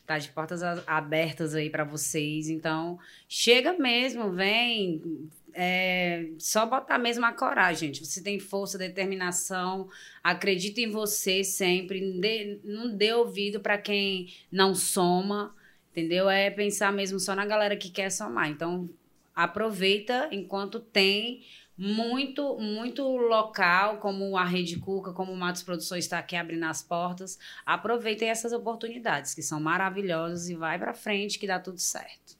Tá 0.07 0.19
de 0.19 0.31
portas 0.31 0.63
abertas 0.87 1.55
aí 1.55 1.71
para 1.71 1.85
vocês. 1.85 2.49
Então, 2.49 2.99
chega 3.29 3.75
mesmo, 3.75 4.33
vem, 4.33 5.29
é, 5.55 6.31
só 6.39 6.67
botar 6.67 6.99
mesmo 6.99 7.25
a 7.25 7.33
coragem, 7.33 7.89
gente. 7.89 8.05
Você 8.05 8.23
tem 8.23 8.39
força, 8.39 8.79
determinação, 8.79 9.89
acredita 10.23 10.81
em 10.81 10.91
você 10.91 11.45
sempre. 11.45 12.01
Não 12.01 12.21
dê, 12.21 12.61
não 12.65 12.97
dê 12.97 13.13
ouvido 13.13 13.61
para 13.61 13.79
quem 13.79 14.33
não 14.51 14.75
soma, 14.75 15.55
entendeu? 15.91 16.28
É 16.28 16.51
pensar 16.51 16.93
mesmo 16.93 17.18
só 17.18 17.34
na 17.34 17.47
galera 17.47 17.76
que 17.76 17.91
quer 17.91 18.11
somar. 18.11 18.49
Então, 18.49 18.88
aproveita 19.34 20.28
enquanto 20.30 20.80
tem 20.80 21.43
muito, 21.76 22.59
muito 22.59 23.03
local, 23.03 23.99
como 23.99 24.36
a 24.36 24.45
Rede 24.45 24.78
Cuca, 24.78 25.12
como 25.12 25.32
o 25.32 25.36
Matos 25.36 25.62
Produções 25.62 26.05
está 26.05 26.18
aqui 26.18 26.36
abrindo 26.36 26.64
as 26.64 26.82
portas. 26.82 27.38
Aproveitem 27.64 28.28
essas 28.28 28.53
oportunidades, 28.53 29.34
que 29.34 29.43
são 29.43 29.59
maravilhosas, 29.59 30.51
e 30.51 30.55
vai 30.55 30.78
para 30.78 30.93
frente 30.93 31.38
que 31.38 31.47
dá 31.47 31.59
tudo 31.59 31.78
certo. 31.78 32.38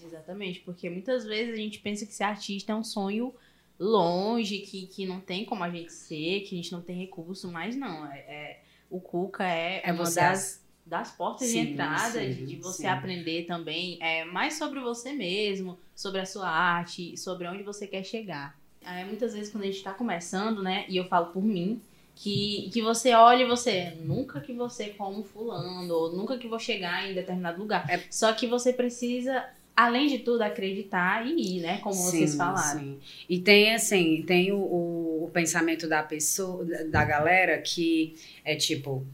Exatamente, 0.00 0.60
porque 0.60 0.88
muitas 0.88 1.24
vezes 1.24 1.54
a 1.54 1.56
gente 1.56 1.80
pensa 1.80 2.06
que 2.06 2.14
ser 2.14 2.22
artista 2.22 2.70
é 2.70 2.74
um 2.76 2.84
sonho 2.84 3.34
longe, 3.80 4.58
que, 4.60 4.86
que 4.86 5.06
não 5.06 5.20
tem 5.20 5.44
como 5.44 5.64
a 5.64 5.70
gente 5.70 5.92
ser, 5.92 6.42
que 6.42 6.54
a 6.54 6.56
gente 6.56 6.70
não 6.70 6.80
tem 6.80 6.96
recurso, 6.96 7.50
mas 7.50 7.74
não. 7.74 8.06
É, 8.06 8.18
é- 8.18 8.60
o 8.88 9.00
Cuca 9.00 9.44
é, 9.44 9.82
É 9.84 9.92
uma 9.92 10.04
você 10.04 10.20
das, 10.20 10.64
das 10.88 11.10
portas 11.10 11.48
de 11.50 11.58
Sim, 11.58 11.72
entrada, 11.72 12.20
sim, 12.20 12.34
de, 12.34 12.46
de 12.46 12.56
você 12.56 12.86
sim. 12.86 12.86
aprender 12.86 13.44
também 13.44 13.98
é, 14.00 14.24
mais 14.24 14.54
sobre 14.54 14.80
você 14.80 15.12
mesmo, 15.12 15.78
sobre 15.94 16.20
a 16.20 16.26
sua 16.26 16.48
arte, 16.48 17.16
sobre 17.16 17.46
onde 17.46 17.62
você 17.62 17.86
quer 17.86 18.04
chegar. 18.04 18.56
É, 18.84 19.04
muitas 19.04 19.34
vezes 19.34 19.50
quando 19.52 19.64
a 19.64 19.66
gente 19.66 19.82
tá 19.82 19.92
começando, 19.92 20.62
né, 20.62 20.84
e 20.88 20.96
eu 20.96 21.04
falo 21.04 21.26
por 21.26 21.42
mim, 21.44 21.80
que, 22.16 22.70
que 22.72 22.80
você 22.82 23.12
olha 23.14 23.42
e 23.44 23.46
você, 23.46 23.92
nunca 24.00 24.40
que 24.40 24.52
você 24.52 24.88
como 24.90 25.22
fulano, 25.22 25.92
ou 25.94 26.12
nunca 26.16 26.36
que 26.38 26.48
vou 26.48 26.58
chegar 26.58 27.08
em 27.08 27.14
determinado 27.14 27.60
lugar. 27.60 27.88
É- 27.88 28.02
Só 28.10 28.32
que 28.32 28.46
você 28.46 28.72
precisa, 28.72 29.44
além 29.76 30.08
de 30.08 30.18
tudo, 30.20 30.42
acreditar 30.42 31.24
e 31.26 31.58
ir, 31.58 31.60
né? 31.60 31.78
Como 31.78 31.94
vocês 32.02 32.30
Sim, 32.30 32.36
falaram. 32.36 32.80
sim. 32.80 32.98
E 33.28 33.38
tem 33.40 33.72
assim, 33.74 34.22
tem 34.26 34.52
o, 34.52 34.56
o, 34.58 35.24
o 35.26 35.30
pensamento 35.32 35.88
da 35.88 36.02
pessoa, 36.02 36.64
da, 36.64 36.82
da 36.84 37.04
galera 37.04 37.58
que 37.62 38.16
é 38.44 38.56
tipo, 38.56 39.06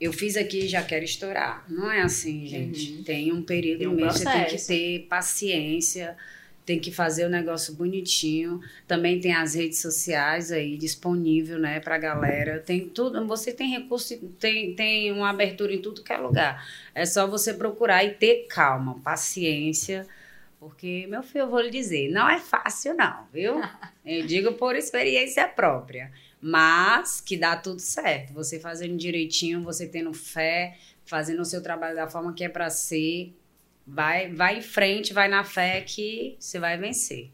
eu 0.00 0.12
fiz 0.12 0.36
aqui 0.36 0.60
e 0.64 0.68
já 0.68 0.82
quero 0.82 1.04
estourar. 1.04 1.64
Não 1.68 1.90
é 1.90 2.00
assim, 2.00 2.46
gente. 2.46 2.92
Uhum. 2.92 3.02
Tem 3.04 3.32
um 3.32 3.42
período 3.42 3.78
Tem 3.80 3.88
um 3.88 3.94
mesmo, 3.94 4.12
você 4.12 4.24
tem 4.24 4.32
que 4.32 4.40
processo. 4.40 4.68
ter 4.68 5.06
paciência, 5.08 6.16
tem 6.64 6.78
que 6.78 6.90
fazer 6.90 7.26
o 7.26 7.28
negócio 7.28 7.74
bonitinho. 7.74 8.60
Também 8.88 9.20
tem 9.20 9.34
as 9.34 9.54
redes 9.54 9.78
sociais 9.78 10.50
aí 10.50 10.76
disponível, 10.76 11.58
né, 11.58 11.80
pra 11.80 11.98
galera. 11.98 12.60
Tem 12.60 12.88
tudo, 12.88 13.26
você 13.26 13.52
tem 13.52 13.68
recurso, 13.70 14.16
tem, 14.38 14.74
tem 14.74 15.12
uma 15.12 15.28
abertura 15.28 15.74
em 15.74 15.82
tudo 15.82 16.02
que 16.02 16.12
é 16.12 16.16
lugar. 16.16 16.66
É 16.94 17.04
só 17.04 17.26
você 17.26 17.52
procurar 17.52 18.02
e 18.02 18.14
ter 18.14 18.46
calma, 18.48 18.98
paciência. 19.00 20.06
Porque, 20.58 21.06
meu 21.08 21.22
filho, 21.22 21.42
eu 21.42 21.50
vou 21.50 21.60
lhe 21.60 21.70
dizer, 21.70 22.10
não 22.10 22.28
é 22.28 22.38
fácil, 22.38 22.94
não, 22.94 23.26
viu? 23.32 23.60
Eu 24.04 24.26
digo 24.26 24.52
por 24.54 24.74
experiência 24.76 25.46
própria. 25.46 26.10
Mas 26.40 27.20
que 27.20 27.36
dá 27.36 27.56
tudo 27.56 27.80
certo. 27.80 28.32
Você 28.32 28.58
fazendo 28.58 28.96
direitinho, 28.96 29.62
você 29.62 29.86
tendo 29.86 30.12
fé, 30.12 30.78
fazendo 31.04 31.40
o 31.42 31.44
seu 31.44 31.62
trabalho 31.62 31.96
da 31.96 32.08
forma 32.08 32.32
que 32.32 32.44
é 32.44 32.48
para 32.48 32.70
ser. 32.70 33.34
Vai, 33.86 34.32
vai 34.32 34.58
em 34.58 34.62
frente, 34.62 35.12
vai 35.12 35.28
na 35.28 35.42
fé 35.44 35.80
que 35.80 36.36
você 36.38 36.58
vai 36.58 36.78
vencer. 36.78 37.30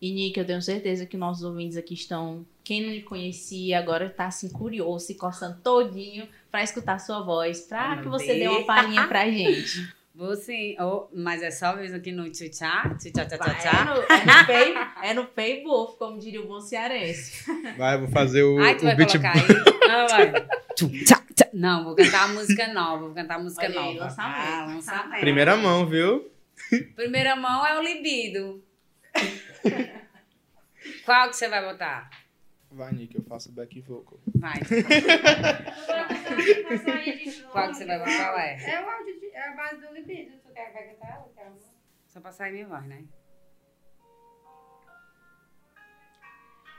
E 0.00 0.12
Nick, 0.12 0.38
eu 0.38 0.44
tenho 0.44 0.62
certeza 0.62 1.06
que 1.06 1.16
nossos 1.16 1.44
ouvintes 1.44 1.76
aqui 1.76 1.94
estão. 1.94 2.46
Quem 2.64 2.82
não 2.82 2.90
lhe 2.90 3.02
conhecia 3.02 3.78
agora 3.78 4.08
tá 4.08 4.26
assim 4.26 4.48
curioso, 4.48 5.06
se 5.06 5.14
coçando 5.14 5.58
todinho 5.62 6.28
pra 6.50 6.62
escutar 6.62 6.98
sua 6.98 7.22
voz, 7.22 7.62
pra 7.62 7.92
Ah, 7.92 8.02
que 8.02 8.08
você 8.08 8.38
dê 8.38 8.48
uma 8.48 8.64
palhinha 8.64 9.06
pra 9.08 9.28
gente. 9.30 9.92
Vou 10.14 10.36
sim, 10.36 10.76
oh, 10.78 11.08
mas 11.14 11.42
é 11.42 11.50
só 11.50 11.74
mesmo 11.74 11.96
aqui 11.96 12.12
no 12.12 12.30
tchá, 12.30 12.50
tchá, 12.50 12.96
tchá, 12.98 13.24
tchá, 13.24 13.36
Vai, 13.38 13.58
tchá. 13.60 13.70
é, 13.80 13.84
no, 13.84 15.06
é, 15.06 15.14
no 15.14 15.24
pay, 15.26 15.60
é 15.60 15.64
wolf, 15.64 15.96
como 15.96 16.18
diria 16.18 16.42
o 16.42 16.46
bom 16.46 16.60
cearense. 16.60 17.50
Vai, 17.78 17.96
vou 17.98 18.08
fazer 18.08 18.42
o, 18.42 18.58
Ai, 18.60 18.76
tu 18.76 18.84
vai 18.84 18.92
o 18.92 18.96
beat. 18.98 19.10
colocar 19.10 19.32
aí? 19.32 19.42
Ah, 19.90 20.06
vai. 20.10 20.32
Tchá, 21.04 21.22
tchá. 21.34 21.48
Não, 21.54 21.84
vou 21.84 21.94
cantar 21.94 22.24
a 22.24 22.28
música 22.28 22.72
nova, 22.74 23.06
vou 23.06 23.14
cantar 23.14 23.36
a 23.36 23.38
música 23.38 23.64
Olha 23.64 23.80
aí, 23.80 23.94
nova. 23.94 24.04
lançamento. 24.04 24.36
Ah, 24.38 24.66
lançamento. 24.66 25.20
Primeira 25.20 25.56
mão, 25.56 25.86
viu? 25.86 26.30
Primeira 26.94 27.34
mão 27.34 27.66
é 27.66 27.78
o 27.78 27.82
libido. 27.82 28.62
Qual 31.04 31.30
que 31.30 31.36
você 31.36 31.48
vai 31.48 31.64
botar? 31.64 32.10
Vai, 32.72 32.92
Nick, 32.92 33.14
eu 33.14 33.22
faço 33.24 33.52
back 33.52 33.80
vocal. 33.82 34.18
Vai. 34.34 34.54
Qual 37.52 37.68
que 37.68 37.74
você 37.74 37.84
vai 37.84 37.98
botar? 37.98 38.30
Qual 38.30 38.38
é? 38.38 38.70
É 38.70 38.82
o 38.82 38.88
áudio 38.88 39.20
de. 39.20 39.26
é 39.26 39.48
a 39.48 39.54
base 39.54 39.86
do 39.86 39.92
libido. 39.92 40.38
Tu 40.38 40.52
quer 40.54 40.72
vai 40.72 40.88
cantar 40.88 41.08
ela? 41.08 41.30
Quer? 41.34 41.52
Só 42.06 42.20
pra 42.20 42.32
sair 42.32 42.52
minha 42.52 42.66
voz, 42.66 42.84
né? 42.86 43.04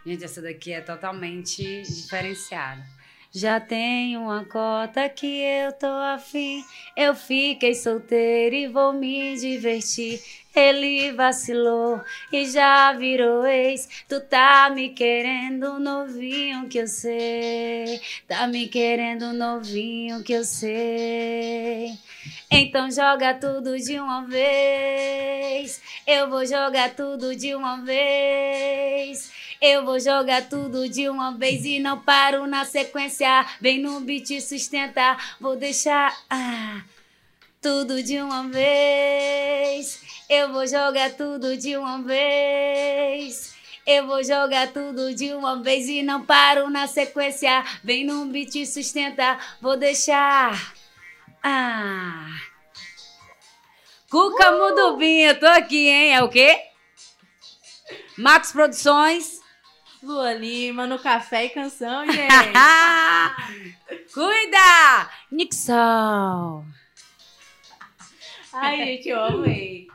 Gente, 0.05 0.23
essa 0.23 0.41
daqui 0.41 0.73
é 0.73 0.81
totalmente 0.81 1.83
diferenciada. 1.83 2.83
Já 3.35 3.59
tenho 3.59 4.21
uma 4.21 4.45
cota 4.45 5.09
que 5.09 5.25
eu 5.25 5.71
tô 5.73 5.87
afim. 5.87 6.63
Eu 6.95 7.15
fiquei 7.15 7.73
solteira 7.73 8.55
e 8.55 8.67
vou 8.67 8.93
me 8.93 9.35
divertir. 9.35 10.21
Ele 10.55 11.11
vacilou 11.13 11.99
e 12.31 12.45
já 12.45 12.93
virou 12.93 13.43
ex. 13.47 13.89
Tu 14.07 14.21
tá 14.21 14.69
me 14.69 14.89
querendo 14.89 15.79
novinho 15.79 16.69
que 16.69 16.77
eu 16.77 16.87
sei. 16.87 17.99
Tá 18.27 18.45
me 18.45 18.67
querendo 18.67 19.33
novinho 19.33 20.23
que 20.23 20.33
eu 20.33 20.43
sei. 20.43 21.97
Então 22.51 22.91
joga 22.91 23.33
tudo 23.33 23.75
de 23.79 23.99
uma 23.99 24.27
vez. 24.27 25.81
Eu 26.05 26.29
vou 26.29 26.45
jogar 26.45 26.93
tudo 26.93 27.35
de 27.35 27.55
uma 27.55 27.83
vez. 27.83 29.31
Eu 29.65 29.85
vou 29.85 29.97
jogar 29.97 30.49
tudo 30.49 30.89
de 30.89 31.07
uma 31.07 31.37
vez 31.37 31.63
e 31.63 31.79
não 31.79 31.97
paro 31.97 32.45
na 32.45 32.65
sequência. 32.65 33.45
Vem 33.61 33.79
no 33.79 34.01
beat 34.01 34.41
sustentar. 34.41 35.37
Vou 35.39 35.55
deixar 35.55 36.13
ah, 36.29 36.81
tudo 37.61 38.03
de 38.03 38.19
uma 38.21 38.43
vez. 38.49 40.03
Eu 40.29 40.51
vou 40.51 40.67
jogar 40.67 41.11
tudo 41.11 41.55
de 41.55 41.77
uma 41.77 42.01
vez. 42.01 43.55
Eu 43.87 44.05
vou 44.05 44.21
jogar 44.21 44.67
tudo 44.73 45.15
de 45.15 45.33
uma 45.33 45.63
vez 45.63 45.87
e 45.87 46.03
não 46.03 46.25
paro 46.25 46.69
na 46.69 46.85
sequência. 46.85 47.63
Vem 47.81 48.03
no 48.03 48.25
beat 48.25 48.65
sustentar. 48.65 49.57
Vou 49.61 49.77
deixar. 49.77 50.73
Ah. 51.41 52.27
Cuca 54.09 54.51
Mudubinha, 54.51 55.33
tô 55.35 55.47
aqui, 55.47 55.87
hein? 55.87 56.15
É 56.15 56.21
o 56.21 56.27
quê? 56.27 56.59
Max 58.17 58.51
Produções. 58.51 59.41
Lua 60.03 60.33
Lima 60.33 60.85
no 60.85 60.99
Café 60.99 61.45
e 61.45 61.49
Canção, 61.49 62.05
gente. 62.11 62.27
Cuida! 64.13 65.09
Nixon. 65.31 66.65
Ai, 68.51 68.77
gente, 68.77 69.07
eu 69.07 69.23
amei. 69.23 69.87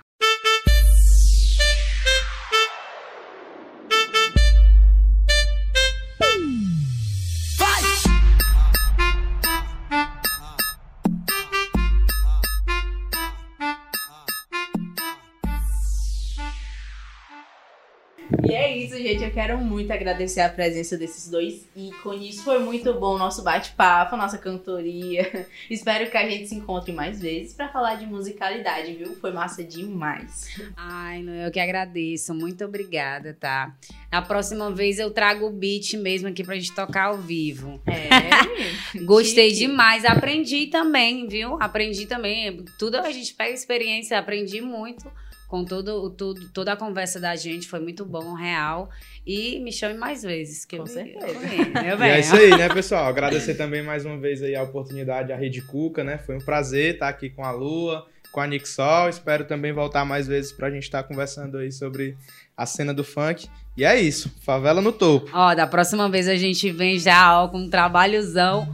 Quero 19.38 19.56
muito 19.56 19.92
agradecer 19.92 20.40
a 20.40 20.48
presença 20.48 20.98
desses 20.98 21.30
dois 21.30 21.64
ícones. 21.76 22.40
Foi 22.40 22.58
muito 22.58 22.92
bom 22.94 23.14
o 23.14 23.18
nosso 23.18 23.44
bate-papo, 23.44 24.16
a 24.16 24.18
nossa 24.18 24.36
cantoria. 24.36 25.46
Espero 25.70 26.10
que 26.10 26.16
a 26.16 26.28
gente 26.28 26.48
se 26.48 26.56
encontre 26.56 26.90
mais 26.90 27.20
vezes 27.20 27.54
pra 27.54 27.68
falar 27.68 27.94
de 27.94 28.04
musicalidade, 28.04 28.94
viu? 28.94 29.14
Foi 29.20 29.30
massa 29.30 29.62
demais. 29.62 30.48
Ai, 30.76 31.22
não, 31.22 31.32
eu 31.34 31.52
que 31.52 31.60
agradeço. 31.60 32.34
Muito 32.34 32.64
obrigada, 32.64 33.32
tá? 33.38 33.76
Na 34.10 34.20
próxima 34.20 34.72
vez 34.72 34.98
eu 34.98 35.12
trago 35.12 35.46
o 35.46 35.52
beat 35.52 35.92
mesmo 35.92 36.26
aqui 36.26 36.42
pra 36.42 36.56
gente 36.56 36.74
tocar 36.74 37.04
ao 37.04 37.18
vivo. 37.18 37.80
É. 37.86 38.98
Gostei 39.06 39.50
chique. 39.50 39.68
demais. 39.68 40.04
Aprendi 40.04 40.66
também, 40.66 41.28
viu? 41.28 41.56
Aprendi 41.60 42.06
também. 42.06 42.64
Tudo 42.76 42.96
a 42.96 43.12
gente 43.12 43.32
pega 43.34 43.54
experiência, 43.54 44.18
aprendi 44.18 44.60
muito. 44.60 45.08
Com 45.48 45.64
todo, 45.64 46.10
tudo, 46.10 46.46
toda 46.50 46.74
a 46.74 46.76
conversa 46.76 47.18
da 47.18 47.34
gente, 47.34 47.66
foi 47.66 47.80
muito 47.80 48.04
bom, 48.04 48.34
real. 48.34 48.90
E 49.26 49.58
me 49.60 49.72
chame 49.72 49.98
mais 49.98 50.22
vezes. 50.22 50.66
Que 50.66 50.76
Com 50.76 50.82
eu, 50.82 50.86
certeza. 50.86 51.26
Eu, 51.26 51.98
E 52.04 52.10
é 52.10 52.20
isso 52.20 52.36
aí, 52.36 52.50
né, 52.50 52.68
pessoal? 52.68 53.06
Agradecer 53.06 53.54
também 53.54 53.82
mais 53.82 54.04
uma 54.04 54.18
vez 54.18 54.42
aí 54.42 54.54
a 54.54 54.62
oportunidade 54.62 55.32
à 55.32 55.36
Rede 55.36 55.62
Cuca, 55.62 56.04
né? 56.04 56.18
Foi 56.18 56.36
um 56.36 56.40
prazer 56.40 56.94
estar 56.94 57.08
aqui 57.08 57.30
com 57.30 57.42
a 57.42 57.50
Lua, 57.50 58.06
com 58.30 58.40
a 58.42 58.46
Nixol. 58.46 59.08
Espero 59.08 59.46
também 59.46 59.72
voltar 59.72 60.04
mais 60.04 60.26
vezes 60.26 60.52
pra 60.52 60.70
gente 60.70 60.82
estar 60.82 61.02
conversando 61.02 61.56
aí 61.56 61.72
sobre 61.72 62.14
a 62.54 62.66
cena 62.66 62.92
do 62.92 63.02
funk. 63.02 63.48
E 63.74 63.84
é 63.84 63.98
isso, 63.98 64.30
favela 64.42 64.82
no 64.82 64.92
topo. 64.92 65.30
Ó, 65.32 65.54
da 65.54 65.66
próxima 65.66 66.10
vez 66.10 66.28
a 66.28 66.36
gente 66.36 66.70
vem 66.70 66.98
já 66.98 67.42
ó, 67.42 67.48
com 67.48 67.58
um 67.58 67.70
trabalhozão. 67.70 68.68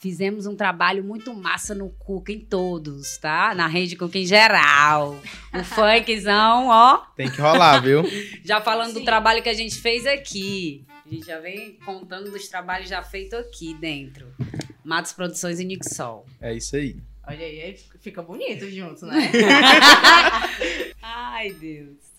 Fizemos 0.00 0.46
um 0.46 0.56
trabalho 0.56 1.04
muito 1.04 1.34
massa 1.34 1.74
no 1.74 1.90
Cuca 1.90 2.32
em 2.32 2.40
todos, 2.40 3.18
tá? 3.18 3.54
Na 3.54 3.66
rede 3.66 3.96
Cuca 3.96 4.16
em 4.16 4.24
geral. 4.24 5.20
O 5.52 5.60
funkzão, 5.62 6.68
ó. 6.68 7.02
Tem 7.14 7.30
que 7.30 7.38
rolar, 7.38 7.80
viu? 7.80 8.02
Já 8.42 8.62
falando 8.62 8.94
do 8.94 9.00
Sim. 9.00 9.04
trabalho 9.04 9.42
que 9.42 9.48
a 9.50 9.52
gente 9.54 9.78
fez 9.78 10.06
aqui. 10.06 10.86
A 11.04 11.06
gente 11.06 11.26
já 11.26 11.38
vem 11.38 11.74
contando 11.84 12.30
dos 12.30 12.48
trabalhos 12.48 12.88
já 12.88 13.02
feitos 13.02 13.38
aqui 13.38 13.74
dentro. 13.74 14.32
Matos 14.82 15.12
Produções 15.12 15.60
e 15.60 15.66
Nixol. 15.66 16.24
É 16.40 16.54
isso 16.54 16.76
aí. 16.76 16.96
Olha 17.28 17.44
aí, 17.44 17.60
aí 17.60 17.78
fica 18.00 18.22
bonito 18.22 18.70
junto, 18.70 19.04
né? 19.04 19.30
Ai, 21.02 21.52
Deus. 21.52 22.09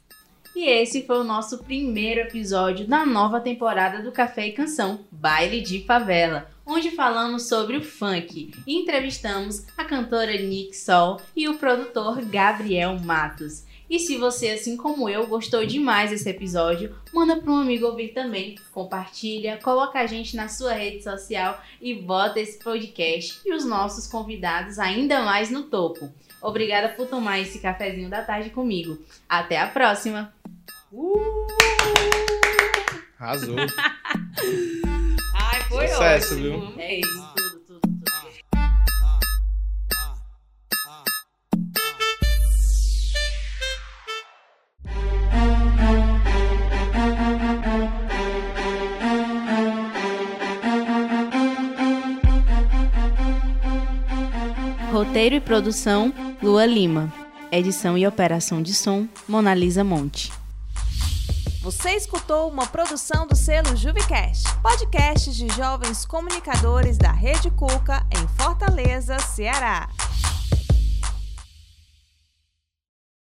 E 0.56 0.66
esse 0.70 1.04
foi 1.04 1.18
o 1.18 1.24
nosso 1.24 1.60
primeiro 1.60 2.20
episódio 2.20 2.86
da 2.86 3.06
nova 3.06 3.40
temporada 3.40 4.04
do 4.04 4.12
Café 4.12 4.48
e 4.48 4.52
Canção, 4.52 5.00
Baile 5.10 5.62
de 5.62 5.84
Favela, 5.86 6.52
onde 6.66 6.92
falamos 6.92 7.48
sobre 7.48 7.78
o 7.78 7.84
funk 7.84 8.52
entrevistamos 8.68 9.66
a 9.78 9.86
cantora 9.86 10.38
Nick 10.38 10.76
Sol 10.76 11.22
e 11.36 11.48
o 11.48 11.58
produtor 11.58 12.22
Gabriel 12.26 13.00
Matos. 13.00 13.64
E 13.90 14.00
se 14.00 14.18
você, 14.18 14.52
assim 14.52 14.78
como 14.78 15.10
eu, 15.10 15.28
gostou 15.28 15.66
demais 15.66 16.12
desse 16.12 16.30
episódio, 16.30 16.96
manda 17.14 17.36
para 17.36 17.52
um 17.52 17.58
amigo 17.58 17.86
ouvir 17.86 18.10
também, 18.10 18.56
compartilha, 18.72 19.60
coloca 19.62 20.00
a 20.00 20.06
gente 20.06 20.36
na 20.36 20.48
sua 20.48 20.74
rede 20.74 21.04
social 21.04 21.62
e 21.82 21.94
bota 21.94 22.40
esse 22.40 22.58
podcast 22.60 23.42
e 23.46 23.54
os 23.54 23.66
nossos 23.66 24.08
convidados 24.08 24.80
ainda 24.80 25.24
mais 25.24 25.50
no 25.50 25.64
topo. 25.64 26.10
Obrigada 26.42 26.90
por 26.90 27.08
tomar 27.08 27.40
esse 27.40 27.60
cafezinho 27.60 28.10
da 28.10 28.24
tarde 28.24 28.50
comigo. 28.50 28.98
Até 29.30 29.60
a 29.60 29.68
próxima! 29.68 30.41
Arrasou. 33.18 33.56
Ai, 35.36 35.62
foi 35.70 35.88
Sucesso, 35.88 36.34
ótimo. 36.34 36.72
viu? 36.72 36.82
É 36.82 37.00
isso, 37.00 37.34
tudo, 37.36 37.60
tudo, 37.62 37.82
tudo. 37.82 38.12
Roteiro 54.92 55.36
e 55.36 55.40
produção, 55.40 56.14
Lua 56.42 56.66
Lima. 56.66 57.14
Edição 57.52 57.98
e 57.98 58.08
operação 58.08 58.62
de 58.62 58.74
som, 58.74 59.08
Monalisa 59.28 59.84
Monte. 59.84 60.32
Você 61.62 61.92
escutou 61.92 62.50
uma 62.50 62.66
produção 62.66 63.28
do 63.28 63.36
selo 63.36 63.76
Juvicast, 63.76 64.52
podcast 64.64 65.32
de 65.32 65.48
jovens 65.50 66.08
comunicadores 66.08 66.98
da 66.98 67.12
Rede 67.12 67.52
Cuca 67.52 68.04
em 68.10 68.28
Fortaleza, 68.30 69.20
Ceará. 69.20 69.88